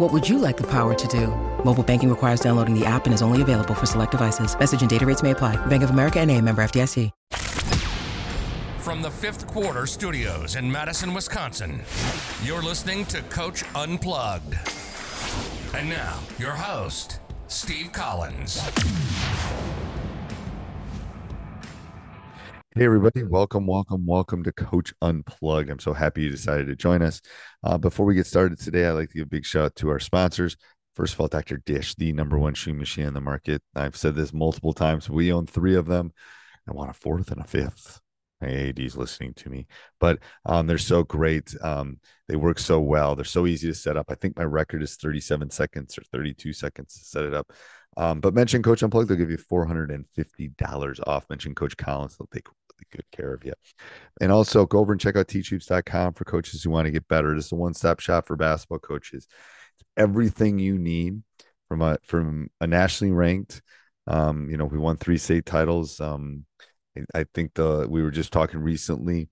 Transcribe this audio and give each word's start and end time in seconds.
What 0.00 0.14
would 0.14 0.26
you 0.26 0.38
like 0.38 0.56
the 0.56 0.66
power 0.66 0.94
to 0.94 1.08
do? 1.08 1.26
Mobile 1.62 1.82
banking 1.84 2.08
requires 2.08 2.40
downloading 2.40 2.72
the 2.72 2.86
app 2.86 3.04
and 3.04 3.12
is 3.12 3.20
only 3.20 3.42
available 3.42 3.74
for 3.74 3.84
select 3.84 4.12
devices. 4.12 4.58
Message 4.58 4.80
and 4.80 4.88
data 4.88 5.04
rates 5.04 5.22
may 5.22 5.32
apply. 5.32 5.56
Bank 5.66 5.82
of 5.82 5.90
America 5.90 6.18
and 6.20 6.30
a 6.30 6.40
member 6.40 6.62
FDIC. 6.62 7.10
From 8.78 9.02
the 9.02 9.10
fifth 9.10 9.46
quarter 9.46 9.84
studios 9.84 10.56
in 10.56 10.72
Madison, 10.72 11.12
Wisconsin, 11.12 11.82
you're 12.42 12.62
listening 12.62 13.04
to 13.06 13.20
Coach 13.24 13.62
Unplugged. 13.74 14.54
And 15.74 15.90
now, 15.90 16.18
your 16.38 16.52
host, 16.52 17.20
Steve 17.48 17.92
Collins. 17.92 18.62
Hey, 22.76 22.84
everybody. 22.84 23.24
Welcome, 23.24 23.66
welcome, 23.66 24.06
welcome 24.06 24.44
to 24.44 24.52
Coach 24.52 24.94
Unplugged. 25.02 25.70
I'm 25.70 25.80
so 25.80 25.92
happy 25.92 26.22
you 26.22 26.30
decided 26.30 26.68
to 26.68 26.76
join 26.76 27.02
us. 27.02 27.20
Uh, 27.64 27.76
before 27.76 28.06
we 28.06 28.14
get 28.14 28.28
started 28.28 28.60
today, 28.60 28.86
I'd 28.86 28.92
like 28.92 29.08
to 29.08 29.16
give 29.16 29.26
a 29.26 29.28
big 29.28 29.44
shout 29.44 29.64
out 29.64 29.76
to 29.76 29.88
our 29.88 29.98
sponsors. 29.98 30.56
First 30.94 31.14
of 31.14 31.20
all, 31.20 31.26
Dr. 31.26 31.56
Dish, 31.56 31.96
the 31.96 32.12
number 32.12 32.38
one 32.38 32.54
shoe 32.54 32.72
machine 32.72 33.06
in 33.06 33.14
the 33.14 33.20
market. 33.20 33.60
I've 33.74 33.96
said 33.96 34.14
this 34.14 34.32
multiple 34.32 34.72
times. 34.72 35.10
We 35.10 35.32
own 35.32 35.48
three 35.48 35.74
of 35.74 35.86
them. 35.86 36.12
I 36.68 36.72
want 36.72 36.90
a 36.90 36.92
fourth 36.92 37.32
and 37.32 37.40
a 37.40 37.44
fifth. 37.44 38.00
My 38.40 38.48
AD's 38.48 38.96
listening 38.96 39.34
to 39.34 39.50
me, 39.50 39.66
but 39.98 40.20
um, 40.46 40.68
they're 40.68 40.78
so 40.78 41.02
great. 41.02 41.52
Um, 41.62 41.98
they 42.28 42.36
work 42.36 42.60
so 42.60 42.78
well. 42.78 43.16
They're 43.16 43.24
so 43.24 43.48
easy 43.48 43.66
to 43.66 43.74
set 43.74 43.96
up. 43.96 44.06
I 44.10 44.14
think 44.14 44.36
my 44.36 44.44
record 44.44 44.80
is 44.84 44.94
37 44.94 45.50
seconds 45.50 45.98
or 45.98 46.02
32 46.12 46.52
seconds 46.52 46.94
to 46.94 47.04
set 47.04 47.24
it 47.24 47.34
up. 47.34 47.52
Um, 47.96 48.20
but 48.20 48.32
mention 48.32 48.62
Coach 48.62 48.84
Unplugged, 48.84 49.10
they'll 49.10 49.18
give 49.18 49.30
you 49.30 49.38
$450 49.38 51.00
off. 51.08 51.28
Mention 51.28 51.54
Coach 51.54 51.76
Collins, 51.76 52.16
they'll 52.16 52.28
take 52.32 52.46
good 52.90 53.04
care 53.12 53.32
of 53.34 53.44
you. 53.44 53.52
And 54.20 54.32
also 54.32 54.66
go 54.66 54.78
over 54.78 54.92
and 54.92 55.00
check 55.00 55.16
out 55.16 55.28
teachhoops.com 55.28 56.14
for 56.14 56.24
coaches 56.24 56.62
who 56.62 56.70
want 56.70 56.86
to 56.86 56.92
get 56.92 57.08
better. 57.08 57.34
It's 57.34 57.52
a 57.52 57.56
one-stop 57.56 58.00
shop 58.00 58.26
for 58.26 58.36
basketball 58.36 58.78
coaches. 58.78 59.26
It's 59.74 59.88
everything 59.96 60.58
you 60.58 60.78
need 60.78 61.22
from 61.68 61.82
a 61.82 61.98
from 62.04 62.50
a 62.60 62.66
nationally 62.66 63.12
ranked. 63.12 63.62
Um, 64.06 64.50
you 64.50 64.56
know, 64.56 64.64
we 64.64 64.78
won 64.78 64.96
three 64.96 65.18
state 65.18 65.46
titles. 65.46 66.00
Um, 66.00 66.44
I 67.14 67.24
think 67.34 67.54
the 67.54 67.86
we 67.88 68.02
were 68.02 68.10
just 68.10 68.32
talking 68.32 68.60
recently. 68.60 69.28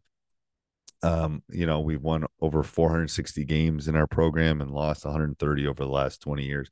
Um, 1.02 1.42
you 1.48 1.66
know, 1.66 1.80
we've 1.80 2.02
won 2.02 2.26
over 2.40 2.62
460 2.62 3.44
games 3.44 3.88
in 3.88 3.94
our 3.94 4.06
program 4.06 4.60
and 4.60 4.70
lost 4.70 5.04
130 5.04 5.66
over 5.66 5.84
the 5.84 5.90
last 5.90 6.22
20 6.22 6.44
years. 6.44 6.70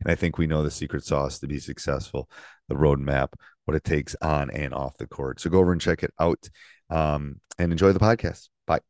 And 0.00 0.10
I 0.10 0.14
think 0.14 0.36
we 0.36 0.46
know 0.46 0.62
the 0.62 0.70
secret 0.70 1.04
sauce 1.04 1.38
to 1.38 1.46
be 1.46 1.58
successful, 1.58 2.28
the 2.68 2.74
roadmap, 2.74 3.28
what 3.64 3.76
it 3.76 3.84
takes 3.84 4.14
on 4.22 4.50
and 4.50 4.74
off 4.74 4.96
the 4.98 5.06
court. 5.06 5.40
So 5.40 5.50
go 5.50 5.58
over 5.60 5.72
and 5.72 5.80
check 5.80 6.02
it 6.02 6.12
out 6.18 6.48
um, 6.90 7.40
and 7.58 7.72
enjoy 7.72 7.92
the 7.92 8.00
podcast. 8.00 8.48
Bye. 8.66 8.80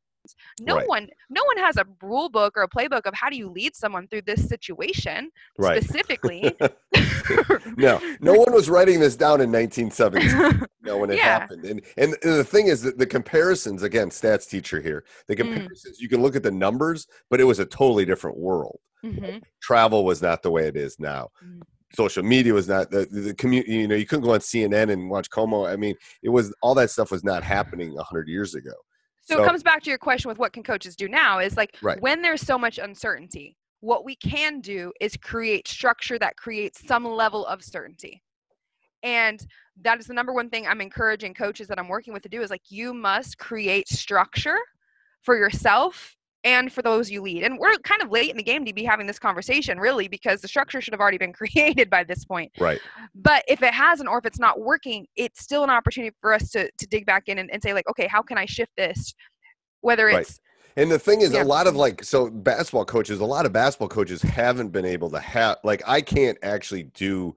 No 0.60 0.76
Right. 0.76 0.88
one, 0.88 1.08
no 1.30 1.42
one 1.44 1.56
has 1.58 1.76
a 1.76 1.84
rule 2.00 2.28
book 2.28 2.56
or 2.56 2.62
a 2.62 2.68
playbook 2.68 3.06
of 3.06 3.14
how 3.14 3.28
do 3.28 3.36
you 3.36 3.48
lead 3.50 3.74
someone 3.74 4.06
through 4.08 4.22
this 4.22 4.48
situation 4.48 5.30
Right. 5.58 5.82
specifically. 5.82 6.56
no, 7.76 8.00
no 8.20 8.32
one 8.38 8.52
was 8.52 8.70
writing 8.70 9.00
this 9.00 9.16
down 9.16 9.40
in 9.40 9.50
1917. 9.50 10.60
You 10.60 10.66
know, 10.82 10.98
when 10.98 11.10
it 11.10 11.16
Yeah. 11.16 11.40
happened. 11.40 11.64
And, 11.64 11.82
and 11.96 12.12
and 12.22 12.32
the 12.34 12.44
thing 12.44 12.68
is 12.68 12.82
that 12.82 12.98
the 12.98 13.06
comparisons, 13.06 13.82
again, 13.82 14.10
stats 14.10 14.48
teacher 14.48 14.80
here, 14.80 15.04
the 15.28 15.34
Mm. 15.34 15.54
comparisons, 15.54 16.00
you 16.00 16.08
can 16.08 16.22
look 16.22 16.36
at 16.36 16.42
the 16.42 16.50
numbers, 16.50 17.06
but 17.30 17.40
it 17.40 17.44
was 17.44 17.58
a 17.58 17.66
totally 17.66 18.04
different 18.04 18.38
world. 18.38 18.78
Mhm. 19.04 19.42
Travel 19.60 20.04
was 20.04 20.22
not 20.22 20.42
the 20.42 20.50
way 20.52 20.68
it 20.68 20.76
is 20.76 20.98
now. 21.00 21.30
Mm. 21.44 21.62
Social 21.94 22.22
media 22.22 22.54
was 22.54 22.68
not 22.68 22.90
the, 22.90 23.06
the 23.06 23.34
community, 23.34 23.72
you 23.74 23.88
know, 23.88 23.94
you 23.94 24.06
couldn't 24.06 24.24
go 24.24 24.32
on 24.32 24.40
CNN 24.40 24.90
and 24.90 25.10
watch 25.10 25.28
Cuomo. 25.30 25.70
I 25.70 25.76
mean, 25.76 25.94
it 26.22 26.30
was 26.30 26.54
all 26.62 26.74
that 26.76 26.90
stuff 26.90 27.10
was 27.10 27.22
not 27.24 27.42
happening 27.42 27.94
100 27.94 28.28
years 28.28 28.54
ago. 28.54 28.72
So, 29.20 29.36
So- 29.36 29.42
it 29.42 29.46
comes 29.46 29.62
back 29.62 29.82
to 29.82 29.90
your 29.90 29.98
question 29.98 30.28
with 30.28 30.38
what 30.38 30.52
can 30.52 30.62
coaches 30.62 30.96
do 30.96 31.08
now 31.08 31.38
is 31.38 31.56
like 31.56 31.76
Right. 31.82 32.00
when 32.00 32.22
there's 32.22 32.40
so 32.40 32.58
much 32.58 32.78
uncertainty, 32.78 33.56
what 33.80 34.04
we 34.04 34.16
can 34.16 34.60
do 34.60 34.92
is 35.00 35.16
create 35.16 35.68
structure 35.68 36.18
that 36.18 36.36
creates 36.36 36.86
some 36.86 37.04
level 37.04 37.44
of 37.46 37.62
certainty. 37.62 38.22
And 39.02 39.44
that 39.82 39.98
is 39.98 40.06
the 40.06 40.14
number 40.14 40.32
one 40.32 40.48
thing 40.48 40.66
I'm 40.66 40.80
encouraging 40.80 41.34
coaches 41.34 41.66
that 41.68 41.78
I'm 41.78 41.88
working 41.88 42.12
with 42.12 42.22
to 42.22 42.28
do 42.28 42.42
is 42.42 42.50
like 42.50 42.62
you 42.70 42.94
must 42.94 43.38
create 43.38 43.88
structure 43.88 44.58
for 45.22 45.36
yourself 45.36 46.16
and 46.44 46.72
for 46.72 46.82
those 46.82 47.10
you 47.10 47.22
lead. 47.22 47.42
And 47.44 47.58
we're 47.58 47.76
kind 47.78 48.02
of 48.02 48.10
late 48.10 48.30
in 48.30 48.36
the 48.36 48.42
game 48.42 48.64
to 48.64 48.72
be 48.72 48.84
having 48.84 49.06
this 49.06 49.18
conversation 49.18 49.78
really 49.78 50.08
because 50.08 50.40
the 50.40 50.48
structure 50.48 50.80
should 50.80 50.94
have 50.94 51.00
already 51.00 51.18
been 51.18 51.32
created 51.40 51.88
by 51.90 52.04
this 52.04 52.24
point 52.24 52.52
Right. 52.58 52.80
but 53.14 53.44
if 53.48 53.62
it 53.62 53.72
hasn't 53.74 54.08
or 54.08 54.18
if 54.18 54.26
it's 54.26 54.38
not 54.38 54.60
working 54.60 55.06
it's 55.16 55.42
still 55.42 55.64
an 55.64 55.70
opportunity 55.70 56.14
for 56.20 56.32
us 56.32 56.50
to 56.50 56.70
to 56.78 56.86
dig 56.86 57.06
back 57.06 57.24
in 57.28 57.38
and, 57.38 57.50
and 57.50 57.62
say 57.62 57.72
like 57.74 57.88
okay 57.88 58.06
how 58.06 58.22
can 58.22 58.38
i 58.38 58.46
shift 58.46 58.72
this 58.76 59.14
whether 59.80 60.06
Right. 60.06 60.22
it's 60.22 60.40
And 60.76 60.90
the 60.90 60.98
thing 60.98 61.20
is, 61.20 61.32
Yeah. 61.32 61.42
a 61.42 61.44
lot 61.44 61.66
of 61.66 61.76
like, 61.76 62.02
so 62.02 62.30
basketball 62.30 62.84
coaches, 62.86 63.20
a 63.20 63.24
lot 63.24 63.44
of 63.46 63.52
basketball 63.52 63.88
coaches 63.88 64.22
haven't 64.22 64.70
been 64.70 64.86
able 64.86 65.10
to 65.10 65.20
have, 65.20 65.58
like, 65.64 65.82
I 65.86 66.00
can't 66.00 66.38
actually 66.42 66.84
do 66.84 67.34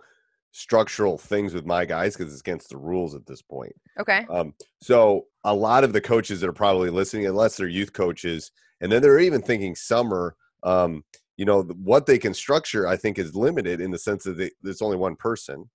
structural 0.55 1.17
things 1.17 1.53
with 1.53 1.66
my 1.66 1.83
guys 1.83 2.16
because 2.16 2.31
it's 2.31 2.39
against 2.39 2.69
the 2.69 2.77
rules 2.77 3.13
at 3.13 3.25
this 3.25 3.41
point. 3.41 3.75
okay 3.99 4.25
Um, 4.29 4.53
so 4.81 5.25
a 5.43 5.53
lot 5.53 5.83
of 5.83 5.91
the 5.91 5.99
coaches 5.99 6.39
that 6.39 6.47
are 6.47 6.53
probably 6.53 6.89
listening, 6.89 7.27
unless 7.27 7.57
they're 7.57 7.67
youth 7.67 7.91
coaches, 7.91 8.51
and 8.79 8.89
then 8.89 9.01
they're 9.01 9.19
even 9.19 9.41
thinking 9.41 9.75
summer, 9.75 10.38
um, 10.63 11.03
you 11.35 11.43
know, 11.43 11.63
what 11.63 12.05
they 12.05 12.17
can 12.17 12.33
structure, 12.33 12.88
I 12.88 12.95
think, 12.95 13.19
is 13.19 13.35
limited 13.35 13.81
in 13.81 13.91
the 13.91 13.97
sense 13.97 14.23
that 14.23 14.38
they, 14.38 14.49
there's 14.61 14.81
only 14.81 14.95
one 14.95 15.17
person. 15.17 15.69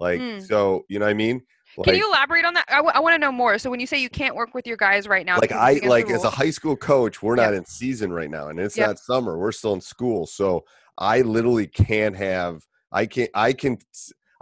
Like, 0.00 0.20
Mm. 0.20 0.46
so, 0.46 0.84
you 0.88 0.98
know 0.98 1.04
what 1.04 1.10
I 1.10 1.14
mean? 1.14 1.42
can 1.84 1.94
you 1.94 2.06
elaborate 2.08 2.44
on 2.44 2.54
that 2.54 2.66
I 2.68 2.80
want 3.00 3.14
to 3.14 3.18
know 3.18 3.32
more 3.32 3.56
so 3.58 3.70
when 3.70 3.80
you 3.80 3.86
say 3.86 3.98
you 3.98 4.10
can't 4.10 4.34
work 4.34 4.52
with 4.52 4.66
your 4.66 4.76
guys 4.76 5.08
right 5.08 5.24
now 5.24 5.38
like 5.40 5.52
I 5.52 5.80
like 5.86 6.10
as 6.10 6.24
a 6.24 6.30
high 6.30 6.50
school 6.50 6.76
coach, 6.76 7.22
we're 7.22 7.36
Yep. 7.36 7.46
not 7.46 7.54
in 7.54 7.64
season 7.64 8.12
right 8.12 8.30
now, 8.30 8.48
and 8.48 8.58
it's 8.60 8.76
Yep. 8.76 8.88
not 8.88 8.98
summer. 8.98 9.38
We're 9.38 9.52
still 9.52 9.72
in 9.74 9.80
school, 9.80 10.26
so 10.26 10.64
I 10.98 11.22
literally 11.22 11.66
can't 11.66 12.16
have. 12.16 12.66
I 12.92 13.06
can't 13.06 13.30
I 13.34 13.54
can 13.54 13.78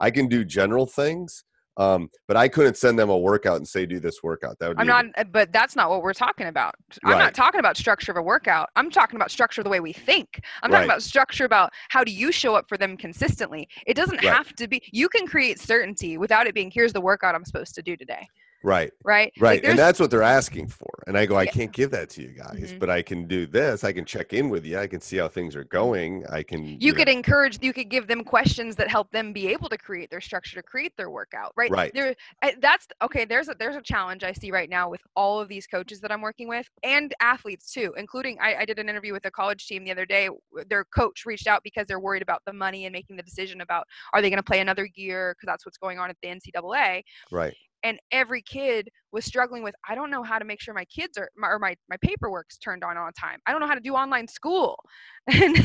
I 0.00 0.10
can 0.10 0.26
do 0.28 0.44
general 0.44 0.86
things, 0.86 1.44
um, 1.76 2.10
but 2.26 2.36
I 2.36 2.48
couldn't 2.48 2.76
send 2.76 2.98
them 2.98 3.10
a 3.10 3.16
workout 3.16 3.56
and 3.58 3.68
say 3.68 3.86
do 3.86 4.00
this 4.00 4.22
workout. 4.22 4.58
That 4.58 4.68
would 4.68 4.80
i'm 4.80 4.86
not 4.86 5.06
uh, 5.16 5.24
but 5.24 5.52
that's 5.52 5.76
not 5.76 5.90
what 5.90 6.02
we're 6.02 6.12
talking 6.12 6.46
about 6.46 6.74
i'm 7.04 7.12
Right. 7.12 7.18
not 7.18 7.34
talking 7.34 7.60
about 7.60 7.76
structure 7.76 8.10
of 8.12 8.16
a 8.18 8.22
workout 8.22 8.68
i'm 8.76 8.90
talking 8.90 9.16
about 9.16 9.30
structure 9.30 9.62
the 9.62 9.68
way 9.70 9.80
we 9.80 9.92
think 9.92 10.40
i'm 10.62 10.70
Right. 10.70 10.78
talking 10.78 10.90
about 10.90 11.02
structure 11.02 11.44
about 11.44 11.72
how 11.90 12.02
do 12.04 12.12
you 12.12 12.32
show 12.32 12.54
up 12.54 12.68
for 12.68 12.76
them 12.76 12.96
consistently 12.96 13.68
it 13.86 13.94
doesn't 13.94 14.22
Right. 14.22 14.32
have 14.32 14.54
to 14.56 14.68
be 14.68 14.82
you 14.92 15.08
can 15.08 15.26
create 15.26 15.60
certainty 15.60 16.18
without 16.18 16.46
it 16.46 16.54
being 16.54 16.70
here's 16.70 16.92
the 16.92 17.00
workout 17.00 17.34
i'm 17.34 17.44
supposed 17.44 17.74
to 17.74 17.82
do 17.82 17.96
today 17.96 18.26
Right. 18.62 18.92
right? 19.04 19.32
Like, 19.36 19.42
Right. 19.42 19.64
and 19.64 19.78
that's 19.78 19.98
what 19.98 20.10
they're 20.10 20.22
asking 20.22 20.68
for. 20.68 21.02
And 21.06 21.16
I 21.16 21.26
go, 21.26 21.36
I 21.36 21.44
Yeah. 21.44 21.50
can't 21.52 21.72
give 21.72 21.90
that 21.92 22.10
to 22.10 22.22
you 22.22 22.28
guys, 22.28 22.72
Mhm. 22.72 22.78
but 22.78 22.90
I 22.90 23.02
can 23.02 23.26
do 23.26 23.46
this. 23.46 23.84
I 23.84 23.92
can 23.92 24.04
check 24.04 24.32
in 24.32 24.48
with 24.50 24.64
you. 24.64 24.78
I 24.78 24.86
can 24.86 25.00
see 25.00 25.16
how 25.16 25.28
things 25.28 25.56
are 25.56 25.64
going. 25.64 26.26
I 26.28 26.42
can 26.42 26.64
you 26.80 26.92
know- 26.92 26.98
could 26.98 27.08
encourage 27.08 27.58
you 27.62 27.72
could 27.72 27.88
give 27.88 28.06
them 28.06 28.22
questions 28.24 28.76
that 28.76 28.88
help 28.88 29.10
them 29.12 29.32
be 29.32 29.48
able 29.48 29.68
to 29.68 29.78
create 29.78 30.10
their 30.10 30.20
structure 30.20 30.56
to 30.56 30.62
create 30.62 30.96
their 30.96 31.10
workout 31.10 31.52
right 31.56 31.70
Right. 31.70 31.92
there 31.94 32.14
that's 32.60 32.86
okay 33.02 33.24
there's 33.24 33.48
a 33.48 33.54
there's 33.58 33.76
a 33.76 33.80
challenge 33.82 34.24
i 34.24 34.32
see 34.32 34.50
right 34.50 34.68
now 34.68 34.88
with 34.88 35.00
all 35.16 35.40
of 35.40 35.48
these 35.48 35.66
coaches 35.66 36.00
that 36.00 36.12
i'm 36.12 36.20
working 36.20 36.48
with 36.48 36.68
and 36.82 37.14
athletes 37.20 37.72
too 37.72 37.94
including 37.96 38.38
i, 38.40 38.56
I 38.56 38.64
did 38.64 38.78
an 38.78 38.88
interview 38.88 39.12
with 39.12 39.24
a 39.26 39.30
college 39.30 39.66
team 39.66 39.84
the 39.84 39.90
other 39.90 40.06
day 40.06 40.28
their 40.68 40.84
coach 40.84 41.24
reached 41.26 41.46
out 41.46 41.62
because 41.64 41.86
they're 41.86 42.00
worried 42.00 42.22
about 42.22 42.42
the 42.44 42.52
money 42.52 42.86
and 42.86 42.92
making 42.92 43.16
the 43.16 43.22
decision 43.22 43.60
about 43.60 43.86
are 44.12 44.20
they 44.22 44.30
going 44.30 44.38
to 44.38 44.42
play 44.42 44.60
another 44.60 44.88
year 44.94 45.34
because 45.34 45.46
that's 45.46 45.64
what's 45.64 45.78
going 45.78 45.98
on 45.98 46.10
at 46.10 46.16
the 46.22 46.28
ncaa 46.28 47.02
right. 47.30 47.54
And 47.82 47.98
every 48.12 48.42
kid 48.42 48.88
was 49.12 49.24
struggling 49.24 49.62
with 49.62 49.74
i 49.88 49.94
don't 49.94 50.10
know 50.10 50.22
how 50.22 50.38
to 50.38 50.44
make 50.44 50.60
sure 50.60 50.74
my 50.74 50.84
kids 50.86 51.16
are 51.18 51.28
my, 51.36 51.48
or 51.48 51.58
my, 51.58 51.74
my 51.88 51.96
paperwork's 52.02 52.58
turned 52.58 52.84
on 52.84 52.96
on 52.96 53.12
time 53.12 53.38
i 53.46 53.52
don't 53.52 53.60
know 53.60 53.66
how 53.66 53.74
to 53.74 53.80
do 53.80 53.94
online 53.94 54.26
school 54.26 54.78
and 55.26 55.56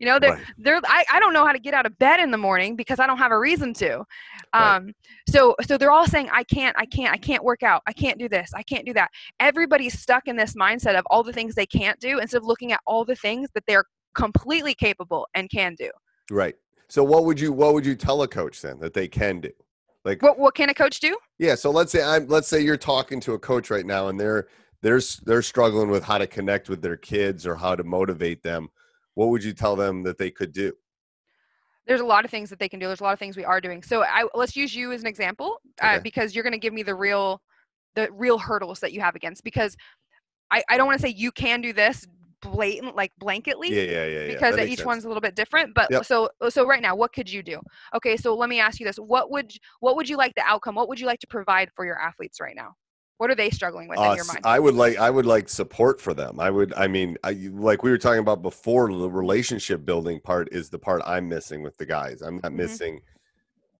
you 0.00 0.06
know 0.06 0.18
they're 0.18 0.32
Right. 0.32 0.44
they're 0.58 0.80
I, 0.84 1.04
I 1.12 1.20
don't 1.20 1.32
know 1.32 1.46
how 1.46 1.52
to 1.52 1.58
get 1.58 1.74
out 1.74 1.86
of 1.86 1.98
bed 1.98 2.20
in 2.20 2.30
the 2.30 2.38
morning 2.38 2.76
because 2.76 2.98
i 2.98 3.06
don't 3.06 3.18
have 3.18 3.32
a 3.32 3.38
reason 3.38 3.74
to 3.74 4.04
Right. 4.54 4.76
um 4.76 4.92
so 5.28 5.54
so 5.66 5.76
they're 5.78 5.92
all 5.92 6.06
saying 6.06 6.28
i 6.32 6.44
can't 6.44 6.76
i 6.78 6.86
can't 6.86 7.12
i 7.12 7.18
can't 7.18 7.44
work 7.44 7.62
out 7.62 7.82
i 7.86 7.92
can't 7.92 8.18
do 8.18 8.28
this 8.28 8.50
i 8.54 8.62
can't 8.62 8.86
do 8.86 8.92
that 8.92 9.10
everybody's 9.40 9.98
stuck 9.98 10.28
in 10.28 10.36
this 10.36 10.54
mindset 10.54 10.98
of 10.98 11.04
all 11.10 11.22
the 11.22 11.32
things 11.32 11.54
they 11.54 11.66
can't 11.66 11.98
do 12.00 12.18
instead 12.18 12.38
of 12.38 12.44
looking 12.44 12.72
at 12.72 12.80
all 12.86 13.04
the 13.04 13.16
things 13.16 13.48
that 13.54 13.64
they're 13.66 13.84
completely 14.14 14.74
capable 14.74 15.26
and 15.34 15.50
can 15.50 15.74
do 15.74 15.90
Right. 16.30 16.54
So 16.88 17.04
what 17.04 17.24
would 17.24 17.40
you 17.40 17.52
what 17.52 17.74
would 17.74 17.86
you 17.86 17.94
tell 17.94 18.22
a 18.22 18.28
coach 18.28 18.60
then 18.60 18.78
that 18.80 18.94
they 18.94 19.08
can 19.08 19.40
do? 19.40 19.50
Like 20.04 20.22
what 20.22 20.38
what 20.38 20.54
can 20.54 20.68
a 20.70 20.74
coach 20.74 21.00
do 21.00 21.16
yeah, 21.38 21.54
so 21.56 21.70
let's 21.70 21.90
say 21.90 22.02
I'm 22.02 22.28
let's 22.28 22.46
say 22.48 22.60
you're 22.60 22.76
talking 22.76 23.18
to 23.20 23.32
a 23.32 23.38
coach 23.38 23.70
right 23.70 23.86
now 23.86 24.08
and 24.08 24.18
they're 24.20 24.46
they're 24.80 25.00
they're 25.24 25.42
struggling 25.42 25.90
with 25.90 26.04
how 26.04 26.18
to 26.18 26.26
connect 26.26 26.68
with 26.68 26.82
their 26.82 26.96
kids 26.96 27.46
or 27.46 27.56
how 27.56 27.74
to 27.74 27.82
motivate 27.84 28.42
them. 28.42 28.68
What 29.14 29.28
would 29.30 29.42
you 29.42 29.52
tell 29.52 29.74
them 29.76 30.02
that 30.04 30.18
they 30.18 30.30
could 30.30 30.52
do? 30.52 30.72
there's 31.84 32.00
a 32.00 32.04
lot 32.04 32.24
of 32.24 32.30
things 32.30 32.48
that 32.48 32.60
they 32.60 32.68
can 32.68 32.78
do. 32.78 32.86
There's 32.86 33.00
a 33.00 33.04
lot 33.04 33.12
of 33.12 33.18
things 33.18 33.36
we 33.36 33.44
are 33.44 33.60
doing. 33.60 33.82
So 33.82 34.04
I 34.04 34.24
let's 34.34 34.54
use 34.54 34.74
you 34.74 34.92
as 34.92 35.00
an 35.00 35.08
example 35.08 35.60
uh, 35.80 35.94
Okay. 35.94 36.02
because 36.02 36.32
you're 36.34 36.44
going 36.44 36.52
to 36.52 36.58
give 36.58 36.72
me 36.72 36.84
the 36.84 36.94
real 36.94 37.42
the 37.96 38.08
real 38.12 38.38
hurdles 38.38 38.78
that 38.80 38.92
you 38.92 39.00
have 39.00 39.16
against 39.16 39.42
because 39.42 39.76
I, 40.50 40.62
I 40.68 40.76
don't 40.76 40.86
want 40.86 40.98
to 41.00 41.02
say 41.06 41.12
you 41.12 41.32
can 41.32 41.60
do 41.60 41.72
this 41.72 42.06
blatant 42.42 42.96
like 42.96 43.12
blanketly 43.20 43.70
Yeah, 43.70 43.82
yeah, 43.82 44.06
yeah, 44.06 44.20
yeah. 44.24 44.26
because 44.26 44.58
each 44.58 44.78
sense. 44.78 44.86
one's 44.86 45.04
a 45.04 45.08
little 45.08 45.20
bit 45.20 45.34
different 45.34 45.74
but 45.74 45.90
Yep. 45.90 46.04
so 46.04 46.28
so 46.48 46.66
right 46.66 46.82
now 46.82 46.94
what 46.94 47.12
could 47.12 47.30
you 47.30 47.42
do 47.42 47.60
okay 47.94 48.16
so 48.16 48.34
let 48.34 48.48
me 48.48 48.60
ask 48.60 48.80
you 48.80 48.86
this 48.86 48.96
what 48.96 49.30
would 49.30 49.52
what 49.80 49.96
would 49.96 50.08
you 50.08 50.16
like 50.16 50.34
the 50.34 50.42
outcome 50.42 50.74
what 50.74 50.88
would 50.88 51.00
you 51.00 51.06
like 51.06 51.20
to 51.20 51.26
provide 51.26 51.70
for 51.74 51.84
your 51.84 51.98
athletes 51.98 52.40
right 52.40 52.56
now 52.56 52.74
what 53.18 53.30
are 53.30 53.34
they 53.34 53.50
struggling 53.50 53.88
with 53.88 53.98
Uh, 53.98 54.10
in 54.10 54.16
your 54.16 54.24
mind 54.24 54.44
I 54.44 54.58
would 54.58 54.74
like 54.74 54.96
I 54.98 55.10
would 55.10 55.26
like 55.26 55.48
support 55.48 56.00
for 56.00 56.14
them. 56.14 56.40
I 56.40 56.50
would 56.50 56.72
I 56.74 56.86
mean 56.88 57.16
I 57.22 57.32
like 57.52 57.82
we 57.82 57.90
were 57.90 57.98
talking 57.98 58.20
about 58.20 58.40
before 58.42 58.90
the 58.90 59.10
relationship 59.10 59.84
building 59.84 60.18
part 60.20 60.48
is 60.50 60.70
the 60.70 60.78
part 60.78 61.02
I'm 61.04 61.28
missing 61.28 61.62
with 61.62 61.76
the 61.76 61.84
guys. 61.86 62.22
I'm 62.22 62.40
not 62.42 62.52
Mhm. 62.52 62.56
missing 62.56 63.00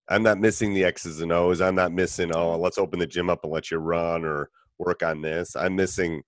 I'm 0.09 0.23
not 0.23 0.39
missing 0.39 0.75
the 0.75 0.85
X's 0.85 1.21
and 1.21 1.33
O's. 1.33 1.61
I'm 1.61 1.75
not 1.75 1.93
missing 1.93 2.31
oh 2.35 2.57
let's 2.59 2.79
open 2.79 2.99
the 2.99 3.07
gym 3.07 3.31
up 3.31 3.45
and 3.45 3.53
let 3.53 3.71
you 3.71 3.79
run 3.79 4.25
or 4.25 4.51
work 4.79 5.03
on 5.03 5.23
this. 5.23 5.57
I'm 5.57 5.77
missing 5.77 6.23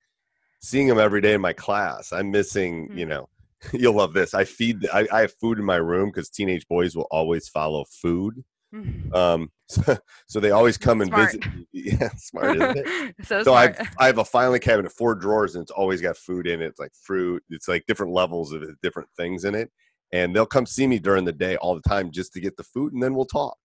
seeing 0.64 0.86
them 0.88 0.98
every 0.98 1.20
day 1.20 1.34
in 1.34 1.40
my 1.40 1.52
class. 1.52 2.12
I'm 2.12 2.30
missing, 2.30 2.88
Mhm. 2.90 2.98
you 2.98 3.06
know, 3.06 3.28
you'll 3.72 3.94
love 3.94 4.12
this. 4.14 4.32
I 4.34 4.44
feed 4.44 4.86
I, 4.92 5.06
I 5.12 5.20
have 5.22 5.32
food 5.40 5.58
in 5.58 5.64
my 5.64 5.76
room 5.76 6.08
because 6.10 6.30
teenage 6.30 6.66
boys 6.68 6.96
will 6.96 7.06
always 7.10 7.48
follow 7.48 7.84
food. 8.02 8.42
Mhm. 8.74 9.14
Um 9.14 9.50
so, 9.68 9.96
so 10.26 10.40
they 10.40 10.50
always 10.50 10.76
come 10.78 11.00
and 11.00 11.08
Smart. 11.10 11.26
visit. 11.26 11.42
Yeah, 11.76 12.08
smart, 12.16 12.54
isn't 12.54 12.76
it? 12.76 13.14
so, 13.24 13.42
so 13.42 13.54
I 13.54 13.72
smart. 13.72 13.88
I 13.98 14.06
have 14.06 14.18
a 14.18 14.24
filing 14.24 14.60
cabinet, 14.60 14.92
four 14.92 15.14
drawers, 15.14 15.54
and 15.54 15.62
it's 15.62 15.70
always 15.72 16.00
got 16.00 16.16
food 16.16 16.46
in 16.46 16.62
it. 16.62 16.66
It's 16.66 16.78
like 16.78 16.92
fruit. 16.94 17.42
It's 17.50 17.66
like 17.68 17.84
different 17.86 18.12
levels 18.12 18.52
of 18.52 18.62
different 18.80 19.08
things 19.16 19.44
in 19.44 19.54
it. 19.54 19.70
And 20.12 20.34
they'll 20.34 20.46
come 20.46 20.66
see 20.66 20.86
me 20.86 20.98
during 21.00 21.24
the 21.24 21.32
day 21.32 21.56
all 21.56 21.74
the 21.74 21.88
time 21.88 22.10
just 22.12 22.32
to 22.34 22.40
get 22.40 22.56
the 22.56 22.62
food, 22.62 22.92
and 22.92 23.02
then 23.02 23.14
we'll 23.14 23.26
talk. 23.26 23.56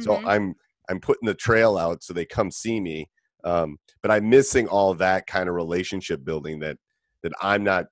So 0.00 0.16
Mhm. 0.16 0.22
I'm 0.26 0.54
I'm 0.88 0.98
putting 1.00 1.26
the 1.26 1.34
trail 1.34 1.76
out 1.76 2.02
so 2.02 2.12
they 2.14 2.24
come 2.24 2.50
see 2.50 2.80
me. 2.80 3.10
Um, 3.44 3.78
but 4.02 4.10
I'm 4.10 4.28
missing 4.28 4.68
all 4.68 4.94
that 4.94 5.26
kind 5.26 5.48
of 5.48 5.54
relationship 5.54 6.24
building 6.24 6.60
that 6.60 6.76
that 7.22 7.32
I'm 7.42 7.64
not. 7.64 7.86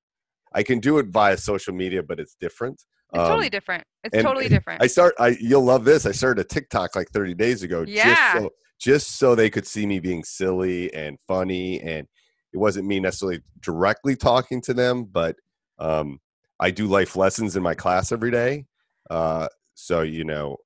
I 0.54 0.62
can 0.62 0.78
do 0.81 0.98
it 0.98 1.06
via 1.08 1.37
social 1.37 1.75
media, 1.75 2.02
but 2.02 2.19
it's 2.20 2.37
different. 2.40 2.82
it's 3.12 3.26
totally 3.26 3.46
Um, 3.46 3.50
different 3.50 3.84
it's 4.04 4.22
totally 4.22 4.48
different 4.56 4.82
I 4.82 4.87
start. 4.87 5.14
I 5.19 5.37
you'll 5.40 5.64
love 5.64 5.84
this. 5.84 6.06
I 6.06 6.12
started 6.12 6.40
a 6.44 6.48
TikTok 6.48 6.94
like 6.96 7.08
30 7.10 7.34
days 7.34 7.62
ago, 7.62 7.84
Yeah. 7.84 8.32
just 8.32 8.32
so 8.44 8.50
just 8.78 9.19
so 9.19 9.34
they 9.34 9.48
could 9.50 9.66
see 9.66 9.87
me 9.87 10.00
being 10.00 10.22
silly 10.25 10.93
and 10.94 11.19
funny, 11.26 11.81
and 11.81 12.06
it 12.52 12.58
wasn't 12.58 12.87
me 12.87 13.00
necessarily 13.00 13.40
directly 13.60 14.16
talking 14.16 14.60
to 14.62 14.75
them, 14.75 15.04
but 15.04 15.37
um, 15.78 16.19
I 16.60 16.70
do 16.70 16.87
life 16.87 17.16
lessons 17.16 17.56
in 17.56 17.62
my 17.62 17.75
class 17.75 18.12
every 18.12 18.31
day. 18.31 18.66
Uh, 19.10 19.49
so 19.75 20.02
you 20.02 20.25
know, 20.25 20.56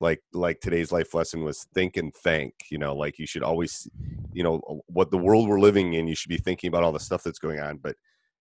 like 0.00 0.22
like 0.32 0.60
today's 0.60 0.92
life 0.92 1.14
lesson 1.14 1.44
was 1.44 1.66
think 1.74 1.96
and 1.96 2.14
thank. 2.14 2.54
You 2.70 2.78
know, 2.78 2.94
like 2.94 3.18
you 3.18 3.26
should 3.26 3.42
always, 3.42 3.88
you 4.32 4.42
know, 4.42 4.60
uh, 4.68 4.74
what 4.86 5.10
the 5.10 5.18
world 5.18 5.48
we're 5.48 5.60
living 5.60 5.94
in. 5.94 6.08
You 6.08 6.14
should 6.14 6.30
be 6.30 6.38
thinking 6.38 6.68
about 6.68 6.82
all 6.82 6.92
the 6.92 7.00
stuff 7.00 7.22
that's 7.22 7.38
going 7.38 7.60
on, 7.60 7.78
but 7.78 7.96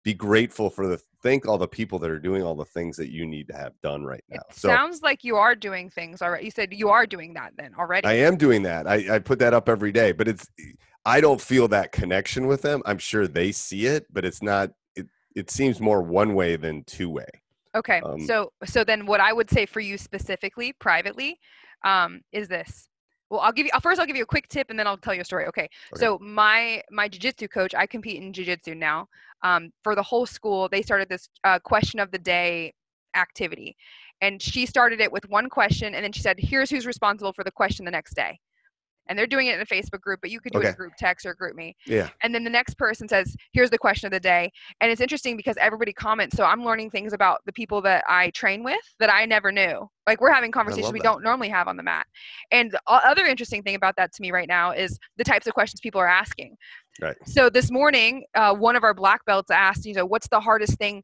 be 0.05 0.14
grateful 0.14 0.70
for 0.70 0.87
the 0.87 1.00
thank 1.20 1.49
all 1.49 1.58
the 1.58 1.67
people 1.67 1.99
that 1.99 2.11
are 2.11 2.20
doing 2.20 2.43
all 2.43 2.55
the 2.55 2.64
things 2.64 2.97
that 2.97 3.11
you 3.11 3.26
need 3.26 3.49
to 3.49 3.56
have 3.56 3.73
done 3.82 4.05
right 4.05 4.23
now. 4.29 4.37
it 4.37 4.55
so 4.55 4.69
sounds 4.69 5.03
like 5.03 5.25
you 5.25 5.35
are 5.35 5.56
doing 5.56 5.91
things 5.91 6.23
already 6.23 6.44
you 6.44 6.50
said 6.53 6.73
you 6.73 6.88
are 6.88 7.06
doing 7.06 7.35
that 7.35 7.50
then 7.59 7.75
already 7.76 8.06
I 8.06 8.12
am 8.12 8.37
doing 8.37 8.62
that. 8.62 8.87
I, 8.87 9.17
I 9.17 9.19
put 9.19 9.41
that 9.41 9.52
up 9.52 9.69
every 9.69 9.91
day, 9.91 10.12
but 10.12 10.29
it's 10.29 10.49
I 11.06 11.20
don't 11.20 11.41
feel 11.41 11.69
that 11.69 11.93
connection 11.93 12.49
with 12.49 12.62
them. 12.62 12.82
I'm 12.85 12.99
sure 12.99 13.29
they 13.29 13.52
see 13.52 13.87
it, 13.87 14.06
but 14.12 14.25
it's 14.25 14.43
not. 14.43 14.70
It 14.97 15.06
it 15.37 15.50
seems 15.50 15.81
more 15.81 16.02
one 16.02 16.35
way 16.35 16.56
than 16.56 16.82
two 16.85 17.09
way. 17.09 17.29
Okay. 17.76 18.00
Um, 18.00 18.20
so 18.20 18.52
so 18.64 18.84
then 18.84 19.06
what 19.06 19.20
I 19.20 19.32
would 19.32 19.50
say 19.50 19.67
for 19.67 19.81
you 19.81 19.99
specifically, 19.99 20.73
privately, 20.73 21.38
um, 21.84 22.23
is 22.32 22.49
this. 22.49 22.88
Well, 23.28 23.40
I'll 23.40 23.52
give 23.52 23.67
you 23.67 23.73
first. 23.82 24.00
I'll 24.00 24.06
give 24.06 24.17
you 24.17 24.23
a 24.23 24.26
quick 24.26 24.49
tip, 24.49 24.70
and 24.70 24.78
then 24.78 24.87
I'll 24.87 24.96
tell 24.96 25.14
you 25.14 25.20
a 25.20 25.25
story. 25.25 25.46
Okay. 25.46 25.62
Okay. 25.62 25.70
So 25.96 26.19
my 26.20 26.82
my 26.90 27.08
jujitsu 27.08 27.50
coach, 27.50 27.75
I 27.75 27.87
compete 27.87 28.23
in 28.23 28.32
jujitsu 28.32 28.76
now. 28.76 29.08
Um, 29.43 29.70
for 29.84 29.94
the 29.94 30.02
whole 30.02 30.26
school, 30.26 30.69
they 30.70 30.82
started 30.82 31.08
this 31.08 31.28
uh, 31.44 31.58
question 31.58 32.00
of 32.00 32.11
the 32.11 32.19
day 32.19 32.73
activity, 33.14 33.76
and 34.20 34.40
she 34.40 34.64
started 34.67 35.00
it 35.00 35.11
with 35.11 35.28
one 35.28 35.49
question, 35.49 35.94
and 35.94 36.05
then 36.05 36.12
she 36.12 36.23
said, 36.23 36.37
"Here's 36.38 36.70
who's 36.70 36.87
responsible 36.87 37.32
for 37.32 37.44
the 37.44 37.50
question 37.50 37.84
the 37.84 37.90
next 37.90 38.14
day." 38.14 38.38
And 39.08 39.19
they're 39.19 39.26
doing 39.26 39.47
it 39.47 39.55
in 39.55 39.61
a 39.61 39.67
Facebook 39.67 40.00
group, 40.00 40.20
but 40.20 40.31
you 40.31 40.41
could 40.41 40.53
do 40.53 40.61
it 40.61 40.67
in 40.67 40.75
group 40.75 40.93
text 40.99 41.26
or 41.26 41.35
group 41.35 41.55
me. 41.55 41.76
Yeah. 41.87 42.08
And 42.23 42.35
then 42.35 42.44
the 42.44 42.50
next 42.50 42.76
person 42.76 43.08
says, 43.08 43.37
Here's 43.53 43.70
the 43.70 43.79
question 43.79 44.06
of 44.06 44.12
the 44.12 44.20
day. 44.20 44.50
And 44.81 44.91
it's 44.91 45.00
interesting 45.00 45.37
because 45.37 45.56
everybody 45.58 45.93
comments. 45.93 46.37
So 46.37 46.44
I'm 46.44 46.64
learning 46.64 46.91
things 46.91 47.12
about 47.12 47.41
the 47.47 47.53
people 47.53 47.81
that 47.82 48.05
I 48.08 48.31
train 48.31 48.64
with 48.64 48.81
that 48.99 49.12
I 49.12 49.26
never 49.26 49.53
knew. 49.53 49.88
Like 50.06 50.20
we're 50.20 50.32
having 50.32 50.53
conversations 50.53 50.93
we 50.93 51.00
don't 51.00 51.23
normally 51.23 51.49
have 51.49 51.67
on 51.69 51.76
the 51.76 51.82
mat. 51.82 52.06
And 52.53 52.70
the 52.70 52.81
other 52.87 53.26
interesting 53.26 53.62
thing 53.62 53.75
about 53.75 53.97
that 53.97 54.12
to 54.12 54.23
me 54.23 54.31
right 54.31 54.49
now 54.49 54.70
is 54.70 54.99
the 55.17 55.25
types 55.25 55.47
of 55.47 55.55
questions 55.55 55.81
people 55.81 56.00
are 56.00 56.09
asking. 56.09 56.56
Right. 57.00 57.17
So 57.26 57.50
this 57.50 57.70
morning, 57.70 58.25
uh, 58.35 58.54
one 58.54 58.76
of 58.76 58.85
our 58.85 58.95
black 58.95 59.25
belts 59.25 59.50
asked, 59.50 59.85
you 59.85 59.95
know, 59.95 60.07
what's 60.07 60.28
the 60.28 60.40
hardest 60.40 60.78
thing 60.78 61.02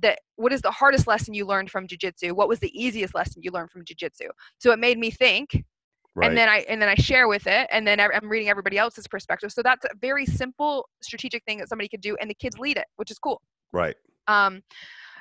that, 0.00 0.20
what 0.36 0.52
is 0.52 0.60
the 0.60 0.70
hardest 0.70 1.06
lesson 1.06 1.34
you 1.34 1.46
learned 1.46 1.70
from 1.70 1.86
jujitsu? 1.86 2.32
What 2.32 2.48
was 2.48 2.60
the 2.60 2.70
easiest 2.78 3.14
lesson 3.14 3.42
you 3.42 3.50
learned 3.50 3.70
from 3.70 3.84
jujitsu? 3.84 4.28
So 4.58 4.70
it 4.70 4.78
made 4.78 4.98
me 4.98 5.10
think 5.10 5.64
Right. 6.14 6.28
and 6.28 6.36
then 6.36 6.48
I 6.48 6.58
and 6.68 6.80
then 6.80 6.88
I 6.90 6.94
share 6.94 7.26
with 7.26 7.46
it, 7.46 7.68
and 7.70 7.86
then 7.86 7.98
I'm 7.98 8.28
reading 8.28 8.50
everybody 8.50 8.76
else's 8.76 9.08
perspective. 9.08 9.50
So 9.50 9.62
that's 9.62 9.84
a 9.86 9.96
very 10.00 10.26
simple 10.26 10.88
strategic 11.02 11.42
thing 11.44 11.58
that 11.58 11.68
somebody 11.68 11.88
could 11.88 12.02
do, 12.02 12.16
and 12.20 12.28
the 12.28 12.34
kids 12.34 12.58
lead 12.58 12.76
it, 12.76 12.84
which 12.96 13.10
is 13.10 13.18
cool. 13.18 13.40
right. 13.72 13.96
Um, 14.28 14.62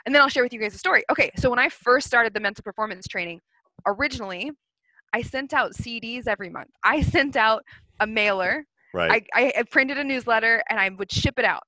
and 0.06 0.14
then 0.14 0.22
I'll 0.22 0.30
share 0.30 0.44
with 0.44 0.52
you 0.54 0.60
guys 0.60 0.74
a 0.76 0.78
story. 0.78 1.04
Okay, 1.12 1.32
so 1.38 1.50
when 1.50 1.60
I 1.60 1.70
first 1.70 2.08
started 2.08 2.34
the 2.34 2.40
mental 2.40 2.64
performance 2.64 3.08
training, 3.08 3.40
originally 3.88 4.52
I 5.14 5.22
sent 5.22 5.54
out 5.54 5.74
CDs 5.74 6.28
every 6.28 6.50
month. 6.50 6.70
I 6.84 7.02
sent 7.02 7.36
out 7.36 7.64
a 8.00 8.08
mailer. 8.08 8.66
Right. 8.94 9.26
I, 9.34 9.42
I 9.46 9.54
I 9.60 9.64
printed 9.64 9.98
a 9.98 10.04
newsletter 10.04 10.64
and 10.70 10.80
I 10.80 10.90
would 10.90 11.12
ship 11.12 11.36
it 11.38 11.46
out. 11.46 11.64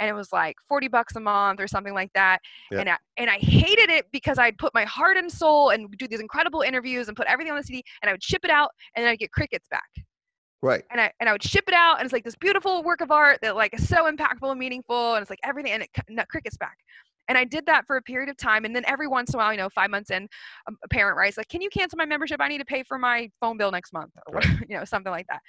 And 0.00 0.08
it 0.08 0.12
was 0.12 0.32
like 0.32 0.56
40 0.68 0.88
bucks 0.88 1.16
a 1.16 1.20
month 1.20 1.60
or 1.60 1.68
something 1.68 1.94
like 1.94 2.12
that. 2.14 2.40
Yeah. 2.70 2.80
And 2.80 2.90
I, 2.90 2.96
and 3.16 3.30
I 3.30 3.38
hated 3.38 3.90
it 3.90 4.06
because 4.12 4.38
I'd 4.38 4.58
put 4.58 4.74
my 4.74 4.84
heart 4.84 5.16
and 5.16 5.30
soul 5.30 5.70
and 5.70 5.90
do 5.98 6.08
these 6.08 6.20
incredible 6.20 6.62
interviews 6.62 7.08
and 7.08 7.16
put 7.16 7.26
everything 7.26 7.52
on 7.52 7.58
the 7.58 7.64
CD 7.64 7.82
and 8.02 8.08
I 8.08 8.12
would 8.12 8.22
ship 8.22 8.44
it 8.44 8.50
out 8.50 8.70
and 8.94 9.04
then 9.04 9.12
I'd 9.12 9.18
get 9.18 9.32
crickets 9.32 9.68
back 9.70 9.88
right. 10.64 10.82
and 10.90 11.00
I 11.00 11.12
and 11.20 11.28
I 11.28 11.32
would 11.32 11.42
ship 11.42 11.64
it 11.68 11.74
out, 11.74 11.98
and 11.98 12.04
it's 12.04 12.12
like 12.12 12.24
this 12.24 12.34
beautiful 12.34 12.82
work 12.82 13.00
of 13.00 13.10
art 13.10 13.38
that 13.42 13.54
like 13.54 13.74
is 13.74 13.88
so 13.88 14.10
impactful 14.10 14.50
and 14.50 14.58
meaningful, 14.58 15.14
and 15.14 15.22
it's 15.22 15.30
like 15.30 15.38
everything, 15.44 15.72
and 15.72 15.82
it 15.82 15.90
no, 16.08 16.24
crickets 16.28 16.56
back. 16.56 16.78
And 17.28 17.38
I 17.38 17.44
did 17.44 17.64
that 17.66 17.86
for 17.86 17.96
a 17.96 18.02
period 18.02 18.28
of 18.28 18.36
time, 18.36 18.64
and 18.64 18.74
then 18.74 18.84
every 18.86 19.06
once 19.06 19.32
in 19.32 19.36
a 19.36 19.42
while, 19.42 19.52
you 19.52 19.58
know, 19.58 19.68
five 19.70 19.90
months 19.90 20.10
in, 20.10 20.28
a, 20.68 20.72
a 20.82 20.88
parent 20.88 21.16
writes 21.16 21.36
like, 21.36 21.48
"Can 21.48 21.60
you 21.60 21.70
cancel 21.70 21.96
my 21.96 22.06
membership? 22.06 22.40
I 22.40 22.48
need 22.48 22.58
to 22.58 22.64
pay 22.64 22.82
for 22.82 22.98
my 22.98 23.30
phone 23.40 23.56
bill 23.56 23.70
next 23.70 23.92
month," 23.92 24.12
or 24.26 24.34
Right. 24.34 24.46
you 24.68 24.76
know, 24.76 24.84
something 24.84 25.12
like 25.12 25.26
that. 25.28 25.40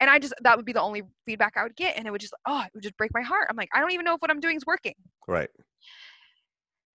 And 0.00 0.08
I 0.08 0.18
just 0.18 0.34
that 0.42 0.56
would 0.56 0.66
be 0.66 0.72
the 0.72 0.80
only 0.80 1.02
feedback 1.26 1.54
I 1.56 1.62
would 1.62 1.76
get, 1.76 1.96
and 1.96 2.06
it 2.06 2.10
would 2.10 2.20
just 2.20 2.34
oh, 2.46 2.62
it 2.62 2.70
would 2.74 2.82
just 2.82 2.96
break 2.96 3.12
my 3.14 3.22
heart. 3.22 3.48
I'm 3.50 3.56
like, 3.56 3.70
I 3.74 3.80
don't 3.80 3.92
even 3.92 4.04
know 4.04 4.14
if 4.14 4.20
what 4.20 4.30
I'm 4.30 4.40
doing 4.40 4.56
is 4.56 4.66
working. 4.66 4.94
Right. 5.26 5.50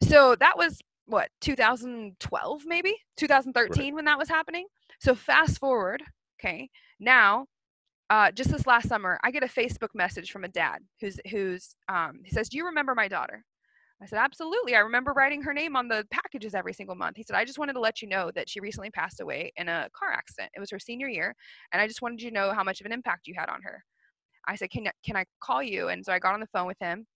So 0.03 0.35
that 0.35 0.57
was 0.57 0.79
what 1.05 1.29
2012 1.41 2.61
maybe 2.65 2.95
2013 3.17 3.93
when 3.93 4.05
that 4.05 4.17
was 4.17 4.29
happening. 4.29 4.67
So 5.01 5.15
fast 5.15 5.59
forward, 5.59 6.01
okay, 6.39 6.69
now 6.99 7.45
uh, 8.09 8.31
just 8.31 8.51
this 8.51 8.67
last 8.67 8.87
summer, 8.87 9.19
I 9.23 9.31
get 9.31 9.43
a 9.43 9.47
Facebook 9.47 9.89
message 9.95 10.31
from 10.31 10.43
a 10.43 10.47
dad 10.47 10.79
who's 11.01 11.19
who's 11.31 11.75
um, 11.89 12.19
he 12.23 12.31
says, 12.31 12.49
"Do 12.49 12.57
you 12.57 12.65
remember 12.65 12.93
my 12.93 13.07
daughter?" 13.07 13.43
I 14.03 14.05
said, 14.05 14.19
"Absolutely. 14.19 14.75
I 14.75 14.79
remember 14.79 15.13
writing 15.13 15.41
her 15.43 15.53
name 15.53 15.77
on 15.77 15.87
the 15.87 16.05
packages 16.11 16.53
every 16.53 16.73
single 16.73 16.95
month." 16.95 17.15
He 17.15 17.23
said, 17.23 17.37
"I 17.37 17.45
just 17.45 17.57
wanted 17.57 17.73
to 17.73 17.79
let 17.79 18.01
you 18.01 18.07
know 18.09 18.31
that 18.31 18.49
she 18.49 18.59
recently 18.59 18.91
passed 18.91 19.21
away 19.21 19.53
in 19.55 19.69
a 19.69 19.89
car 19.93 20.11
accident. 20.11 20.51
It 20.53 20.59
was 20.59 20.69
her 20.71 20.79
senior 20.79 21.07
year, 21.07 21.33
and 21.71 21.81
I 21.81 21.87
just 21.87 22.01
wanted 22.01 22.21
you 22.21 22.29
to 22.29 22.33
know 22.33 22.51
how 22.53 22.63
much 22.65 22.81
of 22.81 22.85
an 22.85 22.91
impact 22.91 23.27
you 23.27 23.33
had 23.37 23.47
on 23.47 23.61
her." 23.61 23.81
I 24.45 24.55
said, 24.55 24.71
"Can 24.71 24.89
can 25.05 25.15
I 25.15 25.25
call 25.39 25.63
you?" 25.63 25.87
And 25.87 26.05
so 26.05 26.11
I 26.11 26.19
got 26.19 26.33
on 26.33 26.41
the 26.41 26.47
phone 26.47 26.67
with 26.67 26.79
him, 26.79 27.07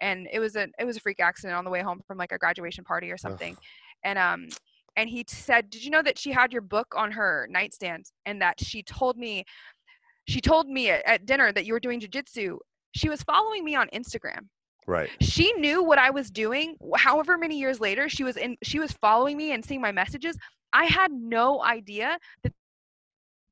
and 0.00 0.28
it 0.32 0.38
was 0.38 0.54
a 0.54 0.68
it 0.78 0.84
was 0.84 0.96
a 0.96 1.00
freak 1.00 1.18
accident 1.20 1.56
on 1.58 1.64
the 1.64 1.70
way 1.70 1.82
home 1.82 2.00
from 2.06 2.16
like 2.16 2.32
a 2.32 2.38
graduation 2.38 2.84
party 2.84 3.10
or 3.10 3.18
something, 3.18 3.54
Ugh. 3.54 3.64
and 4.04 4.18
um 4.18 4.48
and 4.96 5.10
he 5.10 5.24
said, 5.28 5.68
"Did 5.68 5.84
you 5.84 5.90
know 5.90 6.02
that 6.02 6.16
she 6.18 6.30
had 6.30 6.52
your 6.52 6.62
book 6.62 6.94
on 6.96 7.10
her 7.10 7.48
nightstand 7.50 8.06
and 8.24 8.40
that 8.40 8.60
she 8.60 8.84
told 8.84 9.16
me 9.18 9.44
she 10.28 10.40
told 10.40 10.68
me 10.68 10.90
at, 10.90 11.04
at 11.06 11.26
dinner 11.26 11.52
that 11.52 11.66
you 11.66 11.72
were 11.72 11.80
doing 11.80 12.00
jujitsu. 12.00 12.58
She 12.94 13.08
was 13.08 13.22
following 13.22 13.64
me 13.64 13.74
on 13.74 13.88
Instagram. 13.92 14.48
Right. 14.86 15.10
She 15.20 15.52
knew 15.54 15.82
what 15.82 15.98
I 15.98 16.10
was 16.10 16.30
doing. 16.30 16.76
However 16.96 17.36
many 17.36 17.58
years 17.58 17.80
later, 17.80 18.08
she 18.08 18.22
was 18.24 18.36
in. 18.36 18.56
She 18.62 18.78
was 18.78 18.92
following 18.92 19.36
me 19.36 19.52
and 19.52 19.64
seeing 19.64 19.80
my 19.80 19.92
messages. 19.92 20.36
I 20.72 20.84
had 20.84 21.10
no 21.12 21.62
idea 21.62 22.18
that 22.42 22.52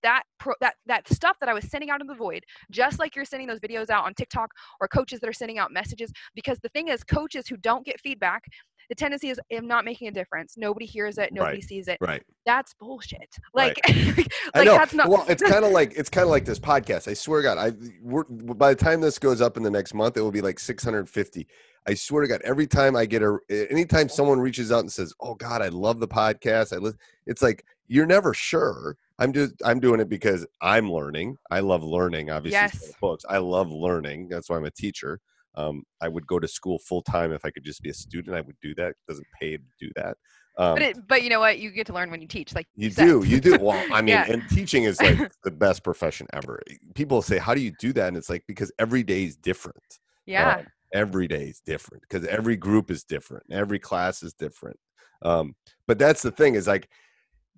that 0.05 0.23
pro, 0.39 0.55
that 0.61 0.75
that 0.87 1.09
stuff 1.09 1.37
that 1.41 1.49
I 1.49 1.55
was 1.55 1.69
sending 1.69 1.91
out 1.91 2.01
in 2.01 2.07
the 2.07 2.15
void, 2.15 2.45
just 2.71 3.01
like 3.01 3.17
you're 3.17 3.25
sending 3.25 3.49
those 3.49 3.59
videos 3.59 3.91
out 3.91 4.05
on 4.05 4.15
TikTok 4.15 4.51
or 4.81 4.87
coaches 4.87 5.19
that 5.21 5.29
are 5.29 5.35
sending 5.35 5.59
out 5.59 5.73
messages. 5.73 6.13
Because 6.35 6.59
the 6.63 6.69
thing 6.69 6.89
is, 6.89 7.03
coaches 7.03 7.49
who 7.49 7.57
don't 7.57 7.85
get 7.85 8.01
feedback, 8.01 8.45
the 8.89 8.95
tendency 8.95 9.31
is 9.31 9.41
I'm 9.53 9.67
not 9.67 9.85
making 9.85 10.09
a 10.09 10.11
difference. 10.11 10.55
Nobody 10.57 10.87
hears 10.87 11.19
it. 11.19 11.33
Nobody 11.33 11.57
right. 11.57 11.65
sees 11.65 11.89
it. 11.89 11.99
Right. 12.01 12.23
That's 12.47 12.75
bullshit. 12.79 13.35
Like, 13.55 13.81
right. 13.89 14.17
like 14.17 14.33
I 14.55 14.65
know. 14.65 14.77
that's 14.77 14.95
not. 14.95 15.09
Well, 15.09 15.25
it's 15.29 15.43
kind 15.43 15.65
of 15.65 15.73
like 15.73 15.95
it's 15.97 16.11
kind 16.11 16.25
of 16.25 16.31
like 16.31 16.45
this 16.45 16.61
podcast. 16.61 17.09
I 17.09 17.15
swear 17.15 17.43
to 17.43 17.49
God, 17.49 17.59
I 17.59 17.73
we're, 18.03 18.25
by 18.25 18.75
the 18.75 18.85
time 18.85 19.01
this 19.01 19.19
goes 19.19 19.41
up 19.41 19.57
in 19.57 19.63
the 19.63 19.71
next 19.71 19.95
month, 19.95 20.17
it 20.17 20.21
will 20.21 20.31
be 20.31 20.43
like 20.43 20.59
650. 20.59 21.47
I 21.87 21.95
swear 21.95 22.23
to 22.23 22.29
God, 22.29 22.41
every 22.45 22.67
time 22.67 22.97
I 22.97 23.05
get 23.05 23.23
a, 23.23 23.39
anytime 23.71 24.09
someone 24.09 24.41
reaches 24.41 24.73
out 24.73 24.81
and 24.81 24.93
says, 24.93 25.13
"Oh 25.21 25.35
God, 25.35 25.61
I 25.61 25.69
love 25.69 26.01
the 26.01 26.09
podcast," 26.09 26.75
I 26.75 26.79
listen. 26.79 26.99
It's 27.27 27.43
like 27.43 27.65
you're 27.87 28.07
never 28.07 28.35
sure. 28.35 28.97
I'm 29.19 29.33
just 29.33 29.55
I'm 29.65 29.81
doing 29.81 30.01
it 30.01 30.09
because 30.09 30.47
I'm 30.61 30.91
learning. 30.91 31.37
I 31.51 31.61
love 31.61 31.83
learning. 31.83 32.31
Obviously, 32.31 32.59
yes. 32.59 32.93
books. 33.01 33.25
I 33.29 33.39
love 33.39 33.71
learning. 33.71 34.29
That's 34.29 34.51
why 34.51 34.57
I'm 34.57 34.65
a 34.65 34.71
teacher. 34.71 35.21
Um, 35.57 35.85
I 36.01 36.09
would 36.09 36.27
go 36.27 36.41
to 36.41 36.49
school 36.49 36.81
full 36.81 37.03
time 37.03 37.33
if 37.33 37.45
I 37.45 37.51
could 37.51 37.65
just 37.65 37.83
be 37.83 37.91
a 37.91 37.95
student. 37.95 38.37
I 38.37 38.41
would 38.41 38.57
do 38.61 38.75
that. 38.75 38.89
It 38.89 38.97
doesn't 39.09 39.27
pay 39.41 39.57
to 39.57 39.63
do 39.79 39.91
that. 39.95 40.17
Um, 40.57 40.75
but, 40.75 40.83
it, 40.83 41.09
but 41.09 41.23
you 41.23 41.31
know 41.31 41.41
what? 41.41 41.59
You 41.59 41.71
get 41.71 41.87
to 41.89 41.93
learn 41.93 42.11
when 42.11 42.21
you 42.21 42.29
teach. 42.29 42.55
Like 42.55 42.67
you, 42.75 42.89
you 42.89 42.95
do, 42.95 43.25
you 43.25 43.41
do. 43.41 43.59
Well, 43.61 43.81
I 43.93 44.03
mean, 44.03 44.09
yeah. 44.09 44.27
and 44.29 44.43
teaching 44.51 44.85
is 44.85 45.01
like 45.01 45.33
the 45.45 45.51
best 45.51 45.85
profession 45.85 46.27
ever. 46.33 46.61
People 46.95 47.23
say, 47.23 47.39
"How 47.39 47.55
do 47.55 47.61
you 47.61 47.73
do 47.79 47.93
that?" 47.93 48.09
And 48.09 48.17
it's 48.17 48.31
like 48.31 48.45
because 48.49 48.73
every 48.79 49.03
day 49.03 49.25
is 49.25 49.37
different. 49.37 50.01
Yeah. 50.27 50.57
Um, 50.57 50.67
every 50.93 51.27
day 51.27 51.47
is 51.47 51.61
different 51.61 52.03
because 52.09 52.25
every 52.27 52.57
group 52.57 52.91
is 52.91 53.05
different. 53.05 53.45
Every 53.51 53.79
class 53.79 54.23
is 54.23 54.33
different. 54.33 54.79
Um, 55.23 55.55
but 55.87 55.99
that's 55.99 56.23
the 56.23 56.31
thing 56.31 56.55
is 56.55 56.67
like 56.67 56.89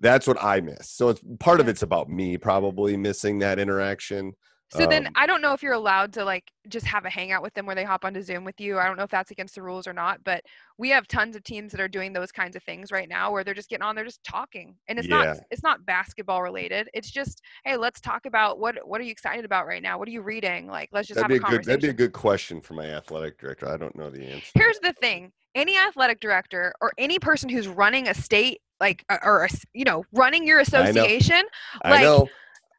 that's 0.00 0.26
what 0.26 0.42
I 0.42 0.60
miss. 0.60 0.90
So 0.90 1.08
it's 1.08 1.20
part 1.38 1.60
of 1.60 1.68
it's 1.68 1.82
about 1.82 2.08
me 2.08 2.36
probably 2.36 2.96
missing 2.96 3.38
that 3.40 3.58
interaction. 3.58 4.34
So 4.72 4.82
um, 4.82 4.90
then 4.90 5.08
I 5.14 5.26
don't 5.26 5.40
know 5.40 5.52
if 5.52 5.62
you're 5.62 5.74
allowed 5.74 6.12
to 6.14 6.24
like 6.24 6.50
just 6.68 6.86
have 6.86 7.04
a 7.04 7.10
hangout 7.10 7.40
with 7.40 7.54
them 7.54 7.66
where 7.66 7.76
they 7.76 7.84
hop 7.84 8.04
onto 8.04 8.20
Zoom 8.20 8.44
with 8.44 8.60
you. 8.60 8.78
I 8.78 8.86
don't 8.86 8.96
know 8.96 9.04
if 9.04 9.10
that's 9.10 9.30
against 9.30 9.54
the 9.54 9.62
rules 9.62 9.86
or 9.86 9.92
not, 9.92 10.24
but 10.24 10.42
we 10.76 10.90
have 10.90 11.06
tons 11.06 11.36
of 11.36 11.44
teams 11.44 11.70
that 11.70 11.80
are 11.80 11.86
doing 11.86 12.12
those 12.12 12.32
kinds 12.32 12.56
of 12.56 12.64
things 12.64 12.90
right 12.90 13.08
now 13.08 13.30
where 13.30 13.44
they're 13.44 13.54
just 13.54 13.68
getting 13.68 13.84
on, 13.84 13.94
they're 13.94 14.04
just 14.04 14.24
talking. 14.24 14.74
And 14.88 14.98
it's 14.98 15.06
yeah. 15.06 15.24
not 15.24 15.38
it's 15.52 15.62
not 15.62 15.86
basketball 15.86 16.42
related. 16.42 16.88
It's 16.94 17.10
just, 17.10 17.42
hey, 17.64 17.76
let's 17.76 18.00
talk 18.00 18.26
about 18.26 18.58
what 18.58 18.76
what 18.84 19.00
are 19.00 19.04
you 19.04 19.12
excited 19.12 19.44
about 19.44 19.68
right 19.68 19.82
now? 19.82 19.98
What 19.98 20.08
are 20.08 20.12
you 20.12 20.22
reading? 20.22 20.66
Like 20.66 20.88
let's 20.92 21.06
just 21.06 21.20
that'd 21.20 21.30
have 21.30 21.40
a, 21.40 21.42
a 21.42 21.46
conversation. 21.46 21.62
Good, 21.62 21.70
that'd 21.70 21.96
be 21.96 22.02
a 22.02 22.06
good 22.06 22.12
question 22.12 22.60
for 22.60 22.74
my 22.74 22.86
athletic 22.86 23.38
director. 23.38 23.68
I 23.68 23.76
don't 23.76 23.94
know 23.94 24.10
the 24.10 24.26
answer. 24.26 24.50
Here's 24.54 24.80
the 24.80 24.92
thing. 24.94 25.30
Any 25.54 25.78
athletic 25.78 26.18
director 26.18 26.74
or 26.80 26.92
any 26.98 27.20
person 27.20 27.48
who's 27.48 27.68
running 27.68 28.08
a 28.08 28.14
state 28.14 28.60
like 28.80 29.04
or 29.22 29.48
you 29.74 29.84
know, 29.84 30.04
running 30.12 30.46
your 30.46 30.60
association, 30.60 31.42
I 31.82 31.88
know. 31.88 31.90
like 31.90 32.00
I 32.00 32.02
know 32.02 32.28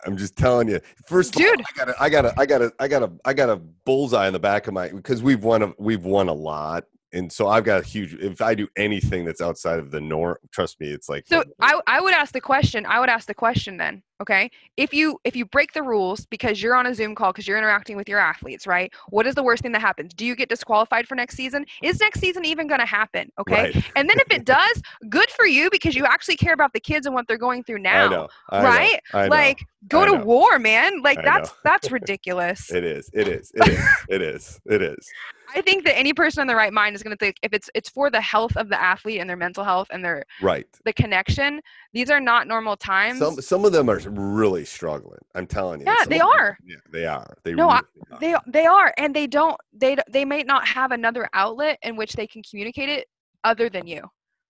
I'm 0.06 0.18
just 0.18 0.36
telling 0.36 0.68
you. 0.70 0.80
First 1.06 1.36
of 1.36 1.42
Dude. 1.42 1.60
all, 1.60 1.66
I 1.70 1.78
got 1.78 1.90
a, 1.90 2.02
I 2.02 2.10
got 2.10 2.26
a, 2.26 2.34
I 2.38 2.46
got 2.46 2.62
a, 2.62 2.74
I 2.80 2.88
got 2.88 3.04
a, 3.04 3.12
I 3.26 3.34
got 3.34 3.50
a 3.50 3.56
bullseye 3.58 4.28
in 4.28 4.34
the 4.34 4.40
back 4.40 4.68
of 4.68 4.74
my 4.74 4.90
because 4.90 5.24
we've 5.24 5.44
won 5.44 5.64
a, 5.64 5.74
we've 5.78 6.06
won 6.06 6.30
a 6.30 6.34
lot, 6.34 6.86
and 7.14 7.32
so 7.32 7.48
I've 7.48 7.64
got 7.64 7.82
a 7.82 7.86
huge. 7.86 8.14
If 8.16 8.42
I 8.42 8.54
do 8.54 8.68
anything 8.78 9.24
that's 9.26 9.42
outside 9.42 9.80
of 9.80 9.92
the 9.92 10.02
norm, 10.02 10.38
trust 10.52 10.80
me, 10.80 10.90
it's 10.90 11.08
like. 11.08 11.26
So 11.28 11.44
I, 11.62 11.80
I 11.88 12.02
would 12.02 12.14
ask 12.14 12.34
the 12.34 12.42
question. 12.42 12.86
I 12.86 13.00
would 13.00 13.10
ask 13.10 13.28
the 13.28 13.34
question 13.34 13.78
then. 13.78 14.04
Okay, 14.20 14.50
if 14.78 14.94
you 14.94 15.20
if 15.24 15.36
you 15.36 15.46
break 15.46 15.74
the 15.74 15.84
rules 15.84 16.26
because 16.26 16.62
you're 16.62 16.76
on 16.76 16.88
a 16.88 16.94
Zoom 16.94 17.14
call 17.14 17.32
because 17.32 17.48
you're 17.48 17.58
interacting 17.58 17.96
with 17.96 18.10
your 18.10 18.20
athletes, 18.20 18.66
right? 18.66 18.92
What 19.10 19.28
is 19.28 19.36
the 19.36 19.44
worst 19.44 19.62
thing 19.62 19.72
that 19.74 19.82
happens? 19.82 20.14
Do 20.14 20.26
you 20.26 20.36
get 20.36 20.50
disqualified 20.50 21.08
for 21.08 21.14
next 21.14 21.36
season? 21.36 21.66
Is 21.84 22.00
next 22.00 22.20
season 22.20 22.44
even 22.44 22.68
going 22.68 22.80
to 22.80 22.86
happen? 22.86 23.32
Okay, 23.40 23.72
right. 23.74 23.86
and 23.96 24.10
then 24.10 24.18
if 24.20 24.32
it 24.32 24.44
does, 24.46 24.82
good 25.08 25.30
for 25.30 25.46
you 25.46 25.70
because 25.70 25.96
you 25.96 26.04
actually 26.06 26.36
care 26.36 26.54
about 26.54 26.74
the 26.74 26.80
kids 26.80 27.06
and 27.06 27.14
what 27.14 27.28
they're 27.28 27.38
going 27.38 27.64
through 27.64 27.80
now, 27.80 28.06
I 28.06 28.10
know, 28.10 28.28
I 28.50 28.64
right? 28.64 29.00
Know, 29.14 29.20
I 29.20 29.28
like 29.28 29.60
know, 29.60 29.66
go 29.88 30.06
to 30.06 30.26
war, 30.26 30.58
man. 30.58 31.04
Like 31.04 31.24
that's 31.24 31.52
know. 31.52 31.56
that's 31.64 31.92
ridiculous. 31.92 32.72
it 32.72 32.84
is. 32.84 33.10
It 33.14 33.28
is. 33.28 33.52
It 33.54 33.70
is. 33.70 33.88
It 34.10 34.22
is. 34.22 34.60
It 34.66 34.82
is. 34.82 35.08
I 35.56 35.62
think 35.62 35.86
that 35.86 35.98
any 35.98 36.14
person 36.14 36.42
in 36.42 36.48
the 36.48 36.56
right 36.56 36.74
mind 36.74 36.96
is 36.96 37.04
going 37.04 37.16
to 37.16 37.18
think 37.20 37.38
if 37.42 37.54
it's 37.54 37.70
it's 37.74 37.90
for 37.90 38.10
the 38.10 38.20
health 38.22 38.56
of 38.58 38.70
the 38.70 38.82
athlete 38.82 39.20
and 39.22 39.30
their 39.30 39.38
mental 39.38 39.64
health 39.64 39.88
and 39.92 40.04
their 40.04 40.24
right 40.42 40.66
the 40.86 40.94
connection. 40.94 41.62
These 41.94 42.10
are 42.10 42.20
not 42.20 42.48
normal 42.48 42.76
times. 42.76 43.20
Some 43.20 43.36
some 43.42 43.64
of 43.66 43.72
them 43.72 43.90
are 43.90 44.00
really 44.10 44.66
struggling. 44.66 45.20
I'm 45.36 45.48
telling 45.48 45.80
you. 45.80 45.86
Yeah, 45.88 46.00
some 46.04 46.10
they 46.10 46.16
of 46.20 46.28
them- 46.28 46.30
are. 46.40 46.58
yeah, 46.66 46.76
they 46.92 47.06
are. 47.06 47.38
They 47.44 47.54
No, 47.54 47.68
really 47.68 47.74
I- 47.76 48.14
are. 48.16 48.20
They 48.20 48.36
they 48.52 48.66
are, 48.66 48.94
and 48.98 49.16
they 49.16 49.28
don't. 49.28 49.58
They 49.74 49.96
they 50.10 50.26
may 50.26 50.44
not 50.44 50.68
have 50.68 50.92
another 50.92 51.30
outlet 51.34 51.80
in 51.84 51.96
which 51.96 52.14
they 52.14 52.28
can 52.28 52.44
communicate 52.44 52.90
it 52.90 53.08
other 53.44 53.70
than 53.70 53.88
you. 53.88 54.02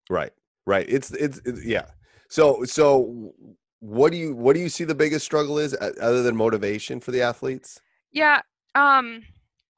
Right. 0.10 0.32
Right. 0.66 0.86
It's, 0.90 1.12
it's 1.12 1.40
it's 1.46 1.64
yeah. 1.64 1.86
So 2.30 2.64
so 2.66 3.34
what 3.80 4.12
do 4.12 4.18
you 4.18 4.34
what 4.36 4.54
do 4.56 4.60
you 4.62 4.70
see 4.70 4.84
the 4.84 4.96
biggest 4.96 5.24
struggle 5.26 5.60
is 5.60 5.76
other 6.02 6.24
than 6.24 6.36
motivation 6.36 7.00
for 7.00 7.12
the 7.12 7.22
athletes? 7.22 7.80
Yeah. 8.12 8.42
Um. 8.76 9.24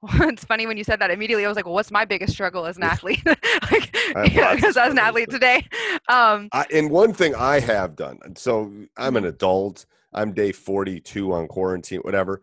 It's 0.21 0.45
funny 0.45 0.65
when 0.65 0.77
you 0.77 0.83
said 0.83 0.99
that. 1.01 1.11
Immediately, 1.11 1.45
I 1.45 1.47
was 1.47 1.55
like, 1.55 1.65
"Well, 1.65 1.73
what's 1.73 1.91
my 1.91 2.05
biggest 2.05 2.33
struggle 2.33 2.65
as 2.65 2.77
an 2.77 2.83
athlete?" 2.93 3.21
like, 3.25 3.95
I 4.15 4.27
have 4.27 4.35
lots 4.35 4.51
of 4.53 4.55
because 4.55 4.77
I 4.77 4.85
was 4.85 4.93
an 4.93 4.99
athlete 4.99 5.29
today. 5.29 5.67
Um. 6.07 6.49
I, 6.51 6.65
and 6.73 6.89
one 6.89 7.13
thing 7.13 7.35
I 7.35 7.59
have 7.59 7.95
done, 7.95 8.19
so 8.35 8.71
I'm 8.97 9.15
an 9.17 9.23
Mhm. 9.23 9.29
adult. 9.29 9.85
I'm 10.13 10.33
day 10.33 10.51
42 10.51 11.33
on 11.33 11.47
quarantine, 11.47 11.99
whatever. 11.99 12.41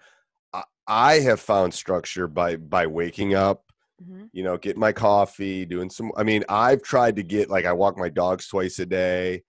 I, 0.52 0.62
I 0.86 1.14
have 1.20 1.40
found 1.40 1.72
structure 1.75 2.28
by 2.28 2.56
by 2.56 2.86
waking 2.86 3.34
up, 3.34 3.64
Mhm. 4.02 4.28
you 4.32 4.42
know, 4.44 4.56
getting 4.58 4.80
my 4.80 4.92
coffee, 4.92 5.64
doing 5.64 5.88
some. 5.90 6.12
I 6.16 6.22
mean, 6.25 6.44
I've 6.48 6.82
tried 6.82 7.16
to 7.16 7.22
get 7.22 7.48
like 7.50 7.64
I 7.64 7.72
walk 7.72 7.96
my 7.96 8.08
dogs 8.10 8.48
twice 8.48 8.78
a 8.78 8.86
day. 8.86 9.42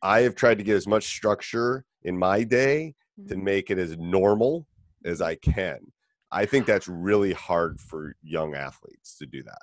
I 0.00 0.20
have 0.20 0.36
tried 0.36 0.58
to 0.58 0.64
get 0.64 0.76
as 0.76 0.86
much 0.86 1.04
structure 1.06 1.84
in 2.04 2.16
my 2.16 2.44
day 2.44 2.94
to 3.28 3.34
Mhm. 3.34 3.42
make 3.42 3.70
it 3.70 3.78
as 3.78 3.96
normal 3.98 4.66
as 5.04 5.20
I 5.20 5.34
can. 5.34 5.80
I 6.30 6.46
think 6.46 6.66
that's 6.66 6.88
really 6.88 7.32
hard 7.32 7.80
for 7.80 8.14
young 8.22 8.54
athletes 8.54 9.16
to 9.18 9.26
do 9.26 9.42
that. 9.44 9.58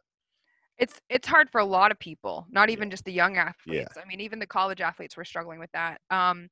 It's 0.77 0.99
it's 1.09 1.27
hard 1.27 1.49
for 1.51 1.61
a 1.61 1.65
lot 1.65 1.91
of 1.91 1.99
people, 1.99 2.45
not 2.49 2.69
Yeah. 2.69 2.73
even 2.73 2.89
just 2.91 3.05
the 3.05 3.13
young 3.13 3.37
athletes. 3.37 3.93
Yeah. 3.95 4.01
I 4.01 4.05
mean, 4.05 4.19
even 4.19 4.39
the 4.39 4.47
college 4.47 4.81
athletes 4.81 5.15
were 5.15 5.23
struggling 5.23 5.59
with 5.59 5.71
that. 5.73 6.01
Um, 6.09 6.49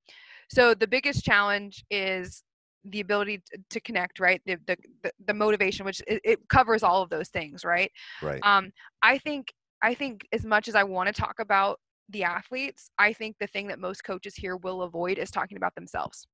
so 0.49 0.73
the 0.73 0.87
biggest 0.87 1.25
challenge 1.25 1.83
is 1.89 2.43
the 2.85 2.99
ability 3.01 3.41
to, 3.51 3.57
to 3.69 3.79
connect, 3.81 4.19
right? 4.19 4.41
The, 4.45 4.57
the 4.67 4.77
the 5.03 5.11
the 5.25 5.33
motivation, 5.33 5.85
which 5.85 6.01
it, 6.07 6.21
it 6.23 6.39
covers 6.47 6.83
all 6.83 7.01
of 7.01 7.09
those 7.09 7.29
things, 7.29 7.65
right? 7.65 7.91
Right. 8.21 8.39
Um, 8.45 8.71
I 9.01 9.17
think 9.17 9.51
I 9.81 9.93
think 9.93 10.25
as 10.31 10.45
much 10.45 10.67
as 10.69 10.75
I 10.75 10.83
want 10.83 11.07
to 11.07 11.13
talk 11.13 11.39
about 11.39 11.79
the 12.09 12.23
athletes, 12.23 12.89
I 12.97 13.11
think 13.13 13.35
the 13.39 13.47
thing 13.47 13.67
that 13.67 13.79
most 13.79 14.03
coaches 14.05 14.35
here 14.35 14.55
will 14.57 14.83
avoid 14.83 15.17
is 15.17 15.31
talking 15.31 15.57
about 15.57 15.75
themselves. 15.75 16.27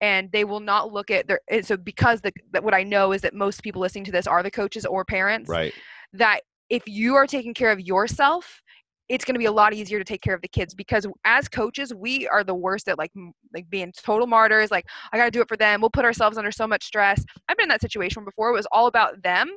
And 0.00 0.30
they 0.32 0.44
will 0.44 0.60
not 0.60 0.92
look 0.92 1.10
at 1.10 1.26
their 1.28 1.40
and 1.50 1.64
so 1.64 1.76
because 1.76 2.20
the 2.20 2.32
what 2.60 2.74
I 2.74 2.82
know 2.82 3.12
is 3.12 3.22
that 3.22 3.34
most 3.34 3.62
people 3.62 3.80
listening 3.80 4.04
to 4.04 4.12
this 4.12 4.26
are 4.26 4.42
the 4.42 4.50
coaches 4.50 4.84
or 4.84 5.04
parents 5.04 5.48
right. 5.48 5.72
that 6.12 6.40
if 6.68 6.82
you 6.86 7.14
are 7.14 7.26
taking 7.26 7.54
care 7.54 7.70
of 7.70 7.80
yourself 7.80 8.60
it's 9.08 9.24
going 9.24 9.34
to 9.34 9.38
be 9.38 9.44
a 9.44 9.52
lot 9.52 9.74
easier 9.74 9.98
to 9.98 10.04
take 10.04 10.22
care 10.22 10.34
of 10.34 10.40
the 10.40 10.48
kids 10.48 10.74
because 10.74 11.06
as 11.24 11.46
coaches 11.48 11.92
we 11.94 12.26
are 12.28 12.42
the 12.42 12.54
worst 12.54 12.88
at 12.88 12.96
like 12.96 13.12
like 13.52 13.68
being 13.68 13.92
total 14.02 14.26
martyrs 14.26 14.70
like 14.70 14.86
i 15.12 15.18
got 15.18 15.26
to 15.26 15.30
do 15.30 15.42
it 15.42 15.48
for 15.48 15.56
them. 15.56 15.80
We'll 15.80 15.90
put 15.90 16.04
ourselves 16.04 16.38
under 16.38 16.50
so 16.50 16.66
much 16.66 16.84
stress. 16.84 17.22
I've 17.48 17.56
been 17.56 17.64
in 17.64 17.68
that 17.68 17.82
situation 17.82 18.24
before. 18.24 18.48
It 18.50 18.54
was 18.54 18.66
all 18.72 18.86
about 18.86 19.22
them 19.22 19.50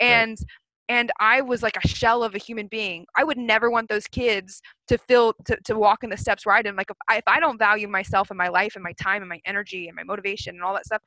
and 0.00 0.38
and 0.88 1.10
i 1.20 1.40
was 1.40 1.62
like 1.62 1.76
a 1.82 1.88
shell 1.88 2.22
of 2.22 2.34
a 2.34 2.38
human 2.38 2.66
being 2.66 3.06
i 3.16 3.24
would 3.24 3.38
never 3.38 3.70
want 3.70 3.88
those 3.88 4.06
kids 4.06 4.60
to 4.88 4.98
feel 4.98 5.34
to, 5.44 5.56
to 5.64 5.76
walk 5.76 6.04
in 6.04 6.10
the 6.10 6.16
steps 6.16 6.44
where 6.44 6.54
i 6.54 6.62
did 6.62 6.76
like 6.76 6.90
if 6.90 6.96
I, 7.08 7.16
if 7.16 7.24
I 7.26 7.40
don't 7.40 7.58
value 7.58 7.88
myself 7.88 8.30
and 8.30 8.38
my 8.38 8.48
life 8.48 8.74
and 8.74 8.82
my 8.82 8.92
time 8.92 9.22
and 9.22 9.28
my 9.28 9.40
energy 9.44 9.88
and 9.88 9.96
my 9.96 10.04
motivation 10.04 10.54
and 10.54 10.62
all 10.62 10.74
that 10.74 10.86
stuff 10.86 11.02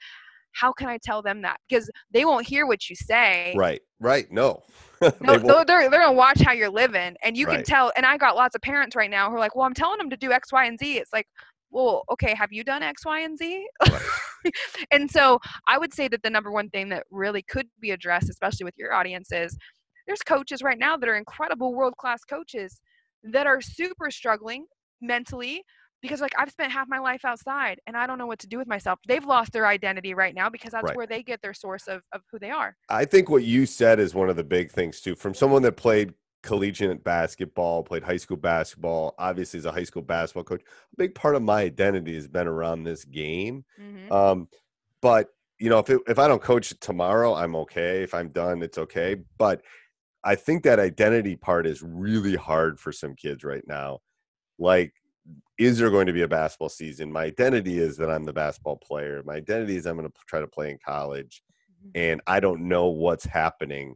how 0.54 0.72
can 0.72 0.88
i 0.88 0.98
tell 0.98 1.22
them 1.22 1.42
that 1.44 1.58
because 1.70 1.90
they 2.12 2.26
won't 2.26 2.48
hear 2.48 2.66
what 2.66 2.90
you 2.90 2.96
say 2.96 3.54
Right. 3.56 3.82
Right. 4.00 4.32
No. 4.32 4.64
no, 5.02 5.10
they 5.38 5.38
they're, 5.38 5.66
they're, 5.66 5.90
they're 5.90 6.02
gonna 6.02 6.14
watch 6.14 6.42
how 6.42 6.52
you're 6.52 6.70
living 6.70 7.16
and 7.24 7.38
you 7.38 7.46
can 7.46 7.64
tell 7.64 7.92
and 7.96 8.06
i 8.06 8.18
got 8.18 8.36
lots 8.36 8.56
of 8.56 8.62
parents 8.62 8.96
right 8.96 9.12
now 9.12 9.30
who 9.30 9.36
are 9.36 9.40
like 9.40 9.56
well 9.56 9.66
i'm 9.66 9.74
telling 9.74 9.98
them 9.98 10.10
to 10.10 10.18
do 10.18 10.32
x 10.32 10.52
y 10.52 10.66
and 10.66 10.80
z 10.80 10.98
it's 10.98 11.14
like 11.14 11.28
well, 11.86 12.04
okay, 12.12 12.34
have 12.34 12.52
you 12.52 12.64
done 12.64 12.82
X, 12.82 13.06
Y, 13.06 13.20
and 13.20 13.38
Z? 13.38 13.68
and 14.92 15.10
so 15.12 15.40
I 15.68 15.78
would 15.78 15.94
say 15.94 16.08
that 16.08 16.24
the 16.24 16.30
number 16.30 16.52
one 16.52 16.70
thing 16.72 16.90
that 16.90 17.06
really 17.12 17.44
could 17.44 17.68
be 17.80 17.92
addressed, 17.92 18.30
especially 18.30 18.64
with 18.64 18.74
your 18.78 18.94
audience, 18.94 19.32
is 19.32 19.56
there's 20.08 20.24
coaches 20.24 20.64
right 20.64 20.80
now 20.80 20.98
that 20.98 21.08
are 21.08 21.16
incredible 21.16 21.76
world 21.76 21.96
class 21.98 22.24
coaches 22.24 22.82
that 23.24 23.46
are 23.46 23.62
super 23.62 24.10
struggling 24.10 24.66
mentally 25.02 25.64
because 26.02 26.20
like 26.20 26.32
I've 26.38 26.50
spent 26.50 26.72
half 26.72 26.88
my 26.88 27.00
life 27.00 27.26
outside 27.26 27.80
and 27.86 27.96
I 27.96 28.08
don't 28.08 28.18
know 28.18 28.28
what 28.28 28.40
to 28.40 28.48
do 28.48 28.58
with 28.58 28.68
myself. 28.68 29.00
They've 29.08 29.26
lost 29.26 29.52
their 29.52 29.68
identity 29.68 30.14
right 30.14 30.34
now 30.34 30.50
because 30.50 30.72
that's 30.72 30.84
Right. 30.84 30.96
where 30.96 31.08
they 31.08 31.22
get 31.22 31.42
their 31.42 31.54
source 31.54 31.88
of, 31.88 32.02
of 32.12 32.22
who 32.32 32.40
they 32.40 32.50
are. 32.50 32.76
I 32.90 33.06
think 33.06 33.30
what 33.30 33.44
you 33.44 33.66
said 33.66 34.00
is 34.00 34.16
one 34.16 34.30
of 34.30 34.36
the 34.36 34.44
big 34.44 34.72
things 34.72 35.02
too. 35.02 35.16
From 35.16 35.34
someone 35.34 35.62
that 35.64 35.74
played 35.74 36.14
collegiate 36.48 37.04
basketball, 37.04 37.84
played 37.84 38.04
high 38.04 38.18
school 38.18 38.38
basketball, 38.38 39.14
obviously 39.20 39.58
as 39.58 39.66
a 39.66 39.72
high 39.72 39.84
school 39.84 40.02
basketball 40.02 40.46
coach, 40.46 40.62
a 40.62 40.96
big 40.98 41.14
part 41.14 41.36
of 41.36 41.44
my 41.44 41.62
identity 41.62 42.16
has 42.16 42.28
been 42.28 42.48
around 42.48 42.84
this 42.84 43.04
game. 43.04 43.66
Mhm. 43.80 44.12
Um, 44.12 44.48
but 45.02 45.30
you 45.60 45.70
know, 45.70 45.80
if 45.80 45.90
it, 45.90 46.00
if 46.08 46.20
I 46.20 46.28
don't 46.28 46.42
coach 46.42 46.74
tomorrow, 46.80 47.34
I'm 47.34 47.56
okay. 47.56 48.02
If 48.02 48.14
I'm 48.14 48.30
done, 48.30 48.62
it's 48.62 48.78
okay. 48.78 49.18
But 49.38 49.62
I 50.24 50.36
think 50.36 50.64
that 50.64 50.80
identity 50.80 51.36
part 51.36 51.68
is 51.68 51.82
really 51.84 52.36
hard 52.36 52.80
for 52.80 52.92
some 52.92 53.16
kids 53.16 53.44
right 53.44 53.64
now. 53.68 54.00
Like, 54.60 54.94
is 55.58 55.78
there 55.78 55.90
going 55.90 56.08
to 56.08 56.14
be 56.14 56.22
a 56.22 56.28
basketball 56.28 56.70
season? 56.70 57.12
My 57.12 57.24
identity 57.24 57.80
is 57.80 57.98
that 57.98 58.10
I'm 58.10 58.24
the 58.24 58.34
basketball 58.34 58.78
player. 58.78 59.22
My 59.26 59.36
identity 59.36 59.76
is 59.76 59.86
I'm 59.86 59.98
going 59.98 60.10
to 60.10 60.14
try 60.28 60.40
to 60.40 60.48
play 60.48 60.72
in 60.72 60.78
college, 60.86 61.42
and 61.96 62.22
I 62.28 62.40
don't 62.40 62.68
know 62.68 62.88
what's 62.88 63.26
happening. 63.26 63.96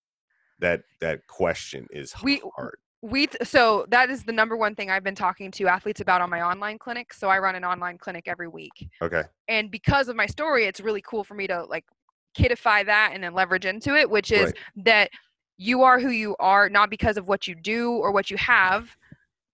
That 0.61 0.83
that 1.01 1.27
question 1.27 1.87
is 1.91 2.13
We- 2.23 2.41
hard. 2.55 2.77
we 3.01 3.27
t- 3.27 3.37
so 3.43 3.85
that 3.89 4.09
is 4.11 4.23
the 4.23 4.31
number 4.31 4.55
one 4.55 4.75
thing 4.75 4.89
I've 4.91 5.03
been 5.03 5.15
talking 5.15 5.49
to 5.51 5.67
athletes 5.67 6.01
about 6.01 6.21
on 6.21 6.29
my 6.29 6.41
online 6.41 6.77
clinic. 6.77 7.13
So 7.13 7.29
I 7.29 7.39
run 7.39 7.55
an 7.55 7.65
online 7.65 7.97
clinic 7.97 8.27
every 8.27 8.47
week. 8.47 8.87
Okay. 9.01 9.23
and 9.47 9.69
because 9.71 10.07
of 10.07 10.15
my 10.15 10.27
story 10.27 10.65
it's 10.65 10.79
really 10.79 11.01
cool 11.01 11.23
for 11.23 11.33
me 11.33 11.47
to 11.47 11.63
like 11.65 11.85
kidify 12.37 12.85
that 12.85 13.11
and 13.13 13.21
then 13.23 13.33
leverage 13.33 13.65
into 13.65 13.95
it 13.95 14.09
which 14.09 14.31
is 14.31 14.45
Right. 14.45 14.55
that 14.85 15.09
you 15.57 15.83
are 15.83 15.99
who 15.99 16.09
you 16.09 16.35
are 16.39 16.69
not 16.69 16.89
because 16.89 17.17
of 17.17 17.27
what 17.27 17.47
you 17.47 17.55
do 17.55 17.91
or 17.91 18.11
what 18.11 18.31
you 18.31 18.37
have 18.37 18.95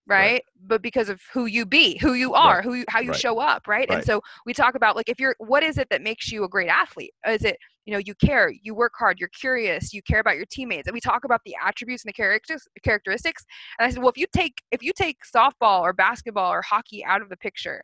right, 0.05 0.33
Right. 0.33 0.43
but 0.61 0.81
because 0.81 1.09
of 1.09 1.21
who 1.33 1.45
you 1.47 1.65
be 1.65 1.97
who 1.97 2.13
you 2.13 2.33
are 2.33 2.57
Right. 2.57 2.63
who 2.65 2.73
you, 2.75 2.85
how 2.89 2.99
you 2.99 3.11
Right. 3.11 3.19
show 3.19 3.39
up 3.39 3.67
right? 3.67 3.89
and 3.89 4.03
so 4.05 4.21
we 4.45 4.53
talk 4.53 4.75
about 4.75 4.95
like 4.97 5.09
if 5.09 5.19
you're 5.19 5.35
what 5.39 5.63
is 5.63 5.77
it 5.77 5.87
that 5.89 6.01
makes 6.03 6.31
you 6.31 6.43
a 6.43 6.49
great 6.49 6.67
athlete 6.69 7.13
is 7.27 7.43
it 7.43 7.57
you 7.87 7.93
know 7.93 7.99
you 8.05 8.13
care 8.15 8.51
you 8.61 8.75
work 8.75 8.93
hard 8.99 9.19
you're 9.19 9.29
curious 9.29 9.93
you 9.93 10.01
care 10.03 10.19
about 10.19 10.35
your 10.35 10.45
teammates 10.51 10.87
and 10.87 10.93
we 10.93 10.99
talk 10.99 11.23
about 11.23 11.41
the 11.45 11.55
attributes 11.65 12.03
and 12.03 12.09
the 12.09 12.13
characters 12.13 12.67
characteristics 12.83 13.43
and 13.79 13.87
i 13.87 13.89
said 13.89 13.99
well 13.99 14.09
if 14.09 14.17
you 14.17 14.27
take 14.33 14.53
if 14.71 14.83
you 14.83 14.91
take 14.95 15.17
softball 15.35 15.81
or 15.81 15.93
basketball 15.93 16.51
or 16.51 16.61
hockey 16.61 17.03
out 17.05 17.21
of 17.21 17.29
the 17.29 17.37
picture 17.37 17.81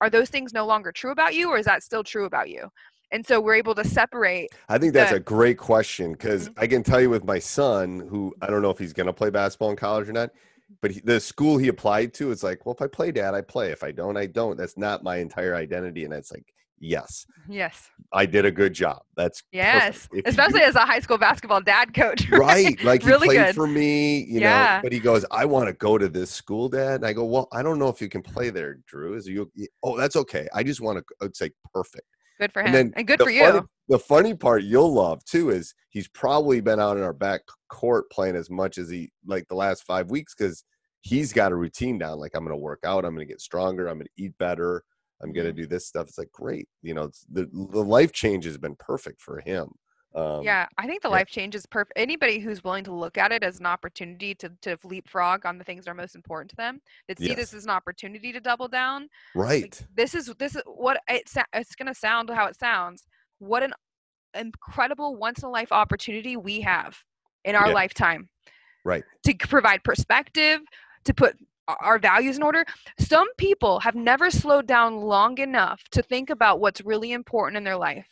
are 0.00 0.10
those 0.10 0.28
things 0.28 0.52
no 0.52 0.64
longer 0.66 0.92
true 0.92 1.10
about 1.10 1.34
you 1.34 1.48
or 1.48 1.56
is 1.58 1.64
that 1.64 1.82
still 1.82 2.04
true 2.04 2.26
about 2.26 2.48
you 2.50 2.68
and 3.10 3.26
so 3.26 3.40
we're 3.40 3.54
able 3.54 3.74
to 3.74 3.84
separate 3.84 4.48
I 4.68 4.76
think 4.78 4.92
that's 4.92 5.10
that- 5.10 5.16
a 5.16 5.20
great 5.20 5.56
question 5.58 6.12
because 6.12 6.48
Mm-hmm. 6.50 6.60
I 6.60 6.66
can 6.66 6.82
tell 6.82 7.00
you 7.00 7.08
with 7.10 7.24
my 7.24 7.38
son, 7.38 8.06
who 8.10 8.34
I 8.42 8.48
don't 8.48 8.60
know 8.60 8.70
if 8.70 8.78
he's 8.78 8.92
going 8.92 9.06
to 9.06 9.12
play 9.14 9.30
basketball 9.30 9.70
in 9.70 9.76
college 9.76 10.08
or 10.08 10.12
not, 10.12 10.30
but 10.82 10.90
he, 10.90 11.00
the 11.00 11.18
school 11.18 11.56
he 11.56 11.68
applied 11.68 12.12
to, 12.14 12.30
it's 12.30 12.42
like, 12.42 12.66
well, 12.66 12.74
if 12.74 12.82
I 12.82 12.86
play, 12.86 13.10
dad, 13.10 13.34
I 13.34 13.40
play. 13.40 13.70
If 13.70 13.82
I 13.82 13.92
don't, 13.92 14.18
I 14.18 14.26
don't. 14.26 14.58
That's 14.58 14.76
not 14.76 15.02
my 15.02 15.16
entire 15.16 15.54
identity. 15.54 16.04
And 16.04 16.12
it's 16.12 16.30
like, 16.30 16.44
yes, 16.80 17.26
yes 17.48 17.90
I 18.12 18.24
did 18.26 18.44
a 18.44 18.50
good 18.50 18.72
job. 18.72 19.02
That's 19.16 19.42
yes 19.52 20.08
especially 20.24 20.62
as 20.62 20.74
a 20.74 20.80
high 20.80 21.00
school 21.00 21.18
basketball 21.18 21.60
dad 21.60 21.92
coach 21.94 22.28
right. 22.30 22.82
Like 22.84 23.02
he 23.02 23.08
really 23.08 23.26
played 23.28 23.36
good 23.46 23.54
for 23.54 23.66
me, 23.66 24.20
you 24.24 24.40
Yeah. 24.40 24.76
know. 24.76 24.80
But 24.82 24.92
he 24.92 24.98
goes, 25.00 25.24
I 25.30 25.44
want 25.44 25.66
to 25.68 25.72
go 25.74 25.98
to 25.98 26.08
this 26.08 26.30
school, 26.30 26.68
dad. 26.68 26.96
And 26.96 27.06
I 27.06 27.12
go, 27.12 27.24
well, 27.24 27.48
I 27.52 27.62
don't 27.62 27.78
know 27.78 27.88
if 27.88 28.00
you 28.00 28.08
can 28.08 28.22
play 28.22 28.50
there, 28.50 28.78
Drew. 28.86 29.14
Is 29.14 29.26
you? 29.26 29.50
Oh, 29.82 29.96
that's 29.98 30.16
okay. 30.16 30.48
I 30.54 30.62
just 30.62 30.80
want 30.80 30.98
to. 30.98 31.26
It's 31.26 31.40
like 31.40 31.52
perfect. 31.74 32.06
good 32.40 32.52
for 32.52 32.62
him 32.62 32.74
And 32.74 32.94
and, 32.96 33.06
good 33.06 33.20
for 33.20 33.30
you 33.30 33.42
funny- 33.44 33.66
the 33.88 33.98
funny 33.98 34.34
part 34.34 34.62
you'll 34.64 34.92
love 34.92 35.24
too 35.24 35.50
is 35.50 35.74
he's 35.90 36.08
probably 36.08 36.60
been 36.60 36.78
out 36.78 36.96
in 36.98 37.02
our 37.02 37.12
back 37.14 37.40
court 37.70 38.10
playing 38.10 38.36
as 38.36 38.50
much 38.50 38.76
as 38.78 38.88
he 38.90 39.10
like 39.26 39.46
the 39.48 39.54
last 39.54 39.82
five 39.84 40.10
weeks 40.10 40.34
because 40.34 40.62
he's 41.00 41.32
got 41.32 41.52
a 41.52 41.56
routine 41.56 41.96
down. 41.98 42.18
Like 42.18 42.32
I'm 42.34 42.44
going 42.44 42.54
to 42.54 42.60
work 42.60 42.80
out, 42.84 43.04
I'm 43.04 43.14
going 43.14 43.26
to 43.26 43.32
get 43.32 43.40
stronger, 43.40 43.88
I'm 43.88 43.96
going 43.98 44.06
to 44.16 44.22
eat 44.24 44.32
better, 44.38 44.82
I'm 45.22 45.32
going 45.32 45.46
to 45.46 45.52
Mm-hmm. 45.52 45.62
do 45.62 45.66
this 45.66 45.86
stuff. 45.86 46.08
It's 46.08 46.18
like 46.18 46.30
great, 46.32 46.68
you 46.82 46.94
know. 46.94 47.04
It's, 47.04 47.24
the 47.30 47.48
the 47.52 47.82
life 47.84 48.12
change 48.12 48.44
has 48.44 48.58
been 48.58 48.76
perfect 48.78 49.20
for 49.20 49.40
him. 49.40 49.68
Um, 50.14 50.42
yeah 50.42 50.66
i 50.78 50.86
think 50.86 51.02
the 51.02 51.08
yeah. 51.08 51.16
life 51.16 51.28
change 51.28 51.54
is 51.54 51.66
perfect 51.66 51.92
anybody 51.98 52.38
who's 52.38 52.64
willing 52.64 52.82
to 52.84 52.94
look 52.94 53.18
at 53.18 53.30
it 53.30 53.42
as 53.44 53.60
an 53.60 53.66
opportunity 53.66 54.34
to, 54.36 54.50
to 54.62 54.78
leapfrog 54.82 55.44
on 55.44 55.58
the 55.58 55.64
things 55.64 55.84
that 55.84 55.90
are 55.90 55.94
most 55.94 56.16
important 56.16 56.48
to 56.48 56.56
them 56.56 56.80
that 57.08 57.18
see 57.18 57.26
Yes. 57.26 57.36
this 57.36 57.52
as 57.54 57.64
an 57.64 57.70
opportunity 57.70 58.32
to 58.32 58.40
double 58.40 58.68
down 58.68 59.08
right. 59.34 59.64
like, 59.64 59.78
this 59.94 60.14
is 60.14 60.32
this 60.38 60.56
is 60.56 60.62
what 60.64 60.98
it, 61.08 61.28
sa- 61.28 61.44
it's 61.52 61.74
going 61.74 61.88
to 61.88 61.94
sound 61.94 62.30
how 62.30 62.46
it 62.46 62.58
sounds 62.58 63.04
what 63.38 63.62
an 63.62 63.74
incredible 64.34 65.16
once 65.16 65.40
in 65.42 65.44
a 65.48 65.50
life 65.50 65.72
opportunity 65.72 66.36
we 66.38 66.62
have 66.62 66.96
in 67.44 67.54
our 67.54 67.68
Yeah. 67.68 67.74
lifetime 67.74 68.28
Right. 68.86 69.04
to 69.24 69.34
provide 69.34 69.84
perspective 69.84 70.60
to 71.04 71.12
put 71.12 71.36
our 71.80 71.98
values 71.98 72.36
in 72.36 72.42
order 72.42 72.64
some 72.98 73.28
people 73.36 73.78
have 73.80 73.94
never 73.94 74.30
slowed 74.30 74.66
down 74.66 74.96
long 74.96 75.38
enough 75.38 75.82
to 75.90 76.02
think 76.02 76.30
about 76.30 76.60
what's 76.60 76.80
really 76.82 77.12
important 77.12 77.56
in 77.56 77.64
their 77.64 77.76
life 77.76 78.06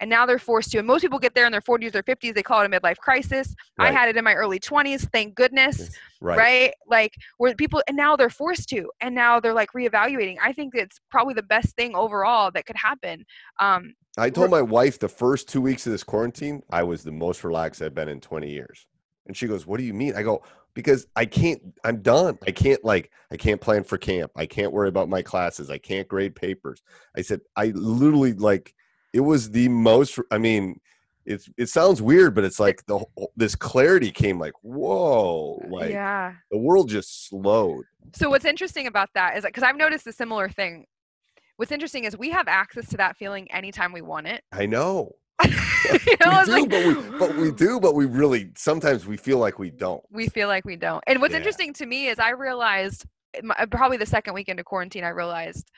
and 0.00 0.10
now 0.10 0.26
they're 0.26 0.38
forced 0.38 0.70
to 0.70 0.78
and 0.78 0.86
most 0.86 1.02
people 1.02 1.18
get 1.18 1.34
there 1.34 1.46
in 1.46 1.52
their 1.52 1.60
40s 1.60 1.94
or 1.94 2.02
50s 2.02 2.34
they 2.34 2.42
call 2.42 2.60
it 2.62 2.66
a 2.66 2.80
midlife 2.80 2.98
crisis 2.98 3.54
i 3.78 3.90
had 3.90 4.08
it 4.08 4.16
in 4.16 4.24
my 4.24 4.34
early 4.34 4.58
20s 4.58 5.08
thank 5.12 5.34
goodness 5.34 5.90
Right. 6.20 6.38
right. 6.38 6.74
Like 6.86 7.14
where 7.38 7.54
people 7.54 7.82
and 7.88 7.96
now 7.96 8.16
they're 8.16 8.30
forced 8.30 8.68
to, 8.70 8.90
and 9.00 9.14
now 9.14 9.38
they're 9.40 9.52
like 9.52 9.70
reevaluating. 9.76 10.36
I 10.42 10.52
think 10.52 10.74
it's 10.74 10.98
probably 11.10 11.34
the 11.34 11.42
best 11.42 11.76
thing 11.76 11.94
overall 11.94 12.50
that 12.52 12.66
could 12.66 12.76
happen. 12.76 13.24
Um, 13.60 13.94
I 14.18 14.30
told 14.30 14.50
my 14.50 14.62
wife 14.62 14.98
the 14.98 15.08
first 15.08 15.48
two 15.48 15.60
weeks 15.60 15.86
of 15.86 15.92
this 15.92 16.02
quarantine, 16.02 16.62
I 16.70 16.82
was 16.82 17.04
the 17.04 17.12
most 17.12 17.44
relaxed 17.44 17.82
I've 17.82 17.94
been 17.94 18.08
in 18.08 18.20
20 18.20 18.50
years. 18.50 18.86
And 19.26 19.36
she 19.36 19.46
goes, 19.46 19.66
What 19.66 19.78
do 19.78 19.84
you 19.84 19.92
mean? 19.92 20.16
I 20.16 20.22
go, 20.22 20.42
Because 20.76 21.06
I 21.16 21.24
can't, 21.24 21.60
I'm 21.84 22.02
done. 22.02 22.38
I 22.46 22.52
can't, 22.52 22.84
like, 22.84 23.10
I 23.32 23.36
can't 23.36 23.60
plan 23.60 23.82
for 23.82 23.96
camp. 23.98 24.30
I 24.36 24.46
can't 24.46 24.72
worry 24.72 24.88
about 24.88 25.08
my 25.08 25.22
classes. 25.22 25.70
I 25.70 25.78
can't 25.78 26.06
grade 26.06 26.36
papers. 26.36 26.82
I 27.16 27.22
said, 27.22 27.40
I 27.56 27.72
literally, 27.74 28.34
like, 28.34 28.74
it 29.14 29.20
was 29.20 29.50
the 29.50 29.68
most, 29.70 30.18
I 30.30 30.36
mean, 30.36 30.78
it's, 31.24 31.48
it 31.56 31.70
sounds 31.70 32.02
weird, 32.02 32.34
but 32.34 32.44
it's 32.44 32.60
like 32.60 32.84
the 32.86 33.04
this 33.36 33.56
clarity 33.56 34.12
came 34.12 34.38
like, 34.38 34.52
whoa, 34.62 35.60
uh, 35.64 35.68
like 35.70 35.90
yeah. 35.90 36.34
the 36.50 36.58
world 36.58 36.88
just 36.88 37.28
slowed. 37.28 37.84
So 38.14 38.28
what's 38.30 38.44
interesting 38.44 38.86
about 38.86 39.08
that 39.14 39.36
is 39.36 39.42
that, 39.42 39.48
because 39.48 39.64
I've 39.64 39.76
noticed 39.76 40.06
a 40.06 40.12
similar 40.12 40.48
thing. 40.48 40.86
What's 41.56 41.72
interesting 41.72 42.04
is 42.04 42.16
we 42.16 42.30
have 42.30 42.48
access 42.48 42.86
to 42.90 42.98
that 42.98 43.16
feeling 43.16 43.50
anytime 43.50 43.92
we 43.92 44.02
want 44.02 44.26
it. 44.26 44.44
I 44.52 44.66
know. 44.66 45.12
You 45.44 45.50
know, 46.20 46.40
we 46.40 46.44
do, 46.44 46.52
like- 46.52 46.70
but 46.70 46.84
we, 46.86 46.94
but 47.18 47.34
we 47.36 47.50
do, 47.52 47.80
but 47.80 47.94
we 47.94 48.06
really, 48.06 48.50
sometimes 48.56 49.06
we 49.06 49.16
feel 49.16 49.38
like 49.38 49.58
we 49.58 49.70
don't. 49.70 50.02
we 50.10 50.28
feel 50.28 50.48
like 50.48 50.64
we 50.64 50.76
don't. 50.76 51.02
And 51.06 51.20
what's 51.20 51.32
Yeah. 51.32 51.38
interesting 51.38 51.72
to 51.74 51.86
me 51.86 52.08
is 52.08 52.18
I 52.18 52.30
realized 52.30 53.04
uh, 53.58 53.66
probably 53.70 53.96
the 53.98 54.06
second 54.06 54.34
week 54.34 54.48
into 54.48 54.64
quarantine, 54.64 55.04
I 55.04 55.08
realized 55.10 55.70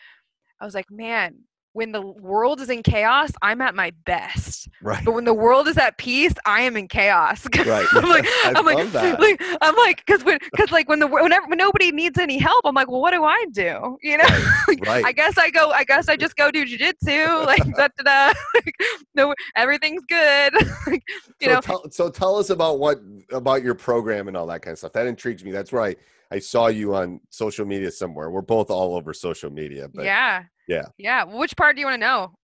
I 0.60 0.64
was 0.64 0.74
like, 0.74 0.90
man, 0.90 1.36
when 1.78 1.92
the 1.92 2.02
world 2.02 2.60
is 2.60 2.68
in 2.70 2.82
chaos, 2.82 3.30
I'm 3.40 3.60
at 3.60 3.72
my 3.72 3.92
best. 4.04 4.68
Right. 4.82 5.04
But 5.04 5.14
when 5.14 5.24
the 5.24 5.32
world 5.32 5.68
is 5.68 5.78
at 5.78 5.96
peace, 5.96 6.32
I 6.44 6.62
am 6.62 6.76
in 6.76 6.88
chaos. 6.88 7.46
Right. 7.68 7.86
I'm 7.92 8.08
like, 8.08 8.24
I 8.44 8.52
I'm 8.56 8.64
like, 8.66 8.90
that. 8.92 9.20
like, 9.20 9.40
I'm 9.60 9.76
like, 9.76 10.04
because 10.04 10.24
when, 10.24 10.38
because 10.50 10.72
like 10.72 10.88
when 10.88 10.98
the 10.98 11.06
whenever 11.06 11.46
when 11.46 11.58
nobody 11.58 11.92
needs 11.92 12.18
any 12.18 12.36
help, 12.38 12.62
I'm 12.64 12.74
like, 12.74 12.90
well, 12.90 13.00
what 13.00 13.12
do 13.12 13.22
I 13.24 13.44
do? 13.52 13.96
You 14.02 14.18
know, 14.18 14.24
Like, 14.68 14.84
Right. 14.84 15.04
I 15.04 15.12
guess 15.12 15.38
I 15.38 15.50
go. 15.50 15.70
I 15.70 15.84
guess 15.84 16.08
I 16.08 16.16
just 16.16 16.34
go 16.34 16.50
do 16.50 16.64
jujitsu. 16.64 17.46
Like 17.46 17.62
da 17.76 17.88
da 17.98 18.02
da. 18.32 18.32
Like, 18.54 18.74
no, 19.14 19.34
everything's 19.54 20.02
good. 20.08 20.54
like, 20.86 21.02
you 21.40 21.48
so 21.48 21.52
know, 21.54 21.60
tell, 21.60 21.90
so 21.90 22.10
tell 22.10 22.36
us 22.36 22.50
about 22.50 22.80
what 22.80 23.00
about 23.30 23.62
your 23.62 23.74
program 23.74 24.26
and 24.26 24.36
all 24.36 24.46
that 24.48 24.62
kind 24.62 24.72
of 24.72 24.78
stuff. 24.78 24.92
That 24.94 25.06
intrigues 25.06 25.44
me. 25.44 25.52
That's 25.52 25.72
right. 25.72 25.96
I 26.30 26.38
saw 26.38 26.66
you 26.68 26.94
on 26.94 27.20
social 27.30 27.64
media 27.64 27.90
somewhere. 27.90 28.30
We're 28.30 28.42
both 28.42 28.70
all 28.70 28.94
over 28.96 29.14
social 29.14 29.50
media, 29.50 29.88
but 29.92 30.04
yeah, 30.04 30.44
yeah. 30.68 30.86
yeah. 30.98 31.24
Which 31.24 31.56
part 31.56 31.76
do 31.76 31.80
you 31.80 31.86
want 31.86 31.94
to 32.00 32.06
know? 32.06 32.34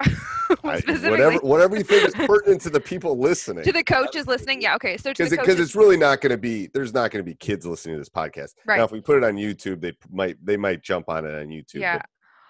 I- 0.64 0.82
whatever 1.10 1.38
whatever 1.40 1.76
you 1.76 1.84
think 1.84 2.06
is 2.08 2.14
pertinent 2.14 2.62
to 2.62 2.70
the 2.70 2.80
people 2.80 3.18
listening. 3.20 3.64
to 3.64 3.72
the 3.72 3.84
coaches 3.84 4.28
listening. 4.28 4.62
Yeah, 4.62 4.76
okay. 4.76 4.98
So 4.98 5.12
because 5.12 5.32
because 5.32 5.60
it's 5.60 5.76
really 5.76 5.98
not 5.98 6.22
going 6.22 6.32
to 6.32 6.38
be 6.38 6.68
there's 6.74 6.94
not 6.94 7.12
going 7.12 7.24
to 7.26 7.30
be 7.30 7.36
kids 7.36 7.66
listening 7.66 7.96
to 7.96 8.00
this 8.00 8.10
podcast. 8.10 8.52
Right. 8.66 8.78
Now, 8.78 8.84
if 8.86 8.92
we 8.92 9.02
put 9.02 9.18
it 9.18 9.24
on 9.24 9.36
YouTube, 9.36 9.82
they 9.82 9.94
might 10.12 10.38
they 10.46 10.58
might 10.58 10.82
jump 10.84 11.10
on 11.10 11.26
it 11.26 11.34
on 11.34 11.48
YouTube. 11.48 11.80
Yeah. 11.82 12.02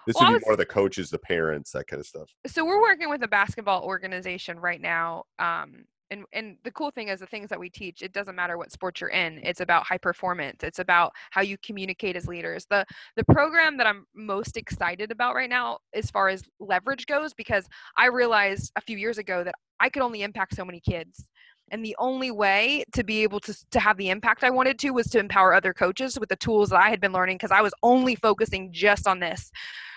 This 0.06 0.16
Well, 0.20 0.28
would 0.28 0.34
was- 0.34 0.42
be 0.42 0.48
more 0.48 0.56
the 0.56 0.66
coaches, 0.66 1.08
the 1.10 1.18
parents, 1.18 1.70
that 1.72 1.86
kind 1.86 1.98
of 1.98 2.06
stuff. 2.06 2.28
so 2.46 2.64
we're 2.64 2.82
working 2.82 3.08
with 3.08 3.22
a 3.22 3.28
basketball 3.28 3.82
organization 3.84 4.60
right 4.60 4.80
now 4.80 5.24
um 5.38 5.84
and 6.10 6.24
and 6.32 6.56
the 6.64 6.70
cool 6.70 6.90
thing 6.90 7.08
is 7.08 7.20
the 7.20 7.26
things 7.26 7.48
that 7.48 7.58
we 7.58 7.70
teach 7.70 8.02
it 8.02 8.12
doesn't 8.12 8.36
matter 8.36 8.58
what 8.58 8.72
sport 8.72 9.00
you're 9.00 9.10
in 9.10 9.40
it's 9.42 9.60
about 9.60 9.86
high 9.86 9.98
performance 9.98 10.62
it's 10.62 10.78
about 10.78 11.12
how 11.30 11.40
you 11.40 11.56
communicate 11.64 12.16
as 12.16 12.26
leaders. 12.26 12.66
The 12.68 12.84
the 13.16 13.24
program 13.24 13.76
that 13.78 13.86
i'm 13.86 14.06
most 14.14 14.56
excited 14.56 15.10
about 15.10 15.34
right 15.34 15.50
now 15.50 15.78
as 15.94 16.10
far 16.10 16.28
as 16.28 16.42
leverage 16.60 17.06
goes 17.06 17.34
because 17.34 17.66
i 17.96 18.06
realized 18.06 18.72
a 18.76 18.80
few 18.80 18.96
years 18.96 19.18
ago 19.18 19.44
that 19.44 19.54
i 19.80 19.88
could 19.88 20.02
only 20.02 20.22
impact 20.22 20.54
so 20.54 20.64
many 20.64 20.80
kids 20.80 21.24
and 21.70 21.84
the 21.84 21.96
only 21.98 22.30
way 22.30 22.84
to 22.92 23.02
be 23.02 23.22
able 23.22 23.40
to 23.40 23.54
to 23.70 23.80
have 23.80 23.96
the 23.96 24.10
impact 24.10 24.44
i 24.44 24.50
wanted 24.50 24.78
to 24.78 24.90
was 24.90 25.06
to 25.06 25.18
empower 25.18 25.54
other 25.54 25.72
coaches 25.72 26.18
with 26.18 26.28
the 26.28 26.36
tools 26.36 26.70
that 26.70 26.80
i 26.80 26.90
had 26.90 27.00
been 27.00 27.12
learning 27.12 27.36
because 27.36 27.50
i 27.52 27.62
was 27.62 27.72
only 27.82 28.14
focusing 28.14 28.70
just 28.72 29.06
on 29.06 29.18
this. 29.20 29.50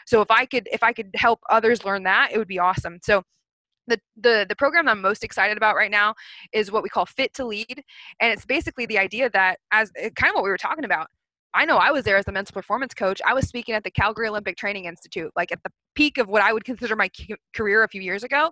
So 0.05 0.21
if 0.21 0.31
i 0.31 0.45
could 0.45 0.67
if 0.71 0.83
i 0.83 0.93
could 0.93 1.09
help 1.15 1.39
others 1.49 1.83
learn 1.83 2.03
that 2.03 2.31
it 2.31 2.37
would 2.37 2.47
be 2.47 2.59
awesome. 2.59 2.99
So 3.03 3.23
the, 3.87 3.99
the 4.21 4.45
the 4.47 4.55
program 4.55 4.85
that 4.85 4.91
I'm 4.91 5.01
most 5.01 5.23
excited 5.23 5.57
about 5.57 5.75
right 5.75 5.91
now 5.91 6.13
is 6.53 6.71
what 6.71 6.83
we 6.83 6.89
call 6.89 7.05
Fit 7.05 7.33
to 7.35 7.45
Lead, 7.45 7.83
and 8.21 8.31
it's 8.33 8.45
basically 8.45 8.85
the 8.85 8.97
idea 8.99 9.29
that 9.31 9.59
as 9.71 9.91
eh, 9.97 10.09
kind 10.15 10.29
of 10.31 10.35
what 10.35 10.43
we 10.43 10.49
were 10.49 10.57
talking 10.57 10.85
about. 10.85 11.07
I 11.53 11.65
know 11.65 11.77
I 11.77 11.91
was 11.91 12.03
there 12.03 12.17
as 12.17 12.27
a 12.27 12.31
mental 12.31 12.53
performance 12.53 12.93
coach. 12.93 13.19
I 13.25 13.33
was 13.33 13.47
speaking 13.47 13.73
at 13.73 13.83
the 13.83 13.89
Calgary 13.89 14.27
Olympic 14.27 14.57
Training 14.57 14.85
Institute, 14.85 15.31
like 15.35 15.51
at 15.51 15.63
the 15.63 15.71
peak 15.95 16.17
of 16.19 16.27
what 16.27 16.43
I 16.43 16.53
would 16.53 16.65
consider 16.65 16.95
my 16.95 17.09
career 17.55 17.83
a 17.83 17.87
few 17.87 18.01
years 18.01 18.23
ago, 18.23 18.51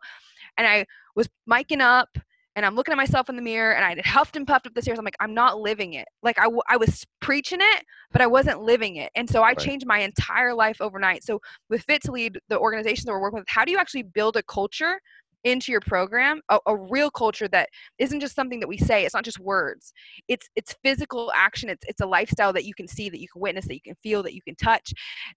and 0.58 0.66
I 0.68 0.86
was 1.16 1.28
miking 1.50 1.82
up 1.82 2.10
and 2.56 2.66
I'm 2.66 2.76
looking 2.76 2.94
at 2.94 2.98
myself 2.98 3.30
in 3.30 3.36
the 3.36 3.42
mirror 3.42 3.74
and 3.74 3.84
I 3.84 3.90
had 3.90 4.02
huffed 4.06 4.36
and 4.36 4.48
puffed 4.48 4.66
up 4.68 4.74
the 4.74 4.82
stairs. 4.82 4.98
I'm 4.98 5.06
like, 5.06 5.18
I'm 5.20 5.34
not 5.34 5.60
living 5.60 5.94
it. 5.94 6.08
Like 6.24 6.40
I, 6.40 6.44
w- 6.46 6.62
I 6.70 6.78
was 6.78 7.06
preaching 7.22 7.60
it, 7.62 7.84
but 8.12 8.22
I 8.22 8.28
wasn't 8.28 8.62
living 8.62 8.96
it. 8.98 9.12
And 9.16 9.30
so 9.30 9.44
I 9.44 9.54
Right. 9.56 9.60
changed 9.60 9.86
my 9.86 10.00
entire 10.00 10.54
life 10.54 10.78
overnight. 10.82 11.24
So 11.24 11.40
with 11.70 11.84
Fit 11.84 12.02
to 12.04 12.12
Lead, 12.12 12.40
the 12.50 12.58
organization 12.60 13.04
that 13.06 13.14
we're 13.14 13.22
working 13.22 13.40
with, 13.40 13.48
how 13.50 13.66
do 13.66 13.72
you 13.72 13.78
actually 13.78 14.04
build 14.04 14.38
a 14.38 14.44
culture 14.44 15.00
into 15.46 15.72
your 15.72 15.80
program, 15.82 16.42
a, 16.50 16.60
a 16.66 16.76
real 16.76 17.10
culture 17.10 17.48
that 17.48 17.70
isn't 18.00 18.20
just 18.20 18.36
something 18.36 18.60
that 18.60 18.68
we 18.68 18.78
say. 18.78 19.06
It's 19.06 19.14
not 19.14 19.24
just 19.24 19.40
words. 19.40 19.94
It's 20.28 20.50
it's 20.56 20.76
physical 20.84 21.32
action. 21.34 21.70
It's 21.70 21.86
it's 21.88 22.02
a 22.02 22.06
lifestyle 22.06 22.52
that 22.54 22.66
you 22.66 22.74
can 22.74 22.88
see, 22.88 23.10
that 23.10 23.22
you 23.22 23.28
can 23.32 23.42
witness, 23.42 23.68
that 23.68 23.76
you 23.76 23.82
can 23.82 23.96
feel, 24.04 24.22
that 24.24 24.34
you 24.34 24.42
can 24.42 24.56
touch, 24.56 24.94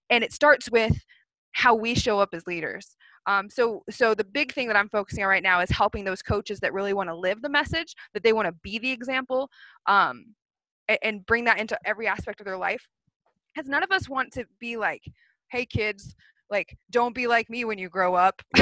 and 0.09 0.23
it 0.23 0.33
starts 0.33 0.69
with 0.69 0.93
how 1.53 1.73
we 1.73 1.95
show 1.95 2.19
up 2.19 2.29
as 2.33 2.45
leaders. 2.45 2.97
Um, 3.27 3.49
so 3.49 3.83
so 3.89 4.13
the 4.13 4.23
big 4.23 4.51
thing 4.51 4.67
that 4.67 4.75
I'm 4.75 4.89
focusing 4.89 5.23
on 5.23 5.29
right 5.29 5.43
now 5.43 5.61
is 5.61 5.69
helping 5.69 6.03
those 6.03 6.21
coaches 6.21 6.59
that 6.59 6.73
really 6.73 6.93
want 6.93 7.09
to 7.09 7.15
live 7.15 7.41
the 7.41 7.49
message, 7.49 7.95
that 8.13 8.23
they 8.23 8.33
want 8.33 8.47
to 8.47 8.55
be 8.63 8.79
the 8.79 8.91
example, 8.91 9.49
um, 9.87 10.25
a- 10.89 11.03
and 11.05 11.25
bring 11.25 11.45
that 11.45 11.59
into 11.59 11.77
every 11.85 12.07
aspect 12.07 12.41
of 12.41 12.45
their 12.45 12.57
life. 12.57 12.87
Because 13.53 13.69
none 13.69 13.83
of 13.83 13.91
us 13.91 14.09
want 14.09 14.31
to 14.33 14.45
be 14.59 14.77
like, 14.77 15.03
hey 15.51 15.65
kids, 15.65 16.15
like 16.49 16.77
don't 16.89 17.13
be 17.13 17.27
like 17.27 17.49
me 17.49 17.65
when 17.65 17.77
you 17.77 17.89
grow 17.89 18.15
up. 18.15 18.41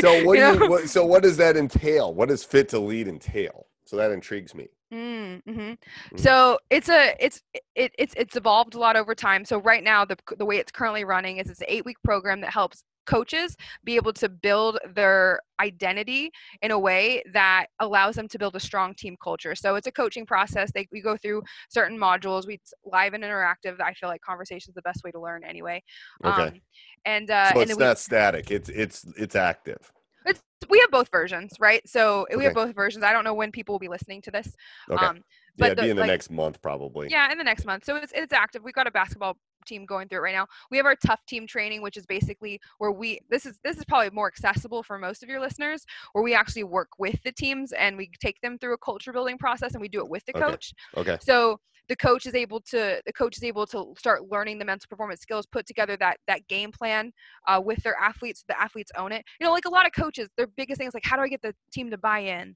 So 0.00 0.24
what 0.24 0.38
know? 0.38 0.52
you 0.52 0.70
what, 0.70 0.88
so 0.88 1.04
what 1.04 1.22
does 1.22 1.36
that 1.38 1.56
entail? 1.56 2.14
What 2.14 2.28
does 2.28 2.44
fit 2.44 2.68
to 2.70 2.78
lead 2.78 3.08
entail? 3.08 3.66
So 3.84 3.96
that 3.96 4.10
intrigues 4.10 4.54
me. 4.54 4.68
Mm, 4.92 5.42
hmm 5.44 5.50
Mhm. 5.50 5.78
So 6.16 6.58
it's 6.70 6.88
a 6.88 7.14
it's 7.18 7.42
it, 7.74 7.92
it's 7.98 8.14
it's 8.16 8.36
evolved 8.36 8.74
a 8.74 8.78
lot 8.78 8.96
over 8.96 9.14
time. 9.14 9.44
So 9.44 9.58
right 9.60 9.82
now 9.82 10.04
the 10.04 10.16
the 10.38 10.44
way 10.44 10.56
it's 10.56 10.72
currently 10.72 11.04
running 11.04 11.38
is 11.38 11.48
it's 11.50 11.60
an 11.60 11.66
eight 11.68 11.84
week 11.84 11.96
program 12.02 12.40
that 12.40 12.52
helps 12.52 12.82
coaches 13.10 13.56
be 13.84 13.96
able 13.96 14.12
to 14.12 14.28
build 14.28 14.78
their 14.94 15.40
identity 15.60 16.30
in 16.62 16.70
a 16.70 16.78
way 16.78 17.22
that 17.32 17.66
allows 17.80 18.14
them 18.14 18.28
to 18.28 18.38
build 18.38 18.54
a 18.56 18.60
strong 18.60 18.94
team 18.94 19.16
culture. 19.22 19.54
So 19.54 19.74
it's 19.74 19.88
a 19.88 19.92
coaching 19.92 20.24
process. 20.24 20.70
They 20.72 20.86
we 20.92 21.00
go 21.00 21.16
through 21.16 21.42
certain 21.68 21.98
modules. 21.98 22.46
We 22.46 22.60
it's 22.60 22.74
live 22.84 23.14
and 23.14 23.24
interactive. 23.24 23.80
I 23.80 23.94
feel 23.94 24.08
like 24.08 24.20
conversation 24.20 24.70
is 24.70 24.74
the 24.74 24.82
best 24.82 25.02
way 25.04 25.10
to 25.12 25.20
learn 25.20 25.42
anyway. 25.44 25.82
Okay. 26.24 26.42
Um, 26.42 26.60
and 27.04 27.30
uh, 27.30 27.52
so 27.52 27.60
and 27.60 27.70
it's 27.70 27.78
we, 27.78 27.84
not 27.84 27.98
static. 27.98 28.50
It's 28.50 28.68
it's 28.68 29.06
it's 29.16 29.36
active. 29.36 29.92
it's, 30.26 30.42
we 30.68 30.78
have 30.80 30.90
both 30.90 31.10
versions, 31.10 31.52
right? 31.58 31.86
So 31.88 32.26
we 32.36 32.44
have 32.44 32.54
both 32.54 32.74
versions. 32.74 33.04
I 33.04 33.12
don't 33.12 33.24
know 33.24 33.34
when 33.34 33.50
people 33.50 33.74
will 33.74 33.80
be 33.80 33.88
listening 33.88 34.22
to 34.22 34.30
this. 34.30 34.54
Okay. 34.90 35.04
Um, 35.04 35.22
yeah, 35.66 35.72
it'd 35.72 35.84
be 35.84 35.90
in 35.90 35.96
the 35.96 36.02
like- 36.02 36.08
next 36.08 36.30
month 36.30 36.60
probably. 36.62 37.08
Yeah, 37.10 37.30
in 37.32 37.38
the 37.38 37.44
next 37.44 37.64
month. 37.64 37.84
So 37.84 37.96
it's 37.96 38.12
it's 38.14 38.32
active. 38.32 38.62
We've 38.64 38.74
got 38.74 38.86
a 38.86 38.90
basketball 38.90 39.36
team 39.66 39.84
going 39.84 40.08
through 40.08 40.18
it 40.18 40.22
right 40.22 40.34
now. 40.34 40.46
We 40.70 40.78
have 40.78 40.86
our 40.86 40.96
tough 41.06 41.20
team 41.26 41.46
training, 41.46 41.82
which 41.82 41.96
is 41.98 42.06
basically 42.06 42.58
where 42.78 42.92
we 42.92 43.20
this 43.28 43.44
is 43.46 43.58
this 43.62 43.76
is 43.76 43.84
probably 43.84 44.10
more 44.10 44.26
accessible 44.26 44.82
for 44.82 44.98
most 44.98 45.22
of 45.22 45.28
your 45.28 45.40
listeners, 45.40 45.84
where 46.12 46.24
we 46.24 46.34
actually 46.34 46.64
work 46.64 46.88
with 46.98 47.22
the 47.24 47.32
teams 47.32 47.72
and 47.72 47.96
we 47.96 48.10
take 48.20 48.40
them 48.40 48.58
through 48.58 48.74
a 48.74 48.78
culture 48.78 49.12
building 49.12 49.36
process 49.38 49.72
and 49.72 49.80
we 49.80 49.88
do 49.88 50.00
it 50.00 50.08
with 50.08 50.24
the 50.26 50.36
Okay. 50.36 50.46
coach. 50.46 50.72
Okay. 50.96 51.18
So 51.20 51.58
the 51.88 51.96
coach 51.96 52.24
is 52.24 52.34
able 52.36 52.60
to 52.60 53.02
the 53.04 53.12
coach 53.12 53.36
is 53.36 53.42
able 53.42 53.66
to 53.66 53.92
start 53.98 54.30
learning 54.30 54.58
the 54.60 54.64
mental 54.64 54.86
performance 54.88 55.20
skills, 55.20 55.44
put 55.44 55.66
together 55.66 55.96
that 55.96 56.18
that 56.28 56.46
game 56.48 56.70
plan 56.70 57.12
uh, 57.48 57.60
with 57.62 57.82
their 57.82 57.96
athletes. 57.96 58.44
The 58.48 58.58
athletes 58.60 58.92
own 58.96 59.10
it. 59.12 59.24
You 59.40 59.46
know, 59.46 59.52
like 59.52 59.64
a 59.64 59.70
lot 59.70 59.86
of 59.86 59.92
coaches, 59.92 60.28
their 60.36 60.46
biggest 60.46 60.78
thing 60.78 60.86
is 60.88 60.94
like, 60.94 61.04
how 61.04 61.16
do 61.16 61.22
I 61.22 61.28
get 61.28 61.42
the 61.42 61.54
team 61.72 61.90
to 61.90 61.98
buy 61.98 62.20
in? 62.20 62.54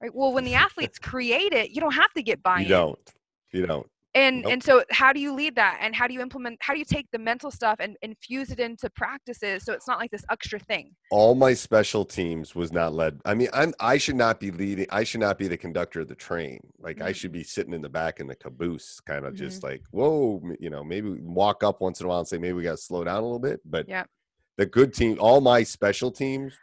Right. 0.00 0.14
Well, 0.14 0.32
when 0.32 0.44
the 0.44 0.54
athletes 0.54 0.98
create 0.98 1.52
it, 1.52 1.70
you 1.70 1.80
don't 1.80 1.94
have 1.94 2.12
to 2.14 2.22
get 2.22 2.42
buy-in 2.42 2.64
You 2.64 2.68
don't. 2.68 3.12
You 3.52 3.66
don't. 3.66 3.86
and 4.14 4.42
Nope. 4.42 4.52
and 4.52 4.62
so 4.62 4.84
how 4.90 5.12
do 5.12 5.20
you 5.20 5.32
lead 5.32 5.54
that 5.56 5.78
and 5.80 5.94
how 5.94 6.06
do 6.08 6.14
you 6.14 6.20
implement 6.20 6.58
how 6.60 6.72
do 6.72 6.78
you 6.78 6.84
take 6.84 7.06
the 7.12 7.18
mental 7.18 7.50
stuff 7.50 7.76
and 7.80 7.96
infuse 8.02 8.50
it 8.50 8.58
into 8.60 8.88
practices 8.90 9.64
so 9.64 9.72
it's 9.72 9.86
not 9.88 9.98
like 9.98 10.10
this 10.10 10.24
extra 10.30 10.58
thing 10.58 10.90
All 11.10 11.34
my 11.36 11.54
special 11.54 12.04
teams 12.04 12.54
was 12.56 12.72
not 12.72 12.92
led. 12.94 13.20
I 13.24 13.34
mean, 13.34 13.48
I'm 13.52 13.72
I 13.78 13.96
should 13.98 14.16
not 14.16 14.40
be 14.40 14.50
leading. 14.50 14.86
I 14.90 15.04
should 15.04 15.20
not 15.20 15.38
be 15.38 15.46
the 15.48 15.56
conductor 15.56 16.00
of 16.00 16.08
the 16.08 16.14
train. 16.16 16.58
Like 16.78 17.00
I 17.00 17.12
Mhm. 17.12 17.16
should 17.16 17.32
be 17.32 17.44
sitting 17.44 17.74
in 17.74 17.82
the 17.82 17.88
back 17.88 18.18
in 18.20 18.26
the 18.26 18.34
caboose, 18.34 18.98
kind 19.00 19.24
of 19.24 19.34
just 19.34 19.62
Mm-hmm. 19.62 19.66
like, 19.68 19.82
whoa, 19.92 20.42
you 20.58 20.70
know, 20.70 20.82
maybe 20.82 21.10
walk 21.20 21.62
up 21.62 21.80
once 21.80 22.00
in 22.00 22.06
a 22.06 22.08
while 22.08 22.18
and 22.18 22.28
say, 22.28 22.38
maybe 22.38 22.54
we 22.54 22.64
got 22.64 22.72
to 22.72 22.76
slow 22.88 23.04
down 23.04 23.18
a 23.18 23.22
little 23.22 23.38
bit. 23.38 23.60
But 23.64 23.88
Yep. 23.88 24.08
the 24.56 24.66
good 24.66 24.92
team, 24.94 25.16
all 25.20 25.40
my 25.40 25.62
special 25.62 26.10
teams 26.10 26.54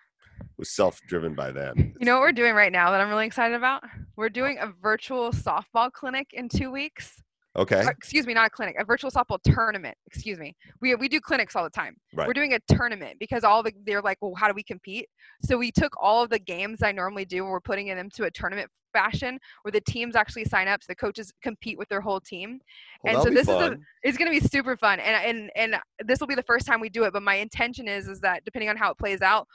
was 0.58 0.72
self-driven 0.72 1.36
by 1.36 1.52
them. 1.52 1.94
you 2.00 2.06
know 2.06 2.16
what 2.16 2.22
we're 2.22 2.32
doing 2.32 2.54
right 2.54 2.72
now 2.72 2.92
that 2.92 3.02
i'm 3.02 3.10
really 3.10 3.26
excited 3.26 3.56
about? 3.56 3.84
We're 4.16 4.30
doing 4.30 4.58
a 4.60 4.72
virtual 4.82 5.32
softball 5.32 5.92
clinic 5.92 6.28
in 6.34 6.50
two 6.50 6.72
weeks. 6.72 7.22
Okay. 7.58 7.84
Excuse 7.86 8.26
me 8.26 8.34
not 8.34 8.48
a 8.48 8.50
clinic 8.50 8.76
a 8.80 8.86
virtual 8.86 9.12
softball 9.12 9.40
tournament 9.44 9.98
excuse 10.08 10.40
me. 10.40 10.56
We, 10.80 10.96
we 10.96 11.10
do 11.10 11.20
clinics 11.20 11.56
all 11.56 11.64
the 11.64 11.70
time. 11.70 11.96
Right. 12.14 12.28
we're 12.28 12.34
doing 12.34 12.54
a 12.54 12.60
tournament 12.74 13.18
because 13.20 13.44
all 13.44 13.62
the 13.64 13.74
they're 13.86 14.02
like 14.02 14.18
well 14.22 14.34
how 14.36 14.48
do 14.48 14.54
we 14.54 14.64
compete? 14.64 15.08
So 15.44 15.58
we 15.58 15.72
took 15.72 15.94
all 16.02 16.24
of 16.24 16.30
the 16.30 16.40
games 16.40 16.82
i 16.84 16.92
normally 16.92 17.26
do 17.26 17.44
and 17.44 17.52
we're 17.52 17.60
putting 17.60 17.88
them 17.88 17.98
into 17.98 18.24
a 18.24 18.32
tournament 18.32 18.70
fashion 18.94 19.40
where 19.64 19.72
the 19.72 19.82
teams 19.82 20.16
actually 20.16 20.46
sign 20.46 20.68
up 20.68 20.84
so 20.84 20.88
the 20.90 20.96
coaches 20.96 21.32
compete 21.42 21.78
with 21.78 21.90
their 21.90 22.02
whole 22.02 22.20
team. 22.20 22.60
Well, 23.04 23.16
and 23.16 23.24
so 23.24 23.30
this 23.30 23.48
is 23.48 23.56
a, 23.56 23.78
it's 24.04 24.18
going 24.18 24.32
to 24.32 24.40
be 24.40 24.46
super 24.46 24.78
fun. 24.78 25.00
And 25.00 25.52
and 25.56 25.74
and 25.74 25.82
this 26.08 26.20
will 26.20 26.28
be 26.28 26.36
the 26.36 26.44
first 26.44 26.66
time 26.66 26.80
we 26.80 26.90
do 26.90 27.04
it 27.04 27.14
but 27.14 27.24
my 27.24 27.36
intention 27.36 27.88
is 27.88 28.08
is 28.08 28.20
that 28.22 28.44
depending 28.46 28.70
on 28.70 28.78
how 28.78 28.92
it 28.92 28.98
plays 28.98 29.22
out 29.22 29.48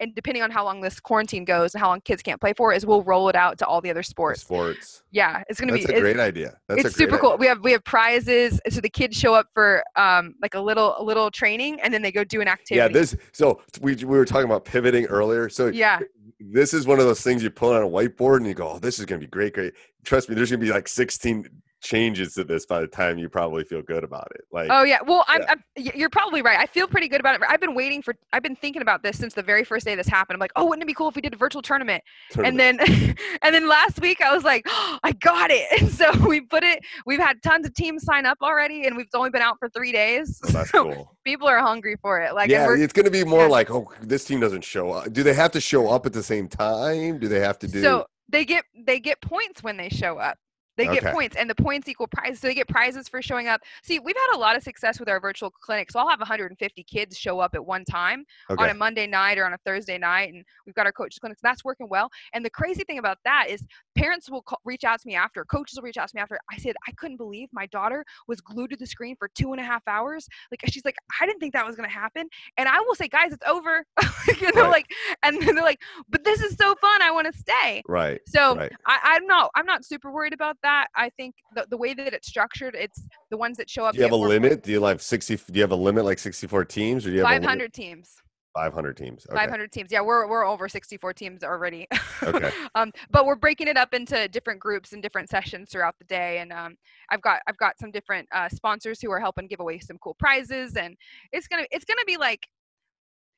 and 0.00 0.14
depending 0.14 0.42
on 0.42 0.50
how 0.50 0.64
long 0.64 0.80
this 0.80 0.98
quarantine 0.98 1.44
goes 1.44 1.74
and 1.74 1.80
how 1.80 1.88
long 1.88 2.00
kids 2.00 2.22
can't 2.22 2.40
play 2.40 2.52
for 2.56 2.72
is 2.72 2.84
we'll 2.84 3.02
roll 3.02 3.28
it 3.28 3.36
out 3.36 3.58
to 3.58 3.66
all 3.66 3.80
the 3.80 3.90
other 3.90 4.02
sports 4.02 4.40
sports. 4.40 5.02
yeah 5.10 5.42
it's 5.48 5.60
going 5.60 5.68
to 5.68 5.74
be 5.74 5.84
That's 5.84 5.98
a 5.98 6.00
great 6.00 6.18
idea. 6.18 6.56
That's 6.66 6.84
it's 6.84 6.94
a 6.94 6.98
great 6.98 7.10
super 7.10 7.18
cool. 7.18 7.36
We 7.36 7.46
have 7.46 7.60
we 7.62 7.72
have 7.72 7.84
prizes, 7.84 8.60
so 8.68 8.80
the 8.80 8.88
kids 8.88 9.16
show 9.16 9.34
up 9.34 9.46
for 9.54 9.84
um 9.96 10.34
like 10.42 10.54
a 10.54 10.60
little 10.60 10.94
a 10.98 11.02
little 11.02 11.30
training, 11.30 11.80
and 11.80 11.92
then 11.92 12.02
they 12.02 12.12
go 12.12 12.24
do 12.24 12.40
an 12.40 12.48
activity. 12.48 12.76
Yeah, 12.76 12.88
this. 12.88 13.16
So 13.32 13.60
we 13.80 13.94
we 13.94 14.04
were 14.04 14.24
talking 14.24 14.46
about 14.46 14.64
pivoting 14.64 15.06
earlier. 15.06 15.48
So 15.48 15.68
Yeah, 15.68 16.00
this 16.40 16.72
is 16.72 16.86
one 16.86 16.98
of 16.98 17.04
those 17.04 17.20
things 17.20 17.42
you 17.42 17.50
put 17.50 17.76
on 17.76 17.82
a 17.82 17.88
whiteboard 17.88 18.38
and 18.38 18.46
you 18.46 18.54
go, 18.54 18.70
"Oh, 18.70 18.78
this 18.78 18.98
is 18.98 19.04
going 19.04 19.20
to 19.20 19.26
be 19.26 19.30
great, 19.30 19.54
great." 19.54 19.74
Trust 20.04 20.28
me, 20.28 20.34
there's 20.34 20.50
going 20.50 20.60
to 20.60 20.66
be 20.66 20.72
like 20.72 20.88
16 20.88 21.48
changes 21.80 22.34
to 22.34 22.44
this 22.44 22.66
by 22.66 22.80
the 22.80 22.86
time 22.86 23.18
you 23.18 23.28
probably 23.28 23.64
feel 23.64 23.82
good 23.82 24.04
about 24.04 24.28
it. 24.34 24.42
Like, 24.52 24.68
Oh 24.70 24.82
yeah. 24.82 24.98
Well, 25.04 25.24
I'm, 25.28 25.42
Yeah. 25.42 25.50
I'm. 25.50 25.62
You're 25.94 26.10
probably 26.10 26.42
right. 26.42 26.58
I 26.58 26.66
feel 26.66 26.86
pretty 26.86 27.08
good 27.08 27.20
about 27.20 27.34
it. 27.36 27.42
I've 27.48 27.60
been 27.60 27.74
waiting 27.74 28.02
for. 28.02 28.14
I've 28.32 28.42
been 28.42 28.56
thinking 28.56 28.82
about 28.82 29.02
this 29.02 29.16
since 29.16 29.34
the 29.34 29.42
very 29.42 29.64
first 29.64 29.86
day 29.86 29.94
this 29.94 30.06
happened. 30.06 30.34
I'm 30.34 30.40
like, 30.40 30.52
oh, 30.56 30.66
wouldn't 30.66 30.82
it 30.82 30.86
be 30.86 30.94
cool 30.94 31.08
if 31.08 31.14
we 31.14 31.22
did 31.22 31.32
a 31.32 31.36
virtual 31.36 31.62
tournament? 31.62 32.02
And 32.42 32.58
then, 32.58 32.78
and 33.42 33.54
then 33.54 33.68
last 33.68 34.00
week 34.00 34.20
I 34.20 34.34
was 34.34 34.44
like, 34.44 34.64
oh, 34.68 34.98
I 35.02 35.12
got 35.12 35.50
it. 35.50 35.80
And 35.80 35.90
so 35.90 36.12
we 36.26 36.42
put 36.42 36.64
it. 36.64 36.80
We've 37.06 37.20
had 37.20 37.42
tons 37.42 37.66
of 37.66 37.74
teams 37.74 38.04
sign 38.04 38.26
up 38.26 38.38
already, 38.42 38.86
and 38.86 38.96
we've 38.96 39.08
only 39.14 39.30
been 39.30 39.42
out 39.42 39.58
for 39.58 39.68
three 39.68 39.92
days. 39.92 40.40
Oh, 40.44 40.50
that's 40.50 40.70
So 40.80 40.84
cool. 40.84 41.16
People 41.24 41.48
are 41.48 41.58
hungry 41.58 41.96
for 42.00 42.20
it. 42.20 42.34
Like, 42.34 42.50
yeah, 42.50 42.72
it's 42.72 42.92
going 42.92 43.04
to 43.06 43.10
be 43.10 43.24
more 43.24 43.42
yeah. 43.42 43.48
like, 43.48 43.70
oh, 43.70 43.90
this 44.02 44.24
team 44.24 44.40
doesn't 44.40 44.64
show 44.64 44.92
up. 44.92 45.12
Do 45.12 45.22
they 45.22 45.34
have 45.34 45.50
to 45.52 45.60
show 45.60 45.88
up 45.88 46.06
at 46.06 46.12
the 46.12 46.22
same 46.22 46.48
time? 46.48 47.18
Do 47.18 47.28
they 47.28 47.40
have 47.40 47.58
to 47.60 47.68
do? 47.68 47.82
So 47.82 48.06
they 48.30 48.44
get 48.44 48.64
they 48.86 49.00
get 49.00 49.20
points 49.20 49.62
when 49.62 49.76
they 49.76 49.88
show 49.88 50.18
up. 50.18 50.38
They 50.80 50.88
Okay. 50.88 51.00
get 51.00 51.12
points, 51.14 51.36
and 51.36 51.48
the 51.48 51.54
points 51.54 51.88
equal 51.88 52.06
prizes. 52.06 52.40
So 52.40 52.46
they 52.48 52.54
get 52.54 52.68
prizes 52.68 53.06
for 53.08 53.20
showing 53.20 53.48
up. 53.48 53.60
See, 53.82 53.98
we've 53.98 54.16
had 54.16 54.36
a 54.36 54.38
lot 54.38 54.56
of 54.56 54.62
success 54.62 54.98
with 54.98 55.08
our 55.08 55.20
virtual 55.20 55.50
clinic. 55.50 55.90
So 55.90 55.98
I'll 56.00 56.08
have 56.08 56.20
150 56.20 56.82
kids 56.84 57.16
show 57.18 57.38
up 57.40 57.54
at 57.54 57.64
one 57.64 57.84
time 57.84 58.24
okay. 58.50 58.62
on 58.62 58.70
a 58.70 58.74
Monday 58.74 59.06
night 59.06 59.36
or 59.38 59.44
on 59.44 59.52
a 59.52 59.58
Thursday 59.64 59.98
night, 59.98 60.32
and 60.32 60.44
we've 60.64 60.74
got 60.74 60.86
our 60.86 60.92
coaches 60.92 61.18
clinics. 61.18 61.40
That's 61.42 61.64
working 61.64 61.88
well. 61.90 62.08
And 62.32 62.44
the 62.44 62.50
crazy 62.50 62.82
thing 62.84 62.98
about 62.98 63.18
that 63.24 63.46
is 63.50 63.66
parents 63.94 64.30
will 64.30 64.42
call, 64.42 64.58
reach 64.64 64.84
out 64.84 65.00
to 65.00 65.06
me 65.06 65.14
after, 65.14 65.44
coaches 65.44 65.76
will 65.76 65.82
reach 65.84 65.98
out 65.98 66.08
to 66.08 66.16
me 66.16 66.22
after. 66.22 66.38
I 66.50 66.56
said 66.56 66.76
I 66.88 66.92
couldn't 66.92 67.18
believe 67.18 67.48
my 67.52 67.66
daughter 67.66 68.04
was 68.26 68.40
glued 68.40 68.70
to 68.70 68.76
the 68.76 68.86
screen 68.86 69.16
for 69.18 69.28
two 69.34 69.52
and 69.52 69.60
a 69.60 69.64
half 69.64 69.82
hours. 69.86 70.26
Like 70.50 70.60
she's 70.72 70.84
like, 70.84 70.96
I 71.20 71.26
didn't 71.26 71.40
think 71.40 71.52
that 71.52 71.66
was 71.66 71.76
gonna 71.76 71.88
happen. 71.88 72.26
And 72.56 72.68
I 72.68 72.80
will 72.80 72.94
say, 72.94 73.08
guys, 73.08 73.32
it's 73.32 73.46
over. 73.46 73.84
you 74.40 74.52
know, 74.54 74.62
Right. 74.62 74.70
like, 74.70 74.86
and 75.22 75.40
they're 75.42 75.54
like, 75.62 75.80
but 76.08 76.24
this 76.24 76.40
is 76.40 76.56
so 76.56 76.74
fun. 76.76 77.02
I 77.02 77.10
want 77.10 77.30
to 77.32 77.38
stay. 77.38 77.82
right. 77.88 78.20
So 78.26 78.56
right. 78.56 78.72
I, 78.86 78.98
I'm 79.02 79.26
not 79.26 79.50
I'm 79.54 79.66
not 79.66 79.84
super 79.84 80.10
worried 80.10 80.32
about 80.32 80.56
that. 80.62 80.69
I 80.96 81.10
think 81.16 81.34
the, 81.54 81.66
the 81.70 81.76
way 81.76 81.94
that 81.94 82.12
it's 82.12 82.28
structured, 82.28 82.74
it's 82.74 83.02
the 83.30 83.36
ones 83.36 83.56
that 83.58 83.68
show 83.68 83.84
up. 83.84 83.94
Do 83.94 83.98
you 83.98 84.04
have 84.04 84.12
a 84.12 84.16
limit? 84.16 84.62
Do 84.62 84.72
you 84.72 84.82
have 84.84 85.02
sixty? 85.02 85.36
Do 85.36 85.42
you 85.54 85.62
have 85.62 85.72
a 85.72 85.76
limit 85.76 86.04
like 86.04 86.18
sixty-four 86.18 86.64
teams, 86.64 87.06
or 87.06 87.10
do 87.10 87.16
you 87.16 87.20
have 87.20 87.28
Five 87.28 87.44
hundred 87.44 87.72
teams. 87.72 88.16
Five 88.54 88.74
hundred 88.74 88.96
teams. 88.96 89.26
Okay. 89.30 89.38
500 89.38 89.70
teams. 89.70 89.92
Yeah, 89.92 90.00
we're 90.00 90.28
we're 90.28 90.44
over 90.44 90.68
64 90.68 91.12
teams 91.14 91.44
already. 91.44 91.86
Okay. 92.20 92.50
um, 92.74 92.90
but 93.10 93.24
we're 93.24 93.36
breaking 93.36 93.68
it 93.68 93.76
up 93.76 93.94
into 93.94 94.26
different 94.28 94.58
groups 94.58 94.92
and 94.92 95.00
different 95.00 95.30
sessions 95.30 95.70
throughout 95.70 95.94
the 96.00 96.04
day. 96.06 96.38
And 96.38 96.52
um, 96.52 96.76
I've 97.10 97.22
got 97.22 97.42
I've 97.46 97.56
got 97.58 97.78
some 97.78 97.92
different 97.92 98.26
uh, 98.34 98.48
sponsors 98.48 99.00
who 99.00 99.12
are 99.12 99.20
helping 99.20 99.46
give 99.46 99.60
away 99.60 99.78
some 99.78 99.98
cool 100.02 100.16
prizes. 100.18 100.74
And 100.76 100.96
it's 101.32 101.46
gonna 101.46 101.66
it's 101.70 101.84
gonna 101.84 102.04
be 102.08 102.16
like, 102.16 102.44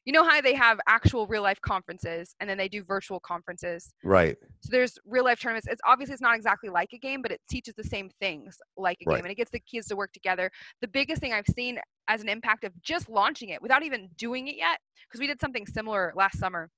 you 0.05 0.13
know 0.13 0.25
how 0.25 0.41
they 0.41 0.55
have 0.55 0.81
actual 0.89 1.27
real 1.27 1.43
life 1.43 1.61
conferences 1.61 2.35
and 2.41 2.49
then 2.51 2.59
they 2.59 2.69
do 2.69 2.83
virtual 2.83 3.21
conferences. 3.21 3.95
Right. 4.03 4.37
So 4.61 4.69
there's 4.71 4.99
real 5.05 5.25
life 5.25 5.41
tournaments. 5.41 5.67
It's 5.69 5.81
obviously 5.85 6.13
it's 6.13 6.23
not 6.23 6.37
exactly 6.37 6.69
like 6.71 6.93
a 6.93 6.99
game, 6.99 7.21
but 7.23 7.33
it 7.33 7.41
teaches 7.49 7.75
the 7.75 7.85
same 7.85 8.11
things 8.21 8.59
like 8.77 8.99
a 9.01 9.05
Right. 9.05 9.17
game, 9.17 9.25
and 9.25 9.33
it 9.33 9.37
gets 9.37 9.51
the 9.51 9.61
kids 9.61 9.89
to 9.89 9.97
work 9.97 10.13
together. 10.13 10.51
The 10.81 10.89
biggest 10.89 11.21
thing 11.21 11.33
I've 11.33 11.47
seen 11.47 11.81
as 12.09 12.23
an 12.23 12.29
impact 12.29 12.65
of 12.65 12.73
just 12.83 13.09
launching 13.09 13.51
it 13.51 13.61
without 13.63 13.83
even 13.83 14.09
doing 14.17 14.49
it 14.49 14.57
yet, 14.57 14.79
because 15.09 15.21
we 15.21 15.27
did 15.27 15.41
something 15.41 15.67
similar 15.67 16.13
last 16.15 16.39
summer, 16.39 16.71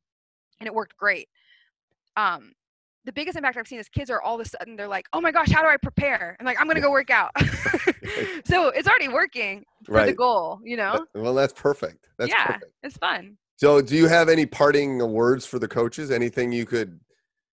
and 0.60 0.66
it 0.66 0.74
worked 0.74 0.96
great. 0.96 1.28
Um, 2.16 2.52
the 3.04 3.12
biggest 3.12 3.36
impact 3.36 3.58
I've 3.58 3.68
seen 3.68 3.78
is 3.78 3.88
kids 3.88 4.08
are 4.08 4.22
all 4.22 4.40
of 4.40 4.46
a 4.46 4.48
sudden 4.48 4.76
they're 4.76 4.88
like, 4.88 5.06
"Oh 5.12 5.20
my 5.20 5.30
gosh, 5.30 5.50
how 5.50 5.60
do 5.62 5.68
I 5.68 5.76
prepare?" 5.76 6.36
I'm 6.40 6.46
like, 6.46 6.58
"I'm 6.58 6.66
gonna 6.66 6.80
go 6.80 6.90
work 6.90 7.10
out." 7.10 7.32
so 8.46 8.68
it's 8.68 8.88
already 8.88 9.08
working 9.08 9.64
for 9.84 9.92
the 9.92 9.98
Right. 9.98 10.16
goal, 10.16 10.60
you 10.64 10.76
know. 10.76 11.06
Well, 11.14 11.34
that's 11.34 11.52
perfect. 11.52 12.08
That's 12.18 12.30
yeah, 12.30 12.46
perfect. 12.46 12.72
it's 12.82 12.96
fun. 12.96 13.36
So, 13.56 13.80
do 13.80 13.96
you 13.96 14.08
have 14.08 14.28
any 14.28 14.46
parting 14.46 14.98
words 15.12 15.46
for 15.46 15.58
the 15.58 15.68
coaches? 15.68 16.10
Anything 16.10 16.50
you 16.52 16.66
could, 16.66 16.98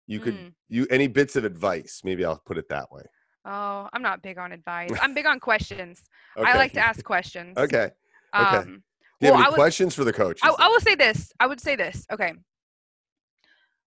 you 0.07 0.19
could, 0.19 0.35
Mm. 0.35 0.53
you 0.69 0.87
any 0.89 1.07
bits 1.07 1.35
of 1.35 1.43
advice? 1.45 2.01
Maybe 2.03 2.23
I'll 2.25 2.41
put 2.45 2.57
it 2.57 2.69
that 2.69 2.91
way. 2.91 3.03
Oh, 3.45 3.89
I'm 3.93 4.01
not 4.01 4.21
big 4.21 4.37
on 4.37 4.51
advice. 4.51 4.91
I'm 5.01 5.13
big 5.13 5.25
on 5.25 5.39
questions. 5.39 6.01
Okay. 6.37 6.49
I 6.49 6.57
like 6.57 6.73
to 6.73 6.79
ask 6.79 7.03
questions. 7.03 7.57
Okay. 7.57 7.89
okay. 8.35 8.57
Um, 8.57 8.83
Do 9.19 9.27
you 9.27 9.33
well, 9.33 9.37
have 9.37 9.47
any 9.47 9.55
questions 9.55 9.93
for 9.95 10.03
the 10.03 10.13
coaches? 10.13 10.41
I, 10.43 10.49
I 10.57 10.67
will 10.67 10.79
say 10.81 10.95
this. 10.95 11.31
I 11.39 11.47
would 11.47 11.59
say 11.59 11.75
this. 11.75 12.05
Okay. 12.11 12.33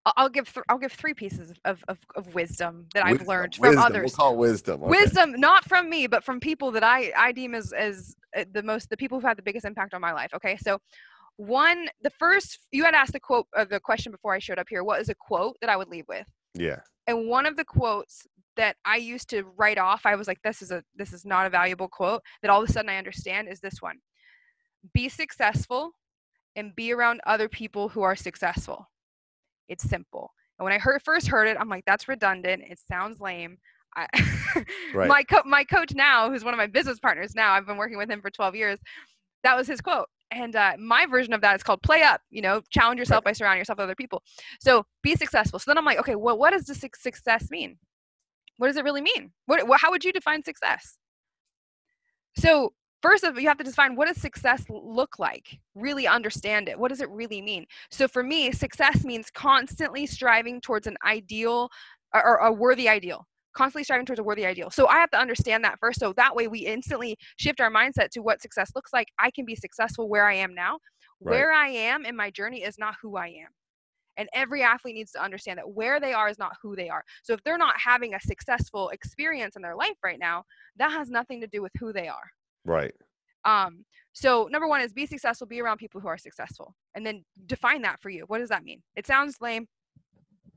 I'll, 0.06 0.12
I'll 0.16 0.28
give 0.28 0.52
th- 0.52 0.64
I'll 0.68 0.78
give 0.78 0.92
three 0.92 1.14
pieces 1.14 1.52
of, 1.64 1.84
of, 1.88 1.98
of 2.16 2.34
wisdom 2.34 2.86
that 2.94 3.04
I've 3.04 3.26
learned 3.26 3.54
from 3.54 3.68
wisdom. 3.68 3.84
others. 3.84 4.02
We'll 4.02 4.10
call 4.26 4.36
wisdom. 4.36 4.82
okay. 4.82 4.90
Wisdom, 4.90 5.32
not 5.38 5.64
from 5.68 5.90
me, 5.90 6.06
but 6.06 6.24
from 6.24 6.40
people 6.40 6.70
that 6.72 6.82
I 6.82 7.12
I 7.16 7.32
deem 7.32 7.54
as 7.54 7.72
as 7.72 8.16
the 8.52 8.62
most 8.62 8.90
the 8.90 8.96
people 8.96 9.18
who've 9.18 9.28
had 9.28 9.38
the 9.38 9.42
biggest 9.42 9.64
impact 9.66 9.94
on 9.94 10.00
my 10.00 10.12
life. 10.12 10.30
Okay, 10.34 10.56
so 10.56 10.78
one 11.36 11.88
the 12.02 12.10
first 12.10 12.58
you 12.70 12.84
had 12.84 12.94
asked 12.94 13.12
the 13.12 13.20
quote 13.20 13.46
uh, 13.56 13.64
the 13.64 13.80
question 13.80 14.12
before 14.12 14.34
I 14.34 14.38
showed 14.38 14.58
up 14.58 14.66
here. 14.68 14.84
What 14.84 15.00
is 15.00 15.08
a 15.08 15.14
quote 15.14 15.56
that 15.60 15.70
I 15.70 15.76
would 15.76 15.88
leave 15.88 16.06
with? 16.08 16.26
Yeah. 16.54 16.80
and 17.06 17.28
one 17.28 17.46
of 17.46 17.56
the 17.56 17.64
quotes 17.64 18.26
that 18.56 18.76
I 18.84 18.96
used 18.96 19.30
to 19.30 19.44
write 19.56 19.78
off, 19.78 20.04
I 20.04 20.16
was 20.16 20.26
like, 20.28 20.42
this 20.42 20.60
is 20.62 20.70
a 20.70 20.82
this 20.94 21.12
is 21.12 21.24
not 21.24 21.46
a 21.46 21.50
valuable 21.50 21.88
quote. 21.88 22.22
That 22.42 22.50
all 22.50 22.62
of 22.62 22.68
a 22.68 22.72
sudden 22.72 22.90
I 22.90 22.98
understand 22.98 23.48
is 23.48 23.60
this 23.60 23.80
one: 23.80 23.98
be 24.92 25.08
successful 25.08 25.92
and 26.56 26.74
be 26.74 26.92
around 26.92 27.20
other 27.26 27.48
people 27.48 27.88
who 27.88 28.02
are 28.02 28.16
successful. 28.16 28.88
It's 29.68 29.88
simple. 29.88 30.32
And 30.58 30.64
when 30.64 30.72
I 30.72 30.78
heard, 30.78 31.00
first 31.02 31.28
heard 31.28 31.48
it, 31.48 31.56
I'm 31.58 31.68
like, 31.68 31.84
that's 31.86 32.08
redundant. 32.08 32.64
It 32.68 32.78
sounds 32.90 33.20
lame. 33.20 33.56
I, 33.96 34.06
Right. 34.94 35.08
My 35.08 35.22
co- 35.22 35.42
my 35.44 35.64
coach 35.64 35.94
now, 35.94 36.30
who's 36.30 36.44
one 36.44 36.54
of 36.54 36.58
my 36.58 36.66
business 36.66 36.98
partners 36.98 37.34
now, 37.34 37.52
I've 37.52 37.66
been 37.66 37.76
working 37.76 37.98
with 37.98 38.10
him 38.10 38.20
for 38.20 38.30
12 38.30 38.54
years. 38.54 38.78
That 39.42 39.56
was 39.56 39.66
his 39.66 39.80
quote. 39.80 40.06
And 40.32 40.54
uh, 40.54 40.74
my 40.78 41.06
version 41.06 41.32
of 41.32 41.40
that 41.40 41.56
is 41.56 41.62
called 41.62 41.82
play 41.82 42.02
up. 42.02 42.20
You 42.30 42.42
know, 42.42 42.62
challenge 42.70 42.98
yourself 42.98 43.24
by 43.24 43.32
surrounding 43.32 43.58
yourself 43.58 43.78
with 43.78 43.84
other 43.84 43.94
people. 43.94 44.22
So 44.60 44.84
be 45.02 45.16
successful. 45.16 45.58
So 45.58 45.70
then 45.70 45.78
I'm 45.78 45.84
like, 45.84 45.98
okay, 45.98 46.14
well, 46.14 46.38
what 46.38 46.50
does 46.50 46.64
the 46.64 46.74
suc 46.74 46.96
success 46.96 47.48
mean? 47.50 47.78
What 48.58 48.68
does 48.68 48.76
it 48.76 48.84
really 48.84 49.00
mean? 49.02 49.32
What, 49.46 49.66
what 49.66 49.80
how 49.80 49.90
would 49.90 50.04
you 50.04 50.12
define 50.12 50.44
success? 50.44 50.98
So 52.36 52.72
first 53.02 53.24
of 53.24 53.34
all, 53.34 53.40
you 53.40 53.48
have 53.48 53.58
to 53.58 53.64
define 53.64 53.96
what 53.96 54.08
does 54.08 54.20
success 54.20 54.64
look 54.68 55.18
like? 55.18 55.58
Really 55.74 56.06
understand 56.06 56.68
it. 56.68 56.78
What 56.78 56.88
does 56.88 57.00
it 57.00 57.10
really 57.10 57.42
mean? 57.42 57.66
So 57.90 58.06
for 58.06 58.22
me, 58.22 58.52
success 58.52 59.04
means 59.04 59.30
constantly 59.30 60.06
striving 60.06 60.60
towards 60.60 60.86
an 60.86 60.96
ideal 61.04 61.70
or, 62.14 62.24
or 62.24 62.36
a 62.36 62.52
worthy 62.52 62.88
ideal. 62.88 63.26
Constantly 63.52 63.84
striving 63.84 64.06
towards 64.06 64.20
a 64.20 64.24
worthy 64.24 64.46
ideal. 64.46 64.70
So 64.70 64.86
I 64.86 64.98
have 64.98 65.10
to 65.10 65.18
understand 65.18 65.64
that 65.64 65.78
first. 65.80 65.98
So 65.98 66.12
that 66.14 66.34
way 66.34 66.46
we 66.46 66.60
instantly 66.60 67.16
shift 67.36 67.60
our 67.60 67.70
mindset 67.70 68.10
to 68.10 68.20
what 68.20 68.40
success 68.40 68.70
looks 68.74 68.92
like. 68.92 69.08
I 69.18 69.30
can 69.30 69.44
be 69.44 69.56
successful 69.56 70.08
where 70.08 70.26
I 70.26 70.34
am 70.34 70.54
now. 70.54 70.78
Right. 71.20 71.32
Where 71.32 71.52
I 71.52 71.68
am 71.68 72.06
in 72.06 72.16
my 72.16 72.30
journey 72.30 72.62
is 72.62 72.78
not 72.78 72.94
who 73.02 73.16
I 73.16 73.26
am. 73.26 73.48
And 74.16 74.28
every 74.32 74.62
athlete 74.62 74.94
needs 74.94 75.12
to 75.12 75.22
understand 75.22 75.58
that 75.58 75.70
where 75.70 75.98
they 75.98 76.12
are 76.12 76.28
is 76.28 76.38
not 76.38 76.52
who 76.62 76.76
they 76.76 76.88
are. 76.88 77.02
So 77.22 77.32
if 77.32 77.42
they're 77.42 77.58
not 77.58 77.74
having 77.78 78.14
a 78.14 78.20
successful 78.20 78.90
experience 78.90 79.56
in 79.56 79.62
their 79.62 79.76
life 79.76 79.96
right 80.04 80.18
now, 80.18 80.44
that 80.76 80.92
has 80.92 81.10
nothing 81.10 81.40
to 81.40 81.46
do 81.46 81.62
with 81.62 81.72
who 81.78 81.92
they 81.92 82.08
are. 82.08 82.30
Right. 82.64 82.92
Um, 83.44 83.84
so 84.12 84.48
number 84.50 84.68
one 84.68 84.80
is 84.80 84.92
be 84.92 85.06
successful, 85.06 85.46
be 85.46 85.60
around 85.60 85.78
people 85.78 86.00
who 86.00 86.08
are 86.08 86.18
successful, 86.18 86.74
and 86.94 87.06
then 87.06 87.24
define 87.46 87.82
that 87.82 88.00
for 88.00 88.10
you. 88.10 88.24
What 88.26 88.38
does 88.38 88.50
that 88.50 88.64
mean? 88.64 88.82
It 88.96 89.06
sounds 89.06 89.36
lame. 89.40 89.66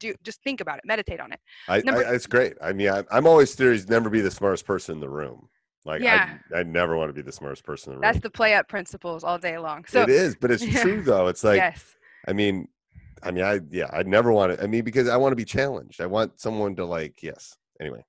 Do 0.04 0.14
just 0.24 0.42
think 0.44 0.60
about 0.62 0.78
it, 0.80 0.84
meditate 0.86 1.20
on 1.20 1.32
it. 1.32 1.40
I, 1.68 1.80
Number- 1.80 2.06
I, 2.06 2.14
it's 2.14 2.28
great. 2.28 2.54
I 2.62 2.74
mean, 2.74 2.90
I, 2.90 3.04
I'm 3.12 3.26
always 3.26 3.56
theories 3.56 3.88
never 3.88 4.10
be 4.10 4.22
the 4.22 4.32
smartest 4.32 4.66
person 4.66 4.96
in 4.96 5.00
the 5.02 5.10
room. 5.10 5.48
Like, 5.86 6.02
Yeah. 6.02 6.38
I, 6.54 6.60
I 6.60 6.64
never 6.64 6.96
want 6.98 7.10
to 7.10 7.14
be 7.14 7.22
the 7.22 7.32
smartest 7.32 7.64
person 7.64 7.92
in 7.92 7.96
the 7.96 7.98
room 7.98 8.02
That's 8.14 8.22
the 8.24 8.30
play 8.30 8.54
up 8.56 8.68
principles 8.68 9.24
all 9.24 9.38
day 9.38 9.58
long. 9.58 9.86
So 9.88 10.02
it 10.02 10.10
is, 10.10 10.36
but 10.36 10.52
it's 10.52 10.64
Yeah. 10.68 10.82
true 10.82 11.02
though. 11.02 11.28
It's 11.28 11.44
like, 11.44 11.58
yes, 11.58 11.96
I 12.28 12.34
mean, 12.34 12.68
I 13.22 13.32
mean, 13.32 13.44
I 13.46 13.60
yeah, 13.72 13.90
I 13.94 14.04
never 14.04 14.32
want 14.34 14.58
to. 14.58 14.64
I 14.64 14.68
mean, 14.68 14.84
because 14.84 15.08
I 15.08 15.16
want 15.18 15.32
to 15.32 15.38
be 15.38 15.46
challenged. 15.46 16.02
I 16.02 16.06
want 16.06 16.40
someone 16.40 16.76
to 16.76 16.86
like, 16.86 17.24
yes. 17.24 17.56
Anyway, 17.80 18.04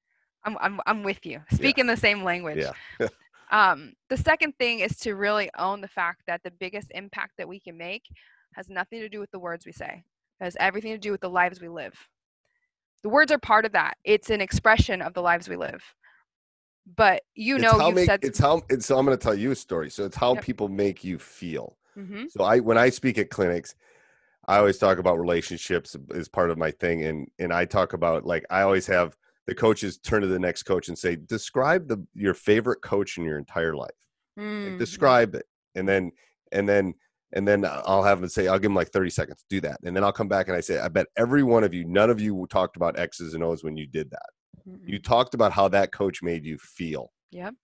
I'm 0.44 0.57
I'm 0.61 0.80
I'm 0.87 1.02
with 1.04 1.24
you. 1.24 1.40
Speaking 1.52 1.87
the 1.87 1.96
same 1.96 2.24
language. 2.24 2.59
yeah, 3.00 3.09
Um, 3.50 3.92
the 4.09 4.16
second 4.16 4.54
thing 4.59 4.80
is 4.80 4.96
to 4.98 5.14
really 5.14 5.48
own 5.57 5.80
the 5.80 5.88
fact 5.88 6.22
that 6.26 6.42
the 6.42 6.50
biggest 6.50 6.90
impact 6.94 7.35
that 7.38 7.46
we 7.46 7.61
can 7.61 7.76
make 7.76 8.02
has 8.54 8.68
nothing 8.68 8.98
to 9.00 9.09
do 9.09 9.20
with 9.20 9.30
the 9.30 9.38
words 9.38 9.64
we 9.66 9.72
say. 9.72 10.02
It 10.40 10.44
has 10.44 10.57
everything 10.61 10.92
to 10.92 10.99
do 10.99 11.12
with 11.12 11.20
the 11.20 11.31
lives 11.31 11.61
we 11.61 11.68
live. 11.68 11.94
The 13.03 13.09
words 13.09 13.31
are 13.31 13.38
part 13.38 13.64
of 13.64 13.73
that. 13.73 13.94
It's 14.05 14.31
an 14.31 14.40
expression 14.40 15.03
of 15.03 15.14
the 15.14 15.23
lives 15.23 15.49
we 15.49 15.57
live. 15.57 15.83
But 16.97 17.23
you 17.35 17.59
know, 17.59 17.90
make, 17.92 18.07
said. 18.07 18.20
it's 18.23 18.38
how 18.38 18.62
it's. 18.68 18.87
So 18.87 18.99
I'm 18.99 19.07
going 19.07 19.16
to 19.16 19.23
tell 19.23 19.35
you 19.35 19.51
a 19.53 19.57
story. 19.57 19.90
So 19.90 20.05
it's 20.05 20.16
how 20.16 20.35
Yep. 20.35 20.44
people 20.44 20.68
make 20.68 21.03
you 21.05 21.18
feel. 21.18 21.77
Mhm. 21.97 22.31
So 22.31 22.44
I 22.44 22.61
when 22.61 22.77
I 22.77 22.90
speak 22.90 23.16
at 23.18 23.31
clinics, 23.31 23.75
I 24.47 24.59
always 24.59 24.79
talk 24.79 24.99
about 24.99 25.18
relationships 25.18 25.97
as 26.14 26.29
part 26.29 26.51
of 26.51 26.59
my 26.59 26.70
thing, 26.70 27.05
and 27.05 27.31
and 27.38 27.53
I 27.53 27.64
talk 27.64 27.92
about 27.94 28.27
like 28.27 28.44
I 28.51 28.62
always 28.62 28.87
have 28.87 29.16
the 29.47 29.55
coaches 29.55 29.99
turn 29.99 30.23
to 30.23 30.27
the 30.27 30.38
next 30.38 30.64
coach 30.64 30.88
and 30.88 30.99
say, 30.99 31.16
describe 31.16 31.88
the 31.88 32.05
your 32.14 32.35
favorite 32.35 32.83
coach 32.83 33.18
in 33.18 33.25
your 33.25 33.38
entire 33.38 33.75
life. 33.75 33.90
Like, 34.37 34.75
Mm, 34.75 34.79
describe 34.79 35.35
it, 35.35 35.47
and 35.75 35.88
then 35.88 36.12
and 36.53 36.68
then 36.68 36.94
and 37.35 37.47
then 37.47 37.64
I'll 37.66 38.03
have 38.03 38.20
them 38.20 38.29
say, 38.31 38.47
I'll 38.49 38.59
give 38.59 38.70
them 38.70 38.75
like 38.77 38.90
30 38.90 39.11
seconds, 39.11 39.38
to 39.40 39.44
do 39.51 39.61
that, 39.62 39.79
and 39.85 39.94
then 39.94 40.03
I'll 40.05 40.12
come 40.12 40.29
back 40.29 40.49
and 40.49 40.57
I 40.57 40.61
say, 40.61 40.79
I 40.79 40.88
bet 40.88 41.07
every 41.18 41.42
one 41.42 41.64
of 41.64 41.75
you, 41.75 41.85
none 41.85 42.09
of 42.11 42.20
you 42.20 42.47
talked 42.51 42.77
about 42.77 42.99
X's 42.99 43.35
and 43.35 43.44
O's 43.44 43.62
when 43.64 43.77
you 43.77 43.87
did 43.87 44.11
that. 44.11 44.31
mm, 44.68 44.79
You 44.87 44.99
talked 44.99 45.35
about 45.35 45.53
how 45.53 45.68
that 45.68 45.92
coach 45.92 46.23
made 46.23 46.44
you 46.44 46.57
feel 46.59 47.11
Yep. 47.33 47.55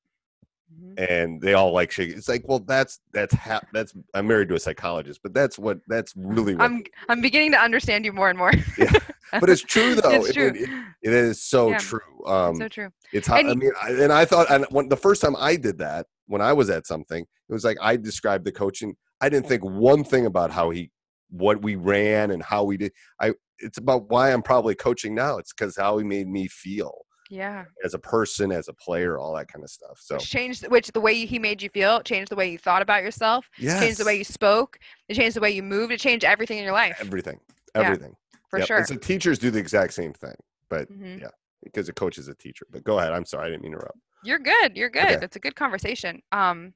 Mhm. 0.72 1.10
and 1.10 1.40
they 1.40 1.54
all 1.54 1.72
like 1.72 1.90
shake. 1.90 2.10
It's 2.10 2.28
like, 2.28 2.46
well, 2.46 2.60
that's 2.60 3.00
that's 3.12 3.34
ha- 3.34 3.60
that's. 3.72 3.92
I'm 4.14 4.28
married 4.28 4.48
to 4.50 4.54
a 4.54 4.60
psychologist, 4.60 5.18
but 5.22 5.34
that's 5.34 5.58
what 5.58 5.78
that's 5.88 6.12
really 6.16 6.54
what. 6.54 6.64
I'm 6.64 6.84
I'm 7.08 7.20
beginning 7.20 7.50
to 7.52 7.58
understand 7.58 8.04
you 8.04 8.12
more 8.12 8.28
and 8.30 8.38
more. 8.38 8.52
Yeah. 8.78 8.92
but 9.40 9.50
it's 9.50 9.62
true 9.62 9.94
though. 10.00 10.10
It's 10.12 10.32
true. 10.32 10.52
It, 10.54 10.68
it 11.02 11.12
is 11.12 11.42
so 11.42 11.70
Yeah, 11.70 11.78
true. 11.78 12.24
Um, 12.24 12.54
so 12.54 12.68
true. 12.68 12.88
It's 13.12 13.26
how 13.26 13.38
And 13.38 13.48
I 13.50 13.54
mean, 13.54 13.72
I, 13.82 13.90
and 13.90 14.12
I 14.12 14.24
thought, 14.24 14.48
and 14.48 14.64
when 14.70 14.88
the 14.88 14.96
first 14.96 15.20
time 15.22 15.34
I 15.36 15.56
did 15.56 15.78
that, 15.78 16.06
when 16.26 16.40
I 16.40 16.52
was 16.52 16.70
at 16.70 16.86
something, 16.86 17.22
it 17.22 17.52
was 17.52 17.64
like 17.64 17.78
I 17.80 17.96
described 17.96 18.44
the 18.44 18.52
coaching. 18.52 18.94
I 19.20 19.28
didn't 19.28 19.46
think 19.46 19.62
one 19.64 20.04
thing 20.04 20.26
about 20.26 20.50
how 20.50 20.70
he, 20.70 20.90
what 21.30 21.62
we 21.62 21.76
ran, 21.76 22.30
and 22.30 22.42
how 22.42 22.64
we 22.64 22.76
did. 22.76 22.92
I. 23.20 23.32
It's 23.62 23.76
about 23.76 24.08
why 24.08 24.32
I'm 24.32 24.40
probably 24.40 24.74
coaching 24.74 25.14
now. 25.14 25.36
It's 25.36 25.52
because 25.52 25.76
how 25.76 25.98
he 25.98 26.04
made 26.04 26.26
me 26.26 26.48
feel 26.48 27.04
Yeah. 27.28 27.66
as 27.84 27.92
a 27.92 27.98
person, 27.98 28.50
as 28.52 28.68
a 28.68 28.72
player, 28.72 29.18
all 29.18 29.34
that 29.34 29.48
kind 29.48 29.62
of 29.62 29.68
stuff. 29.70 29.98
So 30.00 30.14
Which 30.16 30.30
changed 30.30 30.66
which 30.68 30.88
the 30.92 31.00
way 31.00 31.26
he 31.26 31.38
made 31.38 31.60
you 31.60 31.68
feel, 31.68 32.00
changed 32.02 32.30
the 32.32 32.36
way 32.36 32.50
you 32.50 32.56
thought 32.56 32.80
about 32.80 33.02
yourself, 33.02 33.50
changed 33.58 33.98
the 33.98 34.06
way 34.06 34.16
you 34.16 34.24
spoke, 34.24 34.78
it 35.10 35.14
changed 35.14 35.36
the 35.36 35.42
way 35.42 35.50
you 35.50 35.62
moved, 35.62 35.92
it 35.92 36.00
changed 36.00 36.24
everything 36.24 36.56
in 36.56 36.64
your 36.64 36.72
life. 36.72 36.96
everything, 37.02 37.38
Yeah, 37.74 37.82
everything 37.82 38.16
for 38.48 38.60
Yep. 38.60 38.66
sure. 38.68 38.76
And 38.78 38.88
so 38.88 38.96
teachers 38.96 39.38
do 39.38 39.50
the 39.50 39.58
exact 39.58 39.92
same 39.92 40.14
thing, 40.14 40.36
but 40.70 40.90
Mhm. 40.90 41.20
yeah, 41.20 41.28
because 41.62 41.90
a 41.90 41.92
coach 41.92 42.16
is 42.16 42.28
a 42.28 42.34
teacher. 42.34 42.64
But 42.70 42.82
go 42.82 42.98
ahead. 42.98 43.12
I'm 43.12 43.26
sorry, 43.26 43.48
I 43.48 43.50
didn't 43.50 43.62
mean 43.62 43.72
to 43.72 43.76
interrupt. 43.78 43.98
You're 44.24 44.38
good. 44.38 44.74
You're 44.74 44.88
good. 44.88 45.04
Okay. 45.16 45.24
It's 45.26 45.36
a 45.36 45.40
good 45.40 45.54
conversation. 45.54 46.22
Um, 46.32 46.72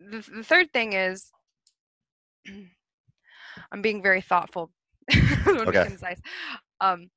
the, 0.00 0.18
the 0.34 0.42
third 0.42 0.72
thing 0.72 0.94
is, 0.94 1.30
I'm 3.72 3.82
being 3.82 4.02
very 4.02 4.20
thoughtful. 4.20 4.70
I 5.10 5.52
wanna 5.52 5.68
be 5.68 5.78
Okay. 5.78 5.80
concise. 5.80 6.20
Um, 6.80 7.10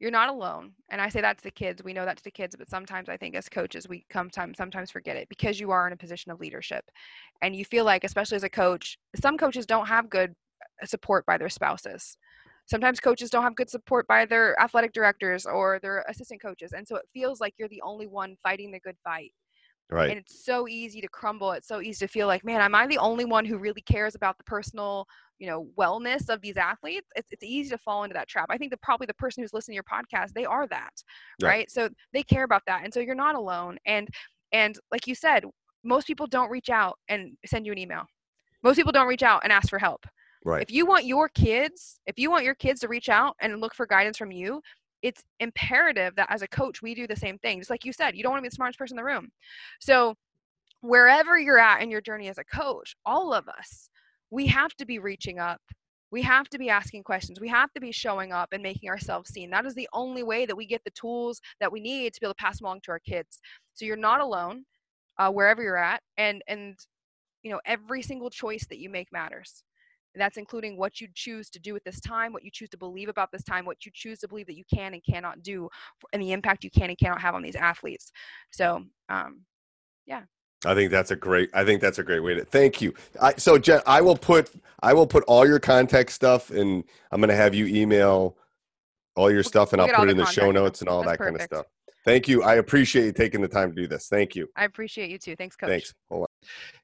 you're 0.00 0.10
not 0.10 0.28
alone, 0.30 0.72
and 0.90 1.00
I 1.00 1.08
say 1.08 1.20
that 1.20 1.38
to 1.38 1.44
the 1.44 1.50
kids. 1.52 1.84
We 1.84 1.92
know 1.92 2.04
that 2.04 2.16
to 2.16 2.24
the 2.24 2.30
kids, 2.32 2.56
but 2.58 2.68
sometimes 2.68 3.08
I 3.08 3.16
think 3.16 3.36
as 3.36 3.48
coaches 3.48 3.88
we 3.88 4.04
come 4.10 4.30
time 4.30 4.52
sometimes 4.54 4.90
forget 4.90 5.16
it 5.16 5.28
because 5.28 5.60
you 5.60 5.70
are 5.70 5.86
in 5.86 5.92
a 5.92 5.96
position 5.96 6.32
of 6.32 6.40
leadership, 6.40 6.84
and 7.40 7.54
you 7.54 7.64
feel 7.64 7.84
like, 7.84 8.02
especially 8.04 8.36
as 8.36 8.42
a 8.42 8.50
coach, 8.50 8.98
some 9.20 9.38
coaches 9.38 9.64
don't 9.66 9.86
have 9.86 10.10
good 10.10 10.34
uh, 10.82 10.86
support 10.86 11.24
by 11.26 11.38
their 11.38 11.48
spouses. 11.48 12.16
Sometimes 12.66 13.00
coaches 13.00 13.30
don't 13.30 13.44
have 13.44 13.54
good 13.56 13.70
support 13.70 14.06
by 14.08 14.24
their 14.24 14.60
athletic 14.60 14.92
directors 14.92 15.46
or 15.46 15.78
their 15.80 16.04
assistant 16.08 16.40
coaches. 16.42 16.72
And 16.72 16.86
so 16.86 16.96
it 16.96 17.08
feels 17.12 17.40
like 17.40 17.54
you're 17.58 17.68
the 17.68 17.82
only 17.82 18.06
one 18.06 18.36
fighting 18.42 18.72
the 18.72 18.80
good 18.80 18.96
fight. 19.04 19.32
Right. 19.92 20.08
And 20.10 20.18
it's 20.18 20.44
so 20.44 20.66
easy 20.66 21.02
to 21.02 21.08
crumble. 21.08 21.52
It's 21.52 21.68
so 21.68 21.82
easy 21.82 22.06
to 22.06 22.10
feel 22.10 22.26
like, 22.26 22.44
man, 22.44 22.62
am 22.62 22.74
I 22.74 22.86
the 22.86 22.96
only 22.96 23.26
one 23.26 23.44
who 23.44 23.58
really 23.58 23.82
cares 23.82 24.14
about 24.14 24.38
the 24.38 24.44
personal, 24.44 25.06
you 25.38 25.46
know, 25.46 25.68
wellness 25.78 26.30
of 26.30 26.40
these 26.40 26.56
athletes? 26.56 27.08
It's, 27.14 27.30
it's 27.30 27.44
easy 27.44 27.68
to 27.70 27.78
fall 27.78 28.04
into 28.04 28.14
that 28.14 28.26
trap. 28.26 28.46
I 28.48 28.56
think 28.56 28.70
that 28.70 28.80
probably 28.80 29.06
the 29.06 29.14
person 29.14 29.42
who's 29.42 29.52
listening 29.52 29.74
to 29.74 29.82
your 29.84 30.00
podcast, 30.00 30.32
they 30.32 30.46
are 30.46 30.66
that, 30.68 30.94
Right. 31.42 31.48
right? 31.48 31.70
So 31.70 31.90
they 32.14 32.22
care 32.22 32.44
about 32.44 32.62
that. 32.66 32.84
And 32.84 32.92
so 32.92 33.00
you're 33.00 33.14
not 33.14 33.34
alone. 33.34 33.76
And, 33.84 34.08
and 34.52 34.78
like 34.90 35.06
you 35.06 35.14
said, 35.14 35.44
most 35.84 36.06
people 36.06 36.26
don't 36.26 36.50
reach 36.50 36.70
out 36.70 36.98
and 37.08 37.36
send 37.44 37.66
you 37.66 37.72
an 37.72 37.78
email. 37.78 38.04
Most 38.62 38.76
people 38.76 38.92
don't 38.92 39.08
reach 39.08 39.22
out 39.22 39.42
and 39.44 39.52
ask 39.52 39.68
for 39.68 39.78
help 39.78 40.06
right. 40.44 40.62
if 40.62 40.70
you 40.70 40.86
want 40.86 41.04
your 41.04 41.28
kids 41.28 42.00
if 42.06 42.18
you 42.18 42.30
want 42.30 42.44
your 42.44 42.54
kids 42.54 42.80
to 42.80 42.88
reach 42.88 43.08
out 43.08 43.34
and 43.40 43.60
look 43.60 43.74
for 43.74 43.86
guidance 43.86 44.16
from 44.16 44.32
you 44.32 44.60
it's 45.02 45.22
imperative 45.40 46.14
that 46.16 46.30
as 46.30 46.42
a 46.42 46.48
coach 46.48 46.82
we 46.82 46.94
do 46.94 47.06
the 47.06 47.16
same 47.16 47.38
thing 47.38 47.58
just 47.58 47.70
like 47.70 47.84
you 47.84 47.92
said 47.92 48.16
you 48.16 48.22
don't 48.22 48.32
want 48.32 48.40
to 48.40 48.42
be 48.42 48.48
the 48.48 48.54
smartest 48.54 48.78
person 48.78 48.98
in 48.98 49.04
the 49.04 49.10
room. 49.10 49.28
So 49.80 50.14
wherever 50.80 51.38
you're 51.38 51.58
at 51.58 51.82
in 51.82 51.90
your 51.90 52.00
journey 52.00 52.28
as 52.28 52.38
a 52.38 52.44
coach 52.44 52.94
all 53.06 53.32
of 53.32 53.48
us 53.48 53.88
we 54.30 54.46
have 54.46 54.74
to 54.74 54.86
be 54.86 54.98
reaching 54.98 55.38
up 55.38 55.60
we 56.10 56.22
have 56.22 56.48
to 56.50 56.58
be 56.58 56.68
asking 56.68 57.02
questions 57.02 57.40
we 57.40 57.48
have 57.48 57.72
to 57.72 57.80
be 57.80 57.92
showing 57.92 58.32
up 58.32 58.50
and 58.52 58.62
making 58.62 58.90
ourselves 58.90 59.30
seen. 59.30 59.50
That 59.50 59.66
is 59.66 59.74
the 59.74 59.88
only 59.92 60.22
way 60.22 60.46
that 60.46 60.56
we 60.56 60.66
get 60.66 60.84
the 60.84 60.90
tools 60.90 61.40
that 61.58 61.72
we 61.72 61.80
need 61.80 62.12
to 62.12 62.20
be 62.20 62.26
able 62.26 62.34
to 62.34 62.42
pass 62.42 62.58
them 62.58 62.66
along 62.66 62.80
to 62.84 62.90
our 62.92 62.98
kids. 63.00 63.40
So 63.74 63.86
you're 63.86 63.96
not 63.96 64.20
alone 64.20 64.64
uh, 65.18 65.30
wherever 65.30 65.62
you're 65.62 65.76
at 65.76 66.02
and 66.16 66.42
and 66.46 66.78
you 67.42 67.50
know 67.50 67.60
every 67.64 68.02
single 68.02 68.30
choice 68.30 68.66
that 68.68 68.78
you 68.78 68.90
make 68.90 69.12
matters 69.12 69.64
that's 70.14 70.36
including 70.36 70.76
what 70.76 71.00
you 71.00 71.08
choose 71.14 71.48
to 71.50 71.58
do 71.58 71.74
at 71.76 71.84
this 71.84 72.00
time, 72.00 72.32
what 72.32 72.44
you 72.44 72.50
choose 72.52 72.68
to 72.70 72.76
believe 72.76 73.08
about 73.08 73.30
this 73.32 73.42
time, 73.42 73.64
what 73.64 73.84
you 73.84 73.92
choose 73.94 74.18
to 74.20 74.28
believe 74.28 74.46
that 74.46 74.56
you 74.56 74.64
can 74.72 74.94
and 74.94 75.02
cannot 75.04 75.42
do, 75.42 75.68
and 76.12 76.22
the 76.22 76.32
impact 76.32 76.64
you 76.64 76.70
can 76.70 76.90
and 76.90 76.98
cannot 76.98 77.20
have 77.20 77.34
on 77.34 77.42
these 77.42 77.56
athletes. 77.56 78.12
So, 78.50 78.84
um, 79.08 79.42
yeah. 80.06 80.22
I 80.64 80.74
think 80.74 80.90
that's 80.90 81.10
a 81.10 81.16
great. 81.16 81.50
I 81.54 81.64
think 81.64 81.80
that's 81.80 81.98
a 81.98 82.04
great 82.04 82.20
way 82.20 82.34
to. 82.34 82.44
Thank 82.44 82.80
you. 82.80 82.94
I, 83.20 83.34
so 83.34 83.58
Jenn, 83.58 83.80
I 83.86 84.00
will 84.00 84.16
put 84.16 84.50
I 84.82 84.92
will 84.92 85.06
put 85.06 85.24
all 85.24 85.46
your 85.46 85.58
contact 85.58 86.12
stuff, 86.12 86.50
and 86.50 86.84
I'm 87.10 87.20
going 87.20 87.30
to 87.30 87.36
have 87.36 87.52
you 87.52 87.66
email 87.66 88.36
all 89.16 89.30
your 89.30 89.42
stuff, 89.42 89.72
and 89.72 89.80
we'll 89.80 89.90
I'll 89.90 89.96
put 89.96 90.08
it 90.08 90.12
in 90.12 90.16
the 90.16 90.24
the 90.24 90.30
show 90.30 90.52
notes 90.52 90.80
and 90.80 90.88
all 90.88 91.02
That's 91.02 91.18
that 91.18 91.18
kind 91.18 91.34
of 91.34 91.40
perfect. 91.40 91.54
stuff. 91.54 91.66
Thank 92.04 92.28
you. 92.28 92.42
I 92.42 92.54
appreciate 92.56 93.04
you 93.06 93.12
taking 93.12 93.40
the 93.40 93.48
time 93.48 93.70
to 93.70 93.80
do 93.80 93.86
this. 93.86 94.08
Thank 94.08 94.34
you. 94.34 94.48
I 94.56 94.64
appreciate 94.64 95.10
you 95.10 95.18
too. 95.18 95.36
Thanks, 95.36 95.56
Coach. 95.56 95.68
Thanks. 95.68 95.94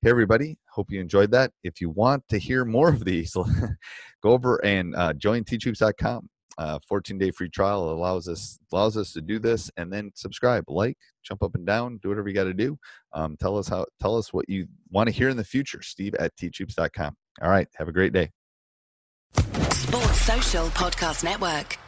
Hey, 0.03 0.11
everybody. 0.11 0.59
Hope 0.71 0.91
you 0.91 1.01
enjoyed 1.01 1.31
that. 1.33 1.53
If 1.63 1.81
you 1.81 1.91
want 1.91 2.29
to 2.29 2.39
hear 2.39 2.65
more 2.65 2.89
of 2.89 3.05
these, 3.05 3.35
go 4.23 4.31
over 4.31 4.65
and 4.65 4.95
uh, 4.97 5.13
join 5.15 5.45
teachhoops.com. 5.45 6.29
Uh, 6.57 6.77
14 6.89 7.19
day 7.19 7.31
free 7.31 7.49
trial 7.49 7.89
allows 7.89 8.27
us 8.27 8.59
allows 8.73 8.97
us 8.97 9.13
to 9.13 9.21
do 9.21 9.39
this 9.39 9.71
and 9.77 9.93
then 9.93 10.11
subscribe 10.17 10.65
like 10.67 10.99
jump 11.23 11.41
up 11.41 11.55
and 11.55 11.65
down 11.65 12.01
do 12.03 12.09
whatever 12.09 12.29
you 12.29 12.35
got 12.35 12.43
to 12.43 12.53
do 12.53 12.77
um, 13.13 13.37
tell 13.37 13.57
us 13.57 13.69
how 13.69 13.87
tell 14.01 14.17
us 14.17 14.33
what 14.33 14.49
you 14.49 14.67
want 14.91 15.07
to 15.07 15.13
hear 15.13 15.29
in 15.29 15.37
the 15.37 15.45
future 15.45 15.81
steve 15.83 16.17
at 16.17 16.35
teachhoops.com 16.35 17.17
all 17.43 17.49
right 17.49 17.69
have 17.77 17.87
a 17.87 17.93
great 17.93 18.13
day 18.13 18.29
Sports 19.89 20.21
Social 20.21 20.67
Podcast 20.69 21.25
Network. 21.25 21.79